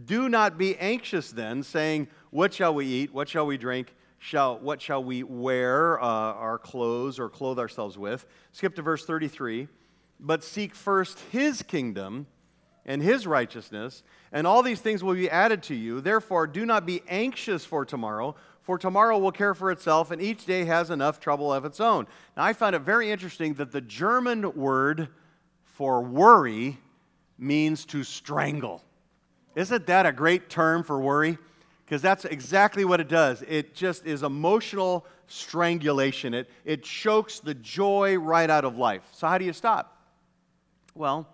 Do 0.05 0.29
not 0.29 0.57
be 0.57 0.77
anxious 0.77 1.31
then, 1.31 1.61
saying, 1.61 2.07
What 2.31 2.53
shall 2.53 2.73
we 2.73 2.85
eat? 2.85 3.13
What 3.13 3.27
shall 3.27 3.45
we 3.45 3.57
drink? 3.57 3.93
Shall, 4.17 4.57
what 4.57 4.81
shall 4.81 5.03
we 5.03 5.23
wear 5.23 6.01
uh, 6.01 6.05
our 6.05 6.57
clothes 6.57 7.19
or 7.19 7.27
clothe 7.29 7.59
ourselves 7.59 7.97
with? 7.97 8.25
Skip 8.53 8.75
to 8.75 8.81
verse 8.81 9.05
33. 9.05 9.67
But 10.19 10.43
seek 10.45 10.73
first 10.73 11.19
his 11.31 11.61
kingdom 11.61 12.27
and 12.85 13.01
his 13.01 13.27
righteousness, 13.27 14.03
and 14.31 14.47
all 14.47 14.63
these 14.63 14.79
things 14.79 15.03
will 15.03 15.15
be 15.15 15.29
added 15.29 15.63
to 15.63 15.75
you. 15.75 15.99
Therefore, 15.99 16.47
do 16.47 16.65
not 16.65 16.85
be 16.85 17.01
anxious 17.07 17.65
for 17.65 17.85
tomorrow 17.85 18.35
for 18.63 18.77
tomorrow 18.77 19.17
will 19.17 19.31
care 19.31 19.53
for 19.53 19.71
itself, 19.71 20.09
and 20.09 20.21
each 20.21 20.45
day 20.45 20.63
has 20.65 20.89
enough 20.89 21.19
trouble 21.19 21.53
of 21.53 21.65
its 21.65 21.79
own. 21.79 22.07
Now, 22.35 22.43
I 22.45 22.53
find 22.53 22.75
it 22.75 22.79
very 22.79 23.11
interesting 23.11 23.53
that 23.55 23.71
the 23.71 23.81
German 23.81 24.53
word 24.55 25.09
for 25.65 26.01
worry 26.01 26.79
means 27.37 27.83
to 27.85 28.03
strangle. 28.03 28.81
Isn't 29.55 29.85
that 29.87 30.05
a 30.05 30.13
great 30.13 30.49
term 30.49 30.83
for 30.83 30.99
worry? 30.99 31.37
Because 31.85 32.01
that's 32.01 32.23
exactly 32.23 32.85
what 32.85 33.01
it 33.01 33.09
does. 33.09 33.43
It 33.47 33.75
just 33.75 34.05
is 34.05 34.23
emotional 34.23 35.05
strangulation, 35.27 36.33
it, 36.33 36.49
it 36.63 36.83
chokes 36.83 37.39
the 37.39 37.53
joy 37.55 38.17
right 38.17 38.49
out 38.49 38.65
of 38.65 38.77
life. 38.77 39.03
So, 39.11 39.27
how 39.27 39.37
do 39.37 39.45
you 39.45 39.53
stop? 39.53 39.97
Well, 40.95 41.27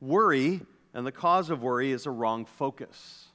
worry 0.00 0.62
and 0.94 1.06
the 1.06 1.12
cause 1.12 1.50
of 1.50 1.62
worry 1.62 1.90
is 1.90 2.06
a 2.06 2.10
wrong 2.10 2.44
focus 2.44 3.26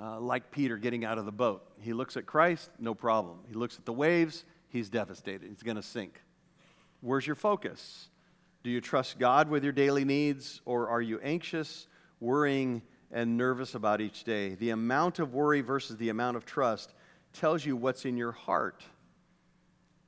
uh, 0.00 0.20
like 0.20 0.50
Peter 0.50 0.76
getting 0.76 1.04
out 1.04 1.18
of 1.18 1.24
the 1.24 1.32
boat. 1.32 1.64
He 1.80 1.92
looks 1.92 2.16
at 2.16 2.26
Christ, 2.26 2.70
no 2.78 2.94
problem. 2.94 3.38
He 3.48 3.54
looks 3.54 3.78
at 3.78 3.84
the 3.84 3.92
waves, 3.92 4.44
he's 4.68 4.88
devastated. 4.88 5.48
He's 5.48 5.62
going 5.62 5.76
to 5.76 5.82
sink. 5.82 6.20
Where's 7.00 7.26
your 7.26 7.36
focus? 7.36 8.08
Do 8.64 8.70
you 8.70 8.80
trust 8.80 9.18
God 9.18 9.48
with 9.48 9.62
your 9.62 9.72
daily 9.72 10.04
needs, 10.04 10.60
or 10.64 10.88
are 10.88 11.00
you 11.00 11.20
anxious, 11.20 11.86
worrying, 12.20 12.82
and 13.10 13.36
nervous 13.36 13.74
about 13.74 14.00
each 14.00 14.24
day? 14.24 14.54
The 14.54 14.70
amount 14.70 15.18
of 15.20 15.32
worry 15.32 15.60
versus 15.60 15.96
the 15.96 16.08
amount 16.08 16.36
of 16.36 16.44
trust 16.44 16.92
tells 17.32 17.64
you 17.64 17.76
what's 17.76 18.04
in 18.04 18.16
your 18.16 18.32
heart. 18.32 18.82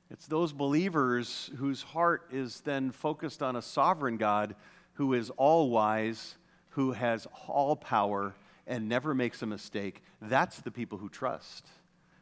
It's 0.09 0.27
those 0.27 0.51
believers 0.51 1.49
whose 1.57 1.81
heart 1.81 2.27
is 2.31 2.59
then 2.61 2.91
focused 2.91 3.41
on 3.41 3.55
a 3.55 3.61
sovereign 3.61 4.17
God 4.17 4.55
who 4.93 5.13
is 5.13 5.29
all 5.31 5.69
wise, 5.69 6.35
who 6.69 6.91
has 6.91 7.27
all 7.47 7.77
power, 7.77 8.33
and 8.67 8.87
never 8.87 9.13
makes 9.13 9.41
a 9.41 9.45
mistake, 9.45 10.01
that's 10.21 10.61
the 10.61 10.71
people 10.71 10.97
who 10.97 11.09
trust 11.09 11.67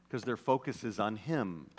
because 0.07 0.23
their 0.23 0.37
focus 0.37 0.83
is 0.83 0.99
on 0.99 1.15
Him. 1.15 1.69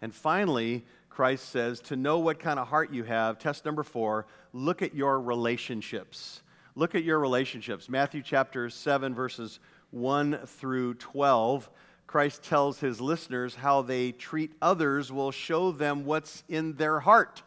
And 0.00 0.14
finally, 0.14 0.84
Christ 1.08 1.50
says 1.50 1.80
to 1.82 1.96
know 1.96 2.18
what 2.18 2.38
kind 2.38 2.58
of 2.58 2.68
heart 2.68 2.92
you 2.92 3.04
have, 3.04 3.38
test 3.38 3.64
number 3.64 3.82
four, 3.82 4.26
look 4.52 4.82
at 4.82 4.94
your 4.94 5.20
relationships. 5.20 6.42
Look 6.74 6.94
at 6.94 7.04
your 7.04 7.18
relationships. 7.18 7.88
Matthew 7.88 8.22
chapter 8.22 8.70
7, 8.70 9.14
verses 9.14 9.60
1 9.90 10.38
through 10.46 10.94
12. 10.94 11.68
Christ 12.06 12.42
tells 12.42 12.80
his 12.80 13.00
listeners 13.00 13.54
how 13.54 13.82
they 13.82 14.12
treat 14.12 14.52
others 14.60 15.12
will 15.12 15.30
show 15.30 15.70
them 15.70 16.04
what's 16.04 16.44
in 16.48 16.74
their 16.74 17.00
heart. 17.00 17.42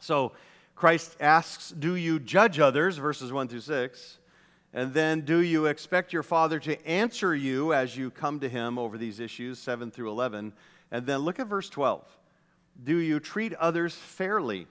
So 0.00 0.32
Christ 0.74 1.16
asks, 1.20 1.70
Do 1.70 1.96
you 1.96 2.18
judge 2.18 2.58
others? 2.60 2.98
Verses 2.98 3.32
1 3.32 3.48
through 3.48 3.60
6. 3.60 4.18
And 4.74 4.94
then, 4.94 5.20
do 5.20 5.40
you 5.40 5.66
expect 5.66 6.12
your 6.12 6.22
Father 6.22 6.58
to 6.60 6.86
answer 6.86 7.34
you 7.34 7.74
as 7.74 7.96
you 7.96 8.10
come 8.10 8.40
to 8.40 8.48
Him 8.48 8.78
over 8.78 8.96
these 8.96 9.20
issues, 9.20 9.58
7 9.58 9.90
through 9.90 10.10
11? 10.10 10.52
And 10.90 11.06
then 11.06 11.20
look 11.20 11.38
at 11.38 11.46
verse 11.46 11.68
12. 11.68 12.04
Do 12.82 12.96
you 12.96 13.20
treat 13.20 13.52
others 13.54 13.94
fairly? 13.94 14.66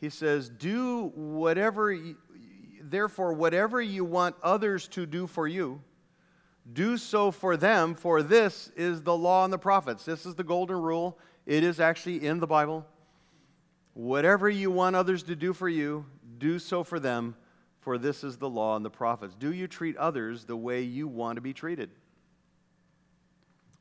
He 0.00 0.10
says, 0.10 0.48
Do 0.48 1.10
whatever, 1.16 1.92
you, 1.92 2.16
therefore, 2.80 3.32
whatever 3.32 3.82
you 3.82 4.04
want 4.04 4.36
others 4.44 4.86
to 4.88 5.06
do 5.06 5.26
for 5.26 5.48
you, 5.48 5.80
do 6.72 6.96
so 6.96 7.32
for 7.32 7.56
them, 7.56 7.94
for 7.94 8.22
this 8.22 8.70
is 8.76 9.02
the 9.02 9.16
law 9.16 9.44
and 9.44 9.52
the 9.52 9.58
prophets. 9.58 10.04
This 10.04 10.24
is 10.24 10.36
the 10.36 10.44
golden 10.44 10.76
rule. 10.76 11.18
It 11.46 11.64
is 11.64 11.80
actually 11.80 12.24
in 12.24 12.38
the 12.38 12.46
Bible. 12.46 12.86
Whatever 13.94 14.48
you 14.48 14.70
want 14.70 14.94
others 14.94 15.24
to 15.24 15.34
do 15.34 15.52
for 15.52 15.68
you, 15.68 16.06
do 16.38 16.58
so 16.60 16.84
for 16.84 17.00
them 17.00 17.34
for 17.86 17.98
this 17.98 18.24
is 18.24 18.36
the 18.36 18.50
law 18.50 18.74
and 18.74 18.84
the 18.84 18.90
prophets. 18.90 19.36
Do 19.38 19.52
you 19.52 19.68
treat 19.68 19.96
others 19.96 20.44
the 20.44 20.56
way 20.56 20.82
you 20.82 21.06
want 21.06 21.36
to 21.36 21.40
be 21.40 21.52
treated? 21.52 21.88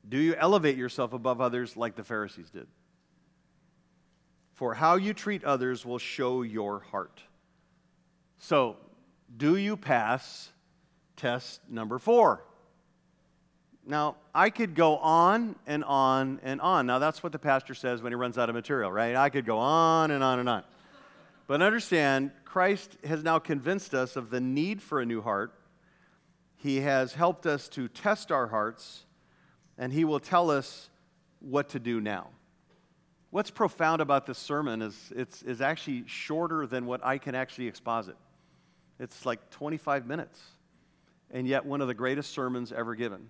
Do 0.07 0.19
you 0.19 0.35
elevate 0.35 0.77
yourself 0.77 1.11
above 1.11 1.41
others 1.41 1.75
like 1.75 1.95
the 1.95 2.03
Pharisees 2.03 2.51
did? 2.51 2.67
For 4.53 4.75
how 4.75 4.97
you 4.97 5.15
treat 5.15 5.43
others 5.43 5.87
will 5.87 5.97
show 5.97 6.43
your 6.43 6.81
heart. 6.91 7.19
So, 8.37 8.77
do 9.35 9.55
you 9.55 9.75
pass 9.75 10.51
test 11.15 11.61
number 11.67 11.97
four? 11.97 12.43
Now, 13.87 14.17
I 14.35 14.51
could 14.51 14.75
go 14.75 14.97
on 14.97 15.55
and 15.65 15.83
on 15.83 16.41
and 16.43 16.61
on. 16.61 16.85
Now, 16.85 16.99
that's 16.99 17.23
what 17.23 17.31
the 17.31 17.39
pastor 17.39 17.73
says 17.73 18.03
when 18.03 18.11
he 18.11 18.15
runs 18.15 18.37
out 18.37 18.49
of 18.49 18.55
material, 18.55 18.91
right? 18.91 19.15
I 19.15 19.31
could 19.31 19.47
go 19.47 19.57
on 19.57 20.11
and 20.11 20.23
on 20.23 20.37
and 20.37 20.47
on. 20.47 20.63
But 21.47 21.63
understand, 21.63 22.29
Christ 22.55 22.95
has 23.03 23.21
now 23.21 23.37
convinced 23.37 23.93
us 23.93 24.15
of 24.15 24.29
the 24.29 24.39
need 24.39 24.81
for 24.81 25.01
a 25.01 25.05
new 25.05 25.21
heart. 25.21 25.53
He 26.55 26.77
has 26.77 27.13
helped 27.13 27.45
us 27.45 27.67
to 27.67 27.89
test 27.89 28.31
our 28.31 28.47
hearts, 28.47 29.03
and 29.77 29.91
He 29.91 30.05
will 30.05 30.21
tell 30.21 30.49
us 30.49 30.89
what 31.41 31.67
to 31.71 31.79
do 31.79 31.99
now. 31.99 32.29
What's 33.29 33.51
profound 33.51 34.01
about 34.01 34.25
this 34.25 34.37
sermon 34.37 34.81
is 34.81 35.11
it's 35.13 35.41
is 35.43 35.59
actually 35.59 36.05
shorter 36.07 36.65
than 36.65 36.85
what 36.85 37.03
I 37.03 37.17
can 37.17 37.35
actually 37.35 37.67
exposit. 37.67 38.15
It's 39.01 39.25
like 39.25 39.49
25 39.49 40.07
minutes, 40.07 40.41
and 41.31 41.45
yet 41.45 41.65
one 41.65 41.81
of 41.81 41.89
the 41.89 41.93
greatest 41.93 42.31
sermons 42.31 42.71
ever 42.71 42.95
given. 42.95 43.27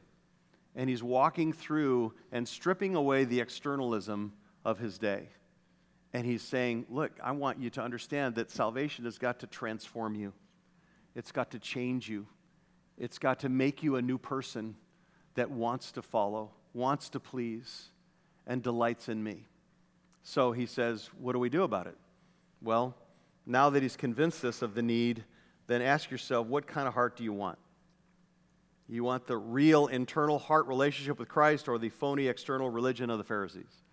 And 0.76 0.88
he's 0.88 1.02
walking 1.02 1.52
through 1.52 2.14
and 2.32 2.48
stripping 2.48 2.94
away 2.94 3.24
the 3.24 3.40
externalism 3.40 4.34
of 4.64 4.78
his 4.78 5.00
day. 5.00 5.30
And 6.14 6.26
he's 6.26 6.42
saying, 6.42 6.86
Look, 6.90 7.12
I 7.24 7.32
want 7.32 7.60
you 7.60 7.70
to 7.72 7.82
understand 7.82 8.36
that 8.36 8.52
salvation 8.52 9.06
has 9.06 9.18
got 9.18 9.40
to 9.40 9.48
transform 9.48 10.16
you, 10.16 10.34
it's 11.16 11.32
got 11.32 11.52
to 11.52 11.60
change 11.60 12.10
you, 12.10 12.28
it's 12.98 13.20
got 13.20 13.40
to 13.42 13.50
make 13.50 13.84
you 13.84 13.96
a 13.96 14.02
new 14.02 14.18
person 14.18 14.76
that 15.36 15.52
wants 15.52 15.92
to 15.94 16.02
follow, 16.02 16.52
wants 16.74 17.10
to 17.10 17.20
please, 17.20 17.90
and 18.48 18.64
delights 18.64 19.10
in 19.10 19.24
me. 19.24 19.46
So 20.24 20.52
he 20.52 20.66
says, 20.66 21.10
What 21.20 21.34
do 21.34 21.40
we 21.40 21.50
do 21.50 21.64
about 21.64 21.88
it? 21.88 21.98
Well, 22.62 22.96
now 23.46 23.70
that 23.70 23.84
he's 23.84 23.96
convinced 23.96 24.44
us 24.44 24.62
of 24.62 24.74
the 24.74 24.82
need, 24.82 25.24
then 25.68 25.82
ask 25.82 26.10
yourself, 26.10 26.48
What 26.48 26.68
kind 26.68 26.88
of 26.88 26.94
heart 26.94 27.18
do 27.18 27.24
you 27.24 27.34
want? 27.34 27.60
You 28.88 29.04
want 29.04 29.26
the 29.26 29.38
real 29.38 29.88
internal 29.88 30.38
heart 30.38 30.68
relationship 30.68 31.18
with 31.20 31.28
Christ 31.28 31.68
or 31.68 31.78
the 31.78 31.90
phony 31.90 32.28
external 32.28 32.70
religion 32.70 33.10
of 33.10 33.18
the 33.18 33.24
Pharisees? 33.24 33.84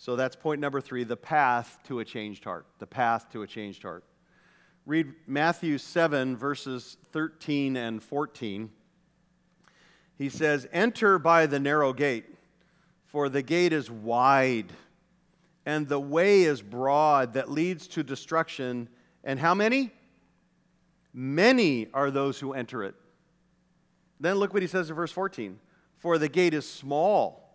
So 0.00 0.16
that's 0.16 0.34
point 0.34 0.62
number 0.62 0.80
three 0.80 1.04
the 1.04 1.14
path 1.14 1.78
to 1.84 1.98
a 1.98 2.06
changed 2.06 2.44
heart. 2.44 2.64
The 2.78 2.86
path 2.86 3.30
to 3.32 3.42
a 3.42 3.46
changed 3.46 3.82
heart. 3.82 4.02
Read 4.86 5.12
Matthew 5.26 5.76
7, 5.76 6.38
verses 6.38 6.96
13 7.12 7.76
and 7.76 8.02
14. 8.02 8.70
He 10.16 10.30
says, 10.30 10.66
Enter 10.72 11.18
by 11.18 11.44
the 11.44 11.60
narrow 11.60 11.92
gate, 11.92 12.24
for 13.04 13.28
the 13.28 13.42
gate 13.42 13.74
is 13.74 13.90
wide, 13.90 14.72
and 15.66 15.86
the 15.86 16.00
way 16.00 16.44
is 16.44 16.62
broad 16.62 17.34
that 17.34 17.50
leads 17.50 17.86
to 17.88 18.02
destruction. 18.02 18.88
And 19.22 19.38
how 19.38 19.54
many? 19.54 19.92
Many 21.12 21.88
are 21.92 22.10
those 22.10 22.40
who 22.40 22.54
enter 22.54 22.84
it. 22.84 22.94
Then 24.18 24.36
look 24.36 24.54
what 24.54 24.62
he 24.62 24.68
says 24.68 24.88
in 24.88 24.96
verse 24.96 25.12
14 25.12 25.58
For 25.98 26.16
the 26.16 26.30
gate 26.30 26.54
is 26.54 26.66
small 26.66 27.49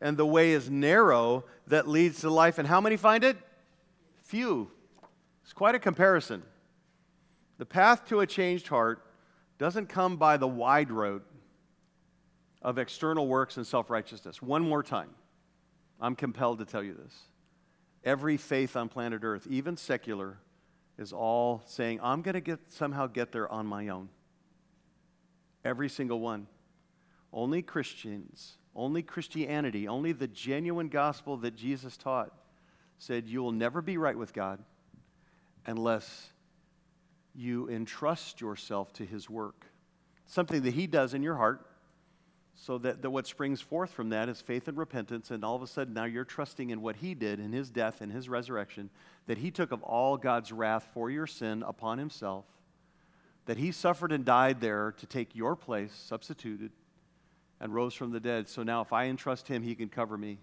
and 0.00 0.16
the 0.16 0.26
way 0.26 0.52
is 0.52 0.70
narrow 0.70 1.44
that 1.66 1.88
leads 1.88 2.20
to 2.20 2.30
life. 2.30 2.58
And 2.58 2.66
how 2.66 2.80
many 2.80 2.96
find 2.96 3.24
it? 3.24 3.36
Few. 4.22 4.70
It's 5.42 5.52
quite 5.52 5.74
a 5.74 5.78
comparison. 5.78 6.42
The 7.58 7.66
path 7.66 8.06
to 8.08 8.20
a 8.20 8.26
changed 8.26 8.68
heart 8.68 9.04
doesn't 9.58 9.88
come 9.88 10.16
by 10.16 10.36
the 10.36 10.48
wide 10.48 10.90
road 10.90 11.22
of 12.62 12.78
external 12.78 13.26
works 13.26 13.56
and 13.56 13.66
self 13.66 13.90
righteousness. 13.90 14.40
One 14.40 14.66
more 14.66 14.82
time. 14.82 15.10
I'm 16.00 16.16
compelled 16.16 16.60
to 16.60 16.64
tell 16.64 16.82
you 16.82 16.94
this. 16.94 17.14
Every 18.04 18.38
faith 18.38 18.76
on 18.76 18.88
planet 18.88 19.22
Earth, 19.22 19.46
even 19.50 19.76
secular, 19.76 20.38
is 20.96 21.12
all 21.12 21.62
saying, 21.66 22.00
I'm 22.02 22.22
going 22.22 22.34
to 22.34 22.40
get, 22.40 22.60
somehow 22.68 23.06
get 23.06 23.32
there 23.32 23.50
on 23.50 23.66
my 23.66 23.88
own. 23.88 24.08
Every 25.64 25.90
single 25.90 26.20
one. 26.20 26.46
Only 27.32 27.62
Christians, 27.62 28.56
only 28.74 29.02
Christianity, 29.02 29.88
only 29.88 30.12
the 30.12 30.28
genuine 30.28 30.88
gospel 30.88 31.36
that 31.38 31.56
Jesus 31.56 31.96
taught 31.96 32.32
said, 32.98 33.26
You 33.26 33.42
will 33.42 33.52
never 33.52 33.82
be 33.82 33.96
right 33.96 34.16
with 34.16 34.32
God 34.32 34.62
unless 35.66 36.30
you 37.34 37.68
entrust 37.68 38.40
yourself 38.40 38.92
to 38.94 39.04
His 39.04 39.28
work. 39.28 39.66
Something 40.26 40.62
that 40.62 40.74
He 40.74 40.86
does 40.86 41.14
in 41.14 41.22
your 41.22 41.36
heart, 41.36 41.66
so 42.54 42.78
that, 42.78 43.02
that 43.02 43.10
what 43.10 43.26
springs 43.26 43.60
forth 43.60 43.90
from 43.90 44.10
that 44.10 44.28
is 44.28 44.40
faith 44.40 44.68
and 44.68 44.76
repentance, 44.76 45.30
and 45.30 45.44
all 45.44 45.56
of 45.56 45.62
a 45.62 45.66
sudden 45.66 45.94
now 45.94 46.04
you're 46.04 46.24
trusting 46.24 46.70
in 46.70 46.82
what 46.82 46.96
He 46.96 47.14
did 47.14 47.40
in 47.40 47.52
His 47.52 47.70
death 47.70 48.00
and 48.00 48.12
His 48.12 48.28
resurrection, 48.28 48.90
that 49.26 49.38
He 49.38 49.50
took 49.50 49.72
of 49.72 49.82
all 49.82 50.16
God's 50.16 50.52
wrath 50.52 50.88
for 50.92 51.10
your 51.10 51.26
sin 51.26 51.64
upon 51.66 51.98
Himself, 51.98 52.44
that 53.46 53.56
He 53.56 53.72
suffered 53.72 54.12
and 54.12 54.24
died 54.24 54.60
there 54.60 54.92
to 54.98 55.06
take 55.06 55.34
your 55.34 55.56
place, 55.56 55.92
substituted, 55.92 56.70
and 57.60 57.74
rose 57.74 57.94
from 57.94 58.10
the 58.10 58.20
dead. 58.20 58.48
So 58.48 58.62
now 58.62 58.80
if 58.80 58.92
I 58.92 59.06
entrust 59.06 59.48
Him, 59.48 59.62
He 59.62 59.74
can 59.74 59.88
cover 59.88 60.16
me. 60.16 60.38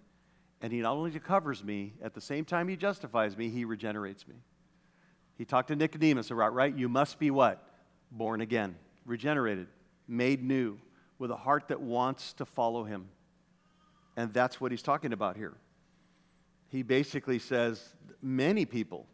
And 0.62 0.72
He 0.72 0.80
not 0.80 0.94
only 0.94 1.12
covers 1.20 1.64
me, 1.64 1.94
at 2.02 2.14
the 2.14 2.22
same 2.22 2.46
time 2.46 2.68
He 2.68 2.76
justifies 2.76 3.38
me, 3.38 3.50
He 3.50 3.66
regenerates 3.66 4.28
me. 4.28 4.36
He 5.38 5.46
talked 5.46 5.68
to 5.68 5.76
Nicodemus 5.76 6.32
about, 6.32 6.54
right? 6.54 6.76
You 6.76 6.90
must 6.90 7.20
be 7.20 7.30
what? 7.30 7.64
Born 8.12 8.42
again, 8.42 8.76
regenerated, 9.06 9.68
made 10.08 10.44
new, 10.44 10.80
with 11.20 11.32
a 11.32 11.36
heart 11.36 11.68
that 11.68 11.82
wants 11.82 12.34
to 12.34 12.46
follow 12.46 12.84
him. 12.84 13.08
And 14.16 14.34
that's 14.34 14.60
what 14.60 14.72
he's 14.72 14.82
talking 14.82 15.14
about 15.14 15.38
here. 15.38 15.54
He 16.70 16.84
basically 16.84 17.40
says 17.40 17.84
many 18.22 18.66
people 18.66 19.06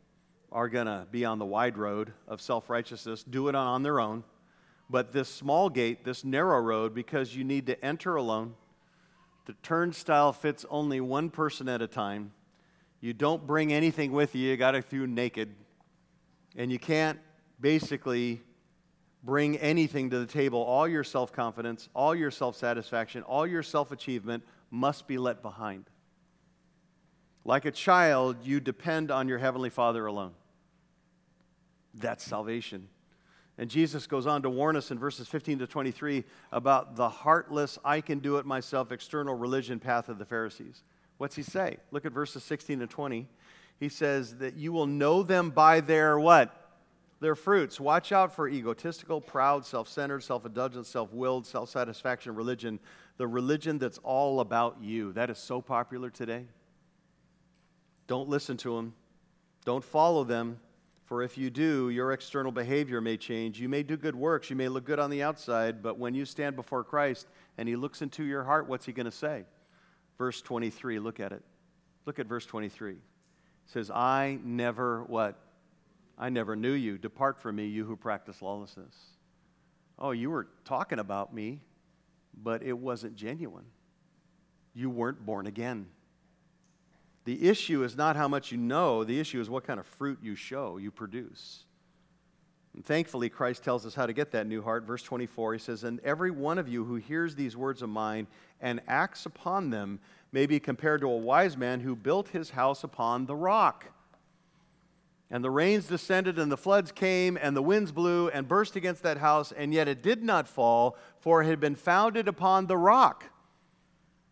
are 0.51 0.69
going 0.69 0.85
to 0.85 1.05
be 1.11 1.25
on 1.25 1.39
the 1.39 1.45
wide 1.45 1.77
road 1.77 2.13
of 2.27 2.41
self 2.41 2.69
righteousness, 2.69 3.23
do 3.23 3.47
it 3.47 3.55
on 3.55 3.83
their 3.83 3.99
own. 3.99 4.23
But 4.93 5.11
this 5.11 5.27
small 5.27 5.71
gate, 5.71 6.05
this 6.05 6.23
narrow 6.23 6.59
road, 6.59 6.93
because 6.93 7.35
you 7.35 7.43
need 7.43 7.65
to 7.65 7.83
enter 7.83 8.15
alone, 8.15 8.53
the 9.47 9.53
turnstile 9.63 10.31
fits 10.31 10.67
only 10.69 11.01
one 11.01 11.31
person 11.31 11.67
at 11.67 11.81
a 11.81 11.87
time. 11.87 12.31
You 13.01 13.11
don't 13.11 13.47
bring 13.47 13.73
anything 13.73 14.11
with 14.11 14.35
you, 14.35 14.51
you 14.51 14.55
got 14.55 14.73
to 14.73 14.83
through 14.83 15.07
naked 15.07 15.55
and 16.55 16.71
you 16.71 16.77
can't 16.77 17.17
basically 17.59 18.43
bring 19.23 19.57
anything 19.57 20.11
to 20.11 20.19
the 20.19 20.27
table. 20.27 20.61
All 20.61 20.87
your 20.87 21.03
self 21.03 21.31
confidence, 21.33 21.89
all 21.95 22.13
your 22.13 22.29
self 22.29 22.55
satisfaction, 22.55 23.23
all 23.23 23.47
your 23.47 23.63
self 23.63 23.91
achievement 23.91 24.43
must 24.69 25.07
be 25.07 25.17
let 25.17 25.41
behind. 25.41 25.85
Like 27.43 27.65
a 27.65 27.71
child, 27.71 28.45
you 28.45 28.59
depend 28.59 29.09
on 29.09 29.27
your 29.27 29.39
Heavenly 29.39 29.71
Father 29.71 30.05
alone. 30.05 30.33
That's 31.95 32.23
salvation. 32.23 32.89
And 33.57 33.69
Jesus 33.69 34.07
goes 34.07 34.25
on 34.25 34.41
to 34.41 34.49
warn 34.49 34.75
us 34.75 34.89
in 34.89 34.97
verses 34.97 35.27
15 35.27 35.59
to 35.59 35.67
23 35.67 36.23
about 36.51 36.95
the 36.95 37.07
heartless, 37.07 37.77
I 37.85 38.01
can 38.01 38.19
do 38.19 38.37
it 38.37 38.45
myself, 38.45 38.91
external 38.91 39.35
religion 39.35 39.79
path 39.79 40.09
of 40.09 40.17
the 40.17 40.25
Pharisees. 40.25 40.83
What's 41.17 41.35
he 41.35 41.43
say? 41.43 41.77
Look 41.91 42.05
at 42.05 42.11
verses 42.11 42.43
16 42.43 42.79
to 42.79 42.87
20 42.87 43.27
he 43.79 43.89
says 43.89 44.37
that 44.37 44.55
you 44.55 44.71
will 44.71 44.87
know 44.87 45.23
them 45.23 45.49
by 45.49 45.81
their 45.81 46.19
what? 46.19 46.59
Their 47.19 47.35
fruits. 47.35 47.79
Watch 47.79 48.11
out 48.11 48.35
for 48.35 48.47
egotistical, 48.47 49.21
proud, 49.21 49.65
self 49.65 49.87
centered, 49.87 50.21
self 50.21 50.45
indulgent, 50.45 50.85
self 50.85 51.11
willed, 51.13 51.45
self 51.45 51.69
satisfaction 51.69 52.35
religion. 52.35 52.79
The 53.17 53.27
religion 53.27 53.77
that's 53.77 53.99
all 53.99 54.39
about 54.39 54.77
you. 54.81 55.13
That 55.13 55.29
is 55.29 55.37
so 55.37 55.61
popular 55.61 56.09
today. 56.09 56.45
Don't 58.07 58.29
listen 58.29 58.57
to 58.57 58.75
them, 58.75 58.93
don't 59.65 59.83
follow 59.83 60.23
them. 60.23 60.59
For 61.05 61.21
if 61.21 61.37
you 61.37 61.49
do, 61.49 61.89
your 61.89 62.11
external 62.11 62.51
behavior 62.51 63.01
may 63.01 63.17
change. 63.17 63.59
You 63.59 63.67
may 63.67 63.83
do 63.83 63.97
good 63.97 64.15
works. 64.15 64.49
You 64.49 64.55
may 64.55 64.69
look 64.69 64.85
good 64.85 64.99
on 64.99 65.09
the 65.09 65.21
outside, 65.21 65.83
but 65.83 65.99
when 65.99 66.13
you 66.13 66.25
stand 66.25 66.55
before 66.55 66.83
Christ 66.83 67.27
and 67.57 67.67
He 67.67 67.75
looks 67.75 68.01
into 68.01 68.23
your 68.23 68.43
heart, 68.43 68.67
what's 68.67 68.85
He 68.85 68.93
going 68.93 69.05
to 69.05 69.11
say? 69.11 69.43
Verse 70.17 70.41
23, 70.41 70.99
look 70.99 71.19
at 71.19 71.31
it. 71.31 71.43
Look 72.05 72.19
at 72.19 72.27
verse 72.27 72.45
23 72.45 72.97
says, 73.65 73.89
I 73.89 74.39
never 74.43 75.03
what? 75.03 75.39
I 76.17 76.29
never 76.29 76.55
knew 76.55 76.73
you. 76.73 76.97
Depart 76.97 77.39
from 77.39 77.55
me, 77.55 77.67
you 77.67 77.85
who 77.85 77.95
practice 77.95 78.41
lawlessness. 78.41 78.95
Oh, 79.97 80.11
you 80.11 80.29
were 80.29 80.47
talking 80.65 80.99
about 80.99 81.33
me, 81.33 81.59
but 82.41 82.63
it 82.63 82.77
wasn't 82.77 83.15
genuine. 83.15 83.65
You 84.73 84.89
weren't 84.89 85.25
born 85.25 85.47
again. 85.47 85.87
The 87.25 87.47
issue 87.47 87.83
is 87.83 87.95
not 87.95 88.15
how 88.15 88.27
much 88.27 88.51
you 88.51 88.57
know, 88.57 89.03
the 89.03 89.19
issue 89.19 89.39
is 89.39 89.49
what 89.49 89.65
kind 89.65 89.79
of 89.79 89.85
fruit 89.85 90.19
you 90.21 90.35
show, 90.35 90.77
you 90.77 90.91
produce. 90.91 91.63
And 92.73 92.83
thankfully, 92.83 93.29
Christ 93.29 93.63
tells 93.63 93.85
us 93.85 93.93
how 93.93 94.07
to 94.07 94.13
get 94.13 94.31
that 94.31 94.47
new 94.47 94.61
heart. 94.61 94.83
Verse 94.83 95.03
24, 95.03 95.53
he 95.53 95.59
says, 95.59 95.83
And 95.83 95.99
every 95.99 96.31
one 96.31 96.57
of 96.57 96.67
you 96.67 96.83
who 96.83 96.95
hears 96.95 97.35
these 97.35 97.55
words 97.55 97.81
of 97.81 97.89
mine 97.89 98.27
and 98.59 98.81
acts 98.87 99.25
upon 99.25 99.69
them 99.69 99.99
may 100.31 100.47
be 100.47 100.59
compared 100.59 101.01
to 101.01 101.07
a 101.07 101.17
wise 101.17 101.55
man 101.55 101.81
who 101.81 101.95
built 101.95 102.29
his 102.29 102.49
house 102.49 102.83
upon 102.83 103.27
the 103.27 103.35
rock. 103.35 103.85
And 105.29 105.43
the 105.43 105.51
rains 105.51 105.87
descended, 105.87 106.37
and 106.37 106.51
the 106.51 106.57
floods 106.57 106.91
came, 106.91 107.37
and 107.39 107.55
the 107.55 107.61
winds 107.61 107.91
blew 107.91 108.29
and 108.29 108.47
burst 108.47 108.75
against 108.75 109.03
that 109.03 109.17
house, 109.17 109.51
and 109.51 109.73
yet 109.73 109.87
it 109.87 110.03
did 110.03 110.23
not 110.23 110.47
fall, 110.47 110.97
for 111.19 111.41
it 111.41 111.47
had 111.47 111.59
been 111.59 111.75
founded 111.75 112.27
upon 112.27 112.67
the 112.67 112.77
rock. 112.77 113.25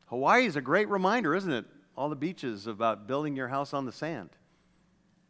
Hawaii 0.08 0.46
is 0.46 0.56
a 0.56 0.62
great 0.62 0.89
reminder, 0.89 1.36
isn't 1.36 1.52
it? 1.52 1.66
All 1.96 2.10
the 2.10 2.16
beaches 2.16 2.68
about 2.68 3.08
building 3.08 3.36
your 3.36 3.48
house 3.48 3.74
on 3.74 3.86
the 3.86 3.92
sand. 3.92 4.30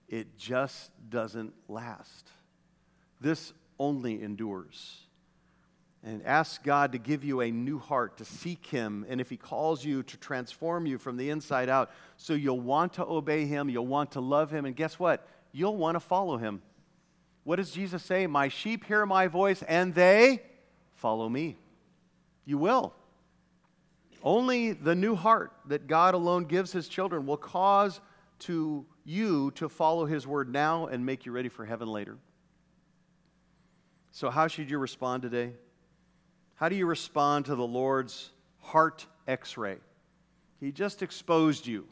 It 0.07 0.38
just 0.38 0.91
doesn't 1.09 1.53
last. 1.68 2.30
This 3.20 3.53
only 3.80 4.22
endures 4.22 4.99
and 6.03 6.26
ask 6.26 6.64
God 6.64 6.93
to 6.93 6.97
give 6.97 7.24
you 7.24 7.41
a 7.41 7.51
new 7.51 7.78
heart, 7.78 8.18
to 8.18 8.26
seek 8.26 8.66
Him, 8.66 9.05
and 9.07 9.22
if 9.22 9.30
He 9.30 9.38
calls 9.38 9.86
you, 9.86 10.03
to 10.03 10.18
transform 10.18 10.86
you 10.86 10.97
from 10.97 11.18
the 11.18 11.30
inside 11.30 11.70
out 11.70 11.91
so 12.18 12.34
you'll 12.34 12.59
want 12.59 12.93
to 12.93 13.05
obey 13.05 13.45
Him, 13.45 13.70
you'll 13.70 13.88
want 13.88 14.12
to 14.14 14.20
love 14.20 14.51
Him, 14.51 14.66
and 14.66 14.76
guess 14.76 14.97
what? 14.97 15.28
You'll 15.51 15.78
want 15.78 15.95
to 15.95 15.99
follow 15.99 16.38
Him. 16.38 16.62
What 17.43 17.57
does 17.57 17.72
Jesus 17.72 18.03
say? 18.03 18.28
My 18.28 18.49
sheep 18.49 18.86
hear 18.86 19.05
my 19.05 19.28
voice 19.28 19.64
and 19.64 19.93
they 19.95 20.41
follow 20.95 21.28
me. 21.28 21.57
You 22.45 22.57
will. 22.57 22.93
Only 24.24 24.74
the 24.74 24.95
new 24.95 25.15
heart 25.15 25.51
that 25.67 25.88
God 25.88 26.13
alone 26.13 26.45
gives 26.45 26.72
His 26.72 26.88
children 26.88 27.26
will 27.26 27.38
cause 27.38 27.99
to 28.39 28.86
you 29.03 29.51
to 29.51 29.69
follow 29.69 30.05
His 30.05 30.28
word 30.28 30.51
now 30.51 30.88
and 30.88 31.05
make 31.05 31.26
you 31.26 31.32
ready 31.32 31.49
for 31.49 31.65
heaven 31.65 31.88
later. 31.88 32.17
So, 34.11 34.30
how 34.30 34.47
should 34.47 34.69
you 34.69 34.78
respond 34.78 35.24
today? 35.24 35.53
How 36.55 36.69
do 36.69 36.76
you 36.76 36.86
respond 36.86 37.45
to 37.45 37.55
the 37.55 37.65
Lord's 37.65 38.30
heart 38.59 39.07
x 39.28 39.57
ray? 39.57 39.78
He 40.59 40.72
just 40.72 41.01
exposed 41.01 41.65
you. 41.65 41.88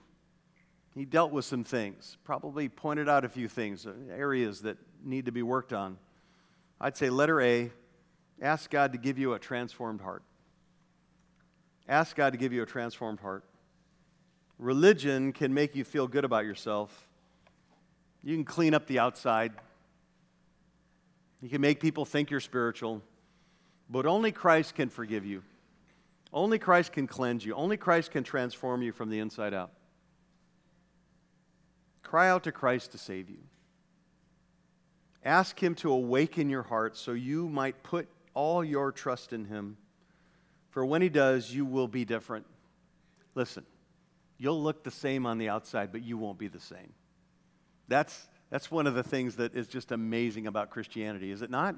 He 0.93 1.05
dealt 1.05 1.31
with 1.31 1.45
some 1.45 1.63
things, 1.63 2.17
probably 2.23 2.67
pointed 2.67 3.07
out 3.07 3.25
a 3.25 3.29
few 3.29 3.47
things, 3.47 3.87
uh, 3.87 3.93
areas 4.11 4.61
that 4.61 4.77
need 5.03 5.25
to 5.25 5.31
be 5.31 5.41
worked 5.41 5.71
on. 5.71 5.97
I'd 6.81 6.97
say, 6.97 7.09
letter 7.09 7.41
A, 7.41 7.71
ask 8.41 8.69
God 8.69 8.91
to 8.91 8.97
give 8.97 9.17
you 9.17 9.33
a 9.33 9.39
transformed 9.39 10.01
heart. 10.01 10.23
Ask 11.89 12.15
God 12.15 12.33
to 12.33 12.37
give 12.37 12.53
you 12.53 12.61
a 12.61 12.67
transformed 12.67 13.19
heart. 13.19 13.43
Religion 14.59 15.33
can 15.33 15.53
make 15.53 15.75
you 15.75 15.83
feel 15.83 16.07
good 16.07 16.23
about 16.23 16.45
yourself. 16.45 17.07
You 18.23 18.35
can 18.35 18.45
clean 18.45 18.75
up 18.75 18.85
the 18.85 18.99
outside. 18.99 19.53
You 21.41 21.49
can 21.49 21.61
make 21.61 21.79
people 21.79 22.05
think 22.05 22.29
you're 22.29 22.41
spiritual. 22.41 23.01
But 23.89 24.05
only 24.05 24.31
Christ 24.31 24.75
can 24.75 24.89
forgive 24.89 25.25
you. 25.25 25.41
Only 26.31 26.59
Christ 26.59 26.91
can 26.91 27.07
cleanse 27.07 27.43
you. 27.43 27.55
Only 27.55 27.75
Christ 27.75 28.11
can 28.11 28.23
transform 28.23 28.83
you 28.83 28.91
from 28.91 29.09
the 29.09 29.17
inside 29.17 29.55
out. 29.55 29.71
Cry 32.03 32.29
out 32.29 32.43
to 32.43 32.51
Christ 32.51 32.91
to 32.91 32.99
save 32.99 33.31
you. 33.31 33.39
Ask 35.25 35.61
Him 35.61 35.73
to 35.75 35.91
awaken 35.91 36.49
your 36.49 36.63
heart 36.63 36.95
so 36.97 37.13
you 37.13 37.49
might 37.49 37.81
put 37.81 38.07
all 38.35 38.63
your 38.63 38.91
trust 38.91 39.33
in 39.33 39.45
Him. 39.45 39.77
For 40.69 40.85
when 40.85 41.01
He 41.01 41.09
does, 41.09 41.53
you 41.53 41.65
will 41.65 41.87
be 41.87 42.05
different. 42.05 42.45
Listen, 43.35 43.65
you'll 44.37 44.61
look 44.61 44.83
the 44.83 44.91
same 44.91 45.25
on 45.25 45.37
the 45.37 45.49
outside, 45.49 45.91
but 45.91 46.03
you 46.03 46.17
won't 46.17 46.37
be 46.37 46.47
the 46.47 46.59
same. 46.59 46.93
That's, 47.87 48.27
that's 48.49 48.69
one 48.69 48.87
of 48.87 48.93
the 48.93 49.03
things 49.03 49.37
that 49.37 49.55
is 49.55 49.67
just 49.67 49.91
amazing 49.91 50.47
about 50.47 50.69
Christianity, 50.69 51.31
is 51.31 51.41
it 51.41 51.49
not? 51.49 51.75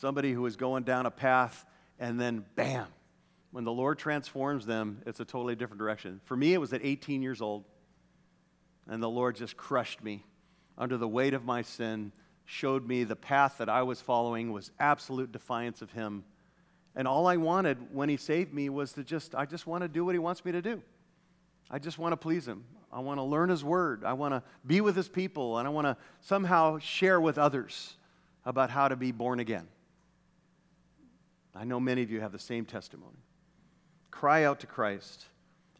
Somebody 0.00 0.32
who 0.32 0.46
is 0.46 0.56
going 0.56 0.84
down 0.84 1.06
a 1.06 1.10
path 1.10 1.64
and 1.98 2.20
then, 2.20 2.44
bam, 2.54 2.86
When 3.50 3.64
the 3.64 3.72
Lord 3.72 3.98
transforms 3.98 4.66
them, 4.66 5.02
it's 5.06 5.20
a 5.20 5.24
totally 5.24 5.56
different 5.56 5.80
direction. 5.80 6.20
For 6.24 6.36
me, 6.36 6.54
it 6.54 6.58
was 6.58 6.72
at 6.72 6.84
18 6.84 7.22
years 7.22 7.40
old, 7.40 7.64
and 8.86 9.02
the 9.02 9.08
Lord 9.08 9.36
just 9.36 9.56
crushed 9.56 10.02
me 10.02 10.24
under 10.76 10.96
the 10.96 11.08
weight 11.08 11.34
of 11.34 11.44
my 11.44 11.62
sin, 11.62 12.12
showed 12.44 12.86
me 12.86 13.04
the 13.04 13.16
path 13.16 13.56
that 13.58 13.68
I 13.68 13.82
was 13.82 14.00
following 14.00 14.52
was 14.52 14.70
absolute 14.78 15.32
defiance 15.32 15.82
of 15.82 15.90
Him. 15.90 16.24
And 16.98 17.06
all 17.06 17.28
I 17.28 17.36
wanted 17.36 17.78
when 17.92 18.08
He 18.08 18.16
saved 18.16 18.52
me 18.52 18.68
was 18.68 18.92
to 18.94 19.04
just, 19.04 19.36
I 19.36 19.46
just 19.46 19.68
want 19.68 19.82
to 19.82 19.88
do 19.88 20.04
what 20.04 20.16
He 20.16 20.18
wants 20.18 20.44
me 20.44 20.50
to 20.50 20.60
do. 20.60 20.82
I 21.70 21.78
just 21.78 21.96
want 21.96 22.12
to 22.12 22.16
please 22.16 22.46
Him. 22.46 22.64
I 22.92 22.98
want 22.98 23.18
to 23.18 23.22
learn 23.22 23.50
His 23.50 23.62
Word. 23.62 24.02
I 24.04 24.14
want 24.14 24.34
to 24.34 24.42
be 24.66 24.80
with 24.80 24.96
His 24.96 25.08
people, 25.08 25.58
and 25.58 25.68
I 25.68 25.70
want 25.70 25.86
to 25.86 25.96
somehow 26.20 26.78
share 26.78 27.20
with 27.20 27.38
others 27.38 27.96
about 28.44 28.68
how 28.70 28.88
to 28.88 28.96
be 28.96 29.12
born 29.12 29.38
again. 29.38 29.68
I 31.54 31.62
know 31.62 31.78
many 31.78 32.02
of 32.02 32.10
you 32.10 32.20
have 32.20 32.32
the 32.32 32.38
same 32.38 32.64
testimony. 32.64 33.22
Cry 34.10 34.42
out 34.42 34.58
to 34.60 34.66
Christ. 34.66 35.24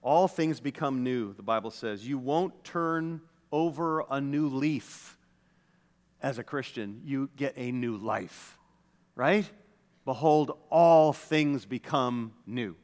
All 0.03 0.29
things 0.29 0.61
become 0.61 1.03
new, 1.03 1.35
the 1.35 1.43
Bible 1.43 1.73
says. 1.73 2.07
You 2.07 2.19
won't 2.19 2.63
turn 2.63 3.23
over 3.51 4.05
a 4.09 4.21
new 4.21 4.47
leaf 4.47 5.19
as 6.23 6.39
a 6.39 6.45
Christian, 6.45 7.01
you 7.05 7.29
get 7.37 7.55
a 7.57 7.73
new 7.73 7.97
life, 7.97 8.57
right? 9.15 9.49
Behold, 10.09 10.57
all 10.71 11.13
things 11.13 11.67
become 11.67 12.33
new. 12.47 12.75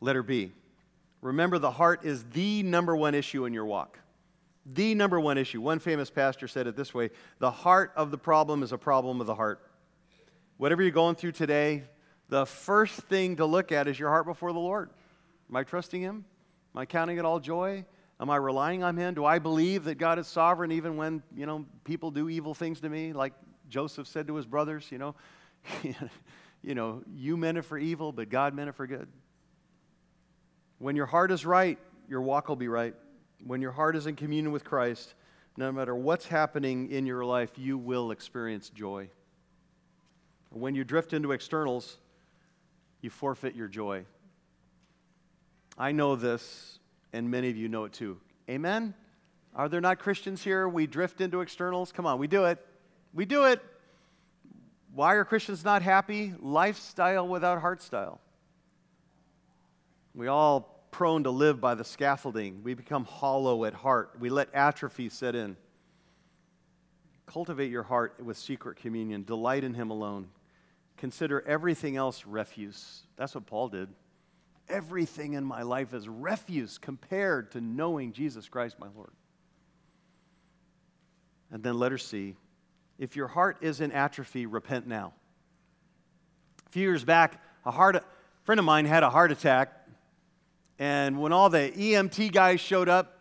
Letter 0.00 0.24
B. 0.24 0.50
Remember, 1.20 1.60
the 1.60 1.70
heart 1.70 2.04
is 2.04 2.24
the 2.32 2.64
number 2.64 2.96
one 2.96 3.14
issue 3.14 3.44
in 3.44 3.54
your 3.54 3.64
walk. 3.64 4.00
The 4.66 4.96
number 4.96 5.20
one 5.20 5.38
issue. 5.38 5.60
One 5.60 5.78
famous 5.78 6.10
pastor 6.10 6.48
said 6.48 6.66
it 6.66 6.74
this 6.74 6.92
way 6.92 7.10
The 7.38 7.52
heart 7.52 7.92
of 7.94 8.10
the 8.10 8.18
problem 8.18 8.64
is 8.64 8.72
a 8.72 8.78
problem 8.78 9.20
of 9.20 9.28
the 9.28 9.36
heart. 9.36 9.64
Whatever 10.56 10.82
you're 10.82 10.90
going 10.90 11.14
through 11.14 11.30
today, 11.30 11.84
the 12.28 12.46
first 12.46 13.02
thing 13.02 13.36
to 13.36 13.46
look 13.46 13.70
at 13.70 13.86
is 13.86 13.96
your 13.96 14.08
heart 14.08 14.26
before 14.26 14.52
the 14.52 14.58
Lord. 14.58 14.90
Am 15.48 15.54
I 15.54 15.62
trusting 15.62 16.02
Him? 16.02 16.24
Am 16.74 16.80
I 16.80 16.84
counting 16.84 17.18
it 17.18 17.24
all 17.24 17.38
joy? 17.38 17.84
Am 18.18 18.28
I 18.28 18.34
relying 18.38 18.82
on 18.82 18.96
Him? 18.96 19.14
Do 19.14 19.24
I 19.24 19.38
believe 19.38 19.84
that 19.84 19.98
God 19.98 20.18
is 20.18 20.26
sovereign 20.26 20.72
even 20.72 20.96
when, 20.96 21.22
you 21.32 21.46
know, 21.46 21.64
people 21.84 22.10
do 22.10 22.28
evil 22.28 22.54
things 22.54 22.80
to 22.80 22.88
me? 22.88 23.12
Like 23.12 23.34
Joseph 23.68 24.06
said 24.06 24.26
to 24.26 24.34
his 24.36 24.46
brothers, 24.46 24.88
you 24.90 24.98
know, 24.98 25.14
you 26.62 26.74
know, 26.74 27.02
you 27.14 27.36
meant 27.36 27.58
it 27.58 27.62
for 27.62 27.78
evil, 27.78 28.12
but 28.12 28.30
God 28.30 28.54
meant 28.54 28.68
it 28.68 28.74
for 28.74 28.86
good. 28.86 29.08
When 30.78 30.96
your 30.96 31.06
heart 31.06 31.30
is 31.30 31.46
right, 31.46 31.78
your 32.08 32.22
walk 32.22 32.48
will 32.48 32.56
be 32.56 32.68
right. 32.68 32.94
When 33.46 33.60
your 33.60 33.72
heart 33.72 33.96
is 33.96 34.06
in 34.06 34.16
communion 34.16 34.52
with 34.52 34.64
Christ, 34.64 35.14
no 35.56 35.70
matter 35.70 35.94
what's 35.94 36.26
happening 36.26 36.90
in 36.90 37.06
your 37.06 37.24
life, 37.24 37.52
you 37.56 37.78
will 37.78 38.10
experience 38.10 38.70
joy. 38.70 39.08
When 40.50 40.74
you 40.74 40.84
drift 40.84 41.12
into 41.12 41.32
externals, 41.32 41.98
you 43.00 43.10
forfeit 43.10 43.54
your 43.54 43.68
joy. 43.68 44.04
I 45.76 45.92
know 45.92 46.16
this, 46.16 46.78
and 47.12 47.30
many 47.30 47.50
of 47.50 47.56
you 47.56 47.68
know 47.68 47.84
it 47.84 47.92
too. 47.92 48.20
Amen? 48.48 48.94
Are 49.54 49.68
there 49.68 49.80
not 49.80 49.98
Christians 49.98 50.42
here? 50.42 50.68
We 50.68 50.86
drift 50.86 51.20
into 51.20 51.40
externals? 51.40 51.92
Come 51.92 52.06
on, 52.06 52.18
we 52.18 52.26
do 52.26 52.44
it. 52.44 52.64
We 53.12 53.24
do 53.24 53.44
it. 53.44 53.60
Why 54.94 55.14
are 55.14 55.24
Christians 55.24 55.64
not 55.64 55.82
happy? 55.82 56.34
Lifestyle 56.38 57.26
without 57.26 57.60
heart 57.60 57.82
style. 57.82 58.20
We 60.14 60.28
all 60.28 60.86
prone 60.92 61.24
to 61.24 61.30
live 61.30 61.60
by 61.60 61.74
the 61.74 61.82
scaffolding. 61.82 62.62
We 62.62 62.74
become 62.74 63.04
hollow 63.04 63.64
at 63.64 63.74
heart. 63.74 64.14
We 64.20 64.30
let 64.30 64.54
atrophy 64.54 65.08
set 65.08 65.34
in. 65.34 65.56
Cultivate 67.26 67.72
your 67.72 67.82
heart 67.82 68.24
with 68.24 68.36
secret 68.36 68.76
communion. 68.76 69.24
Delight 69.24 69.64
in 69.64 69.74
Him 69.74 69.90
alone. 69.90 70.28
Consider 70.96 71.42
everything 71.44 71.96
else 71.96 72.24
refuse. 72.24 73.02
That's 73.16 73.34
what 73.34 73.46
Paul 73.46 73.70
did. 73.70 73.88
Everything 74.68 75.32
in 75.32 75.44
my 75.44 75.62
life 75.62 75.92
is 75.92 76.08
refuse 76.08 76.78
compared 76.78 77.50
to 77.50 77.60
knowing 77.60 78.12
Jesus 78.12 78.48
Christ, 78.48 78.78
my 78.78 78.86
Lord. 78.94 79.10
And 81.50 81.64
then 81.64 81.76
letter 81.80 81.98
C 81.98 82.36
if 82.98 83.16
your 83.16 83.26
heart 83.26 83.58
is 83.60 83.80
in 83.80 83.92
atrophy, 83.92 84.46
repent 84.46 84.86
now. 84.86 85.12
A 86.66 86.70
few 86.70 86.82
years 86.82 87.04
back, 87.04 87.42
a, 87.64 87.70
heart, 87.70 87.96
a 87.96 88.04
friend 88.44 88.58
of 88.58 88.64
mine 88.64 88.86
had 88.86 89.02
a 89.02 89.10
heart 89.10 89.32
attack. 89.32 89.72
And 90.78 91.20
when 91.20 91.32
all 91.32 91.50
the 91.50 91.72
EMT 91.74 92.32
guys 92.32 92.60
showed 92.60 92.88
up 92.88 93.20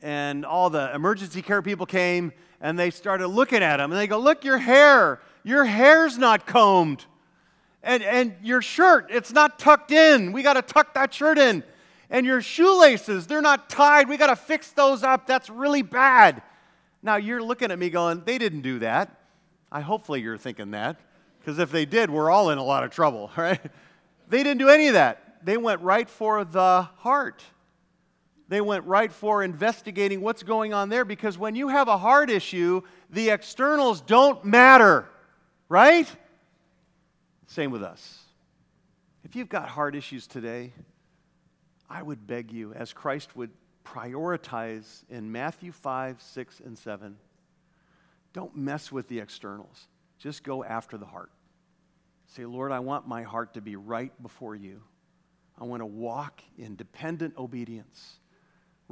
and 0.00 0.44
all 0.44 0.70
the 0.70 0.92
emergency 0.94 1.42
care 1.42 1.62
people 1.62 1.86
came 1.86 2.32
and 2.60 2.78
they 2.78 2.90
started 2.90 3.28
looking 3.28 3.62
at 3.62 3.80
him 3.80 3.90
and 3.90 4.00
they 4.00 4.06
go, 4.06 4.18
Look, 4.18 4.44
your 4.44 4.58
hair, 4.58 5.20
your 5.44 5.64
hair's 5.64 6.18
not 6.18 6.46
combed. 6.46 7.04
And, 7.84 8.02
and 8.04 8.36
your 8.42 8.62
shirt, 8.62 9.08
it's 9.10 9.32
not 9.32 9.58
tucked 9.58 9.90
in. 9.90 10.32
We 10.32 10.44
got 10.44 10.54
to 10.54 10.62
tuck 10.62 10.94
that 10.94 11.12
shirt 11.12 11.38
in. 11.38 11.64
And 12.10 12.24
your 12.24 12.40
shoelaces, 12.40 13.26
they're 13.26 13.42
not 13.42 13.68
tied. 13.68 14.08
We 14.08 14.16
got 14.16 14.28
to 14.28 14.36
fix 14.36 14.70
those 14.70 15.02
up. 15.02 15.26
That's 15.26 15.50
really 15.50 15.82
bad. 15.82 16.42
Now 17.02 17.16
you're 17.16 17.42
looking 17.42 17.70
at 17.70 17.78
me 17.78 17.90
going, 17.90 18.22
they 18.24 18.38
didn't 18.38 18.62
do 18.62 18.78
that. 18.80 19.18
I 19.70 19.80
hopefully 19.80 20.20
you're 20.20 20.38
thinking 20.38 20.70
that. 20.72 21.00
Because 21.40 21.58
if 21.58 21.72
they 21.72 21.84
did, 21.84 22.10
we're 22.10 22.30
all 22.30 22.50
in 22.50 22.58
a 22.58 22.62
lot 22.62 22.84
of 22.84 22.90
trouble, 22.90 23.30
right? 23.36 23.60
They 24.28 24.42
didn't 24.42 24.58
do 24.58 24.68
any 24.68 24.88
of 24.88 24.94
that. 24.94 25.44
They 25.44 25.56
went 25.56 25.80
right 25.80 26.08
for 26.08 26.44
the 26.44 26.82
heart. 26.98 27.42
They 28.48 28.60
went 28.60 28.84
right 28.84 29.10
for 29.10 29.42
investigating 29.42 30.20
what's 30.20 30.42
going 30.42 30.74
on 30.74 30.88
there 30.88 31.04
because 31.04 31.38
when 31.38 31.54
you 31.56 31.68
have 31.68 31.88
a 31.88 31.96
heart 31.96 32.30
issue, 32.30 32.82
the 33.10 33.30
externals 33.30 34.00
don't 34.00 34.44
matter, 34.44 35.08
right? 35.68 36.06
Same 37.46 37.70
with 37.70 37.82
us. 37.82 38.18
If 39.24 39.36
you've 39.36 39.48
got 39.48 39.68
heart 39.68 39.96
issues 39.96 40.26
today, 40.26 40.72
I 41.88 42.02
would 42.02 42.26
beg 42.26 42.52
you, 42.52 42.72
as 42.74 42.92
Christ 42.92 43.34
would 43.36 43.50
prioritize 43.84 45.04
in 45.08 45.32
Matthew 45.32 45.72
5, 45.72 46.20
6, 46.20 46.60
and 46.60 46.78
7, 46.78 47.16
don't 48.32 48.56
mess 48.56 48.90
with 48.90 49.08
the 49.08 49.20
externals. 49.20 49.88
Just 50.18 50.44
go 50.44 50.64
after 50.64 50.96
the 50.96 51.06
heart. 51.06 51.30
Say, 52.26 52.44
Lord, 52.46 52.72
I 52.72 52.80
want 52.80 53.06
my 53.06 53.22
heart 53.22 53.54
to 53.54 53.60
be 53.60 53.76
right 53.76 54.12
before 54.22 54.54
you. 54.54 54.82
I 55.60 55.64
want 55.64 55.80
to 55.80 55.86
walk 55.86 56.42
in 56.56 56.76
dependent 56.76 57.36
obedience 57.36 58.18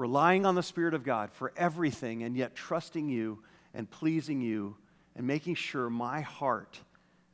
relying 0.00 0.46
on 0.46 0.54
the 0.54 0.62
Spirit 0.62 0.94
of 0.94 1.04
God 1.04 1.30
for 1.30 1.52
everything, 1.58 2.22
and 2.22 2.34
yet 2.34 2.54
trusting 2.54 3.10
you 3.10 3.42
and 3.74 3.88
pleasing 3.90 4.40
you 4.40 4.76
and 5.14 5.26
making 5.26 5.54
sure 5.54 5.90
my 5.90 6.22
heart 6.22 6.80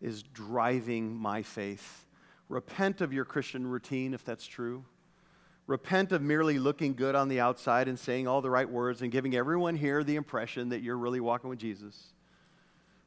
is 0.01 0.25
driving 0.25 1.15
my 1.15 1.43
faith. 1.43 2.07
Repent 2.49 3.01
of 3.01 3.13
your 3.13 3.25
Christian 3.25 3.67
routine 3.67 4.15
if 4.15 4.25
that's 4.25 4.47
true. 4.47 4.85
Repent 5.67 6.13
of 6.13 6.23
merely 6.23 6.59
looking 6.59 6.95
good 6.95 7.15
on 7.17 7.29
the 7.29 7.41
outside 7.41 7.89
and 7.89 7.99
saying 7.99 8.29
all 8.29 8.41
the 8.41 8.51
right 8.51 8.69
words 8.69 9.03
and 9.03 9.11
giving 9.11 9.35
everyone 9.35 9.75
here 9.77 10.05
the 10.05 10.15
impression 10.15 10.69
that 10.69 10.81
you're 10.81 10.97
really 10.97 11.19
walking 11.19 11.51
with 11.51 11.59
Jesus. 11.59 12.13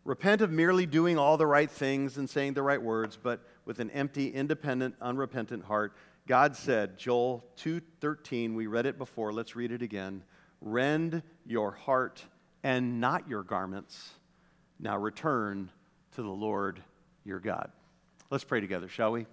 Repent 0.03 0.41
of 0.41 0.51
merely 0.51 0.85
doing 0.85 1.17
all 1.17 1.37
the 1.37 1.47
right 1.47 1.69
things 1.69 2.17
and 2.17 2.29
saying 2.29 2.53
the 2.53 2.63
right 2.63 2.81
words, 2.81 3.17
but 3.21 3.41
with 3.65 3.79
an 3.79 3.89
empty, 3.91 4.29
independent, 4.29 4.95
unrepentant 5.01 5.63
heart. 5.63 5.93
God 6.27 6.55
said, 6.55 6.97
Joel 6.97 7.45
2:13, 7.57 8.55
we 8.55 8.67
read 8.67 8.85
it 8.85 8.97
before, 8.97 9.31
let's 9.31 9.55
read 9.55 9.71
it 9.71 9.81
again. 9.81 10.23
Rend 10.61 11.23
your 11.45 11.71
heart 11.71 12.25
and 12.63 12.99
not 12.99 13.27
your 13.29 13.43
garments. 13.43 14.09
Now 14.79 14.97
return 14.97 15.71
to 16.15 16.21
the 16.21 16.29
Lord 16.29 16.81
your 17.23 17.39
God. 17.39 17.71
Let's 18.29 18.43
pray 18.43 18.59
together, 18.59 18.89
shall 18.89 19.11
we? 19.11 19.27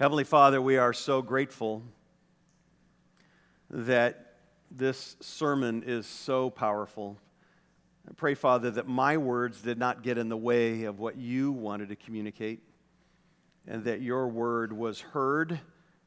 Heavenly 0.00 0.24
Father, 0.24 0.62
we 0.62 0.78
are 0.78 0.94
so 0.94 1.20
grateful 1.20 1.82
that 3.68 4.36
this 4.70 5.14
sermon 5.20 5.82
is 5.86 6.06
so 6.06 6.48
powerful. 6.48 7.18
I 8.08 8.14
pray, 8.14 8.34
Father, 8.34 8.70
that 8.70 8.88
my 8.88 9.18
words 9.18 9.60
did 9.60 9.76
not 9.76 10.02
get 10.02 10.16
in 10.16 10.30
the 10.30 10.38
way 10.38 10.84
of 10.84 11.00
what 11.00 11.18
you 11.18 11.52
wanted 11.52 11.90
to 11.90 11.96
communicate 11.96 12.62
and 13.66 13.84
that 13.84 14.00
your 14.00 14.28
word 14.28 14.72
was 14.72 15.02
heard 15.02 15.60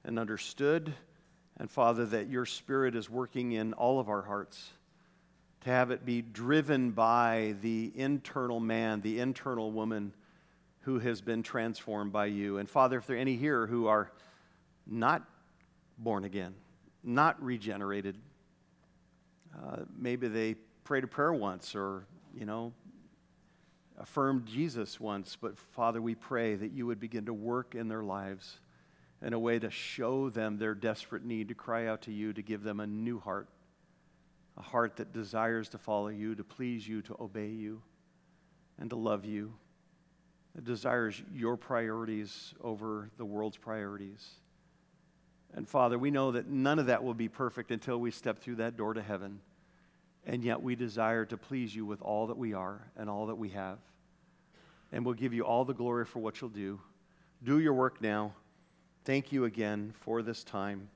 and 0.04 0.18
understood. 0.18 0.91
And 1.58 1.70
Father, 1.70 2.08
that 2.08 2.30
your 2.30 2.48
spirit 2.48 2.96
is 2.96 3.12
working 3.12 3.52
in 3.52 3.74
all 3.74 4.00
of 4.00 4.10
our 4.10 4.24
hearts 4.24 4.72
to 5.66 5.70
have 5.70 5.91
it 5.91 6.04
be 6.04 6.24
driven 6.24 6.89
by 6.89 7.54
the 7.62 7.91
internal 7.94 8.60
man, 8.60 9.02
the 9.02 9.20
internal 9.20 9.72
woman 9.72 10.16
who 10.84 11.00
has 11.00 11.22
been 11.22 11.44
transformed 11.44 12.12
by 12.12 12.26
you. 12.26 12.58
And 12.58 12.70
Father, 12.70 12.98
if 12.98 13.08
there 13.08 13.16
are 13.16 13.20
any 13.20 13.36
here 13.36 13.68
who 13.68 13.88
are 13.88 14.12
not 14.86 15.24
born 15.98 16.24
again, 16.26 16.54
not 17.04 17.42
regenerated, 17.42 18.18
uh, 19.56 19.84
maybe 19.98 20.28
they 20.28 20.56
prayed 20.84 21.04
a 21.04 21.08
prayer 21.08 21.34
once 21.34 21.76
or, 21.76 22.06
you 22.38 22.46
know, 22.46 22.74
affirmed 23.98 24.46
Jesus 24.46 25.00
once, 25.00 25.38
but 25.40 25.58
Father, 25.58 26.02
we 26.02 26.16
pray 26.16 26.56
that 26.56 26.72
you 26.72 26.86
would 26.86 27.00
begin 27.00 27.26
to 27.26 27.34
work 27.34 27.76
in 27.76 27.88
their 27.88 28.04
lives 28.04 28.58
in 29.22 29.34
a 29.34 29.40
way 29.40 29.58
to 29.58 29.70
show 29.70 30.30
them 30.30 30.58
their 30.58 30.76
desperate 30.76 31.24
need 31.24 31.48
to 31.48 31.56
cry 31.56 31.88
out 31.88 32.02
to 32.02 32.12
you, 32.12 32.34
to 32.34 32.42
give 32.42 32.64
them 32.64 32.82
a 32.82 32.88
new 32.88 33.20
heart, 33.20 33.48
a 34.58 34.62
heart 34.62 34.98
that 34.98 35.14
desires 35.14 35.70
to 35.70 35.78
follow 35.78 36.10
you, 36.10 36.36
to 36.36 36.44
please 36.44 36.86
you, 36.86 37.02
to 37.04 37.16
obey 37.22 37.48
you, 37.48 37.82
and 38.78 38.90
to 38.90 38.98
love 38.98 39.24
you. 39.24 39.54
That 40.56 40.66
desires 40.66 41.22
your 41.34 41.58
priorities 41.58 42.54
over 42.62 43.10
the 43.18 43.26
world's 43.26 43.58
priorities. 43.58 44.28
And 45.56 45.68
Father, 45.68 45.99
we 45.99 46.12
know 46.12 46.32
that 46.32 46.47
none 46.47 46.80
of 46.80 46.88
that 46.88 47.04
will 47.04 47.14
be 47.14 47.28
perfect 47.28 47.72
until 47.72 47.99
we 47.99 48.12
step 48.12 48.39
through 48.39 48.56
that 48.56 48.76
door 48.76 48.93
to 48.93 49.01
heaven. 49.01 49.39
And 50.26 50.43
yet 50.43 50.62
we 50.62 50.76
desire 50.76 51.26
to 51.26 51.38
please 51.38 51.76
you 51.76 51.86
with 51.86 52.01
all 52.01 52.28
that 52.28 52.38
we 52.38 52.54
are 52.54 52.82
and 52.95 53.10
all 53.10 53.28
that 53.28 53.36
we 53.36 53.49
have. 53.49 53.78
And 54.91 55.06
we'll 55.06 55.16
give 55.16 55.34
you 55.34 55.43
all 55.43 55.66
the 55.66 55.74
glory 55.74 56.06
for 56.06 56.20
what 56.20 56.39
you'll 56.39 56.49
do. 56.49 56.80
Do 57.43 57.60
your 57.60 57.74
work 57.74 58.01
now. 58.01 58.34
Thank 59.06 59.32
you 59.32 59.45
again 59.45 59.93
for 59.99 60.22
this 60.22 60.43
time. 60.43 60.88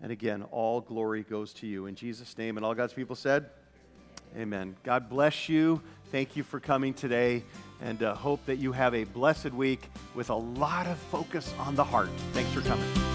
And 0.00 0.12
again, 0.12 0.44
all 0.50 0.80
glory 0.80 1.24
goes 1.24 1.52
to 1.54 1.66
you. 1.66 1.86
In 1.86 1.94
Jesus' 1.94 2.38
name. 2.38 2.56
And 2.56 2.64
all 2.64 2.74
God's 2.74 2.92
people 2.92 3.16
said, 3.16 3.50
Amen. 4.36 4.76
God 4.84 5.08
bless 5.08 5.48
you. 5.48 5.82
Thank 6.10 6.36
you 6.36 6.42
for 6.42 6.60
coming 6.60 6.94
today. 6.94 7.42
And 7.82 8.02
uh, 8.02 8.14
hope 8.14 8.44
that 8.46 8.56
you 8.56 8.72
have 8.72 8.94
a 8.94 9.04
blessed 9.04 9.52
week 9.52 9.88
with 10.14 10.30
a 10.30 10.34
lot 10.34 10.86
of 10.86 10.98
focus 10.98 11.54
on 11.58 11.74
the 11.76 11.84
heart. 11.84 12.10
Thanks 12.32 12.52
for 12.52 12.60
coming. 12.60 13.09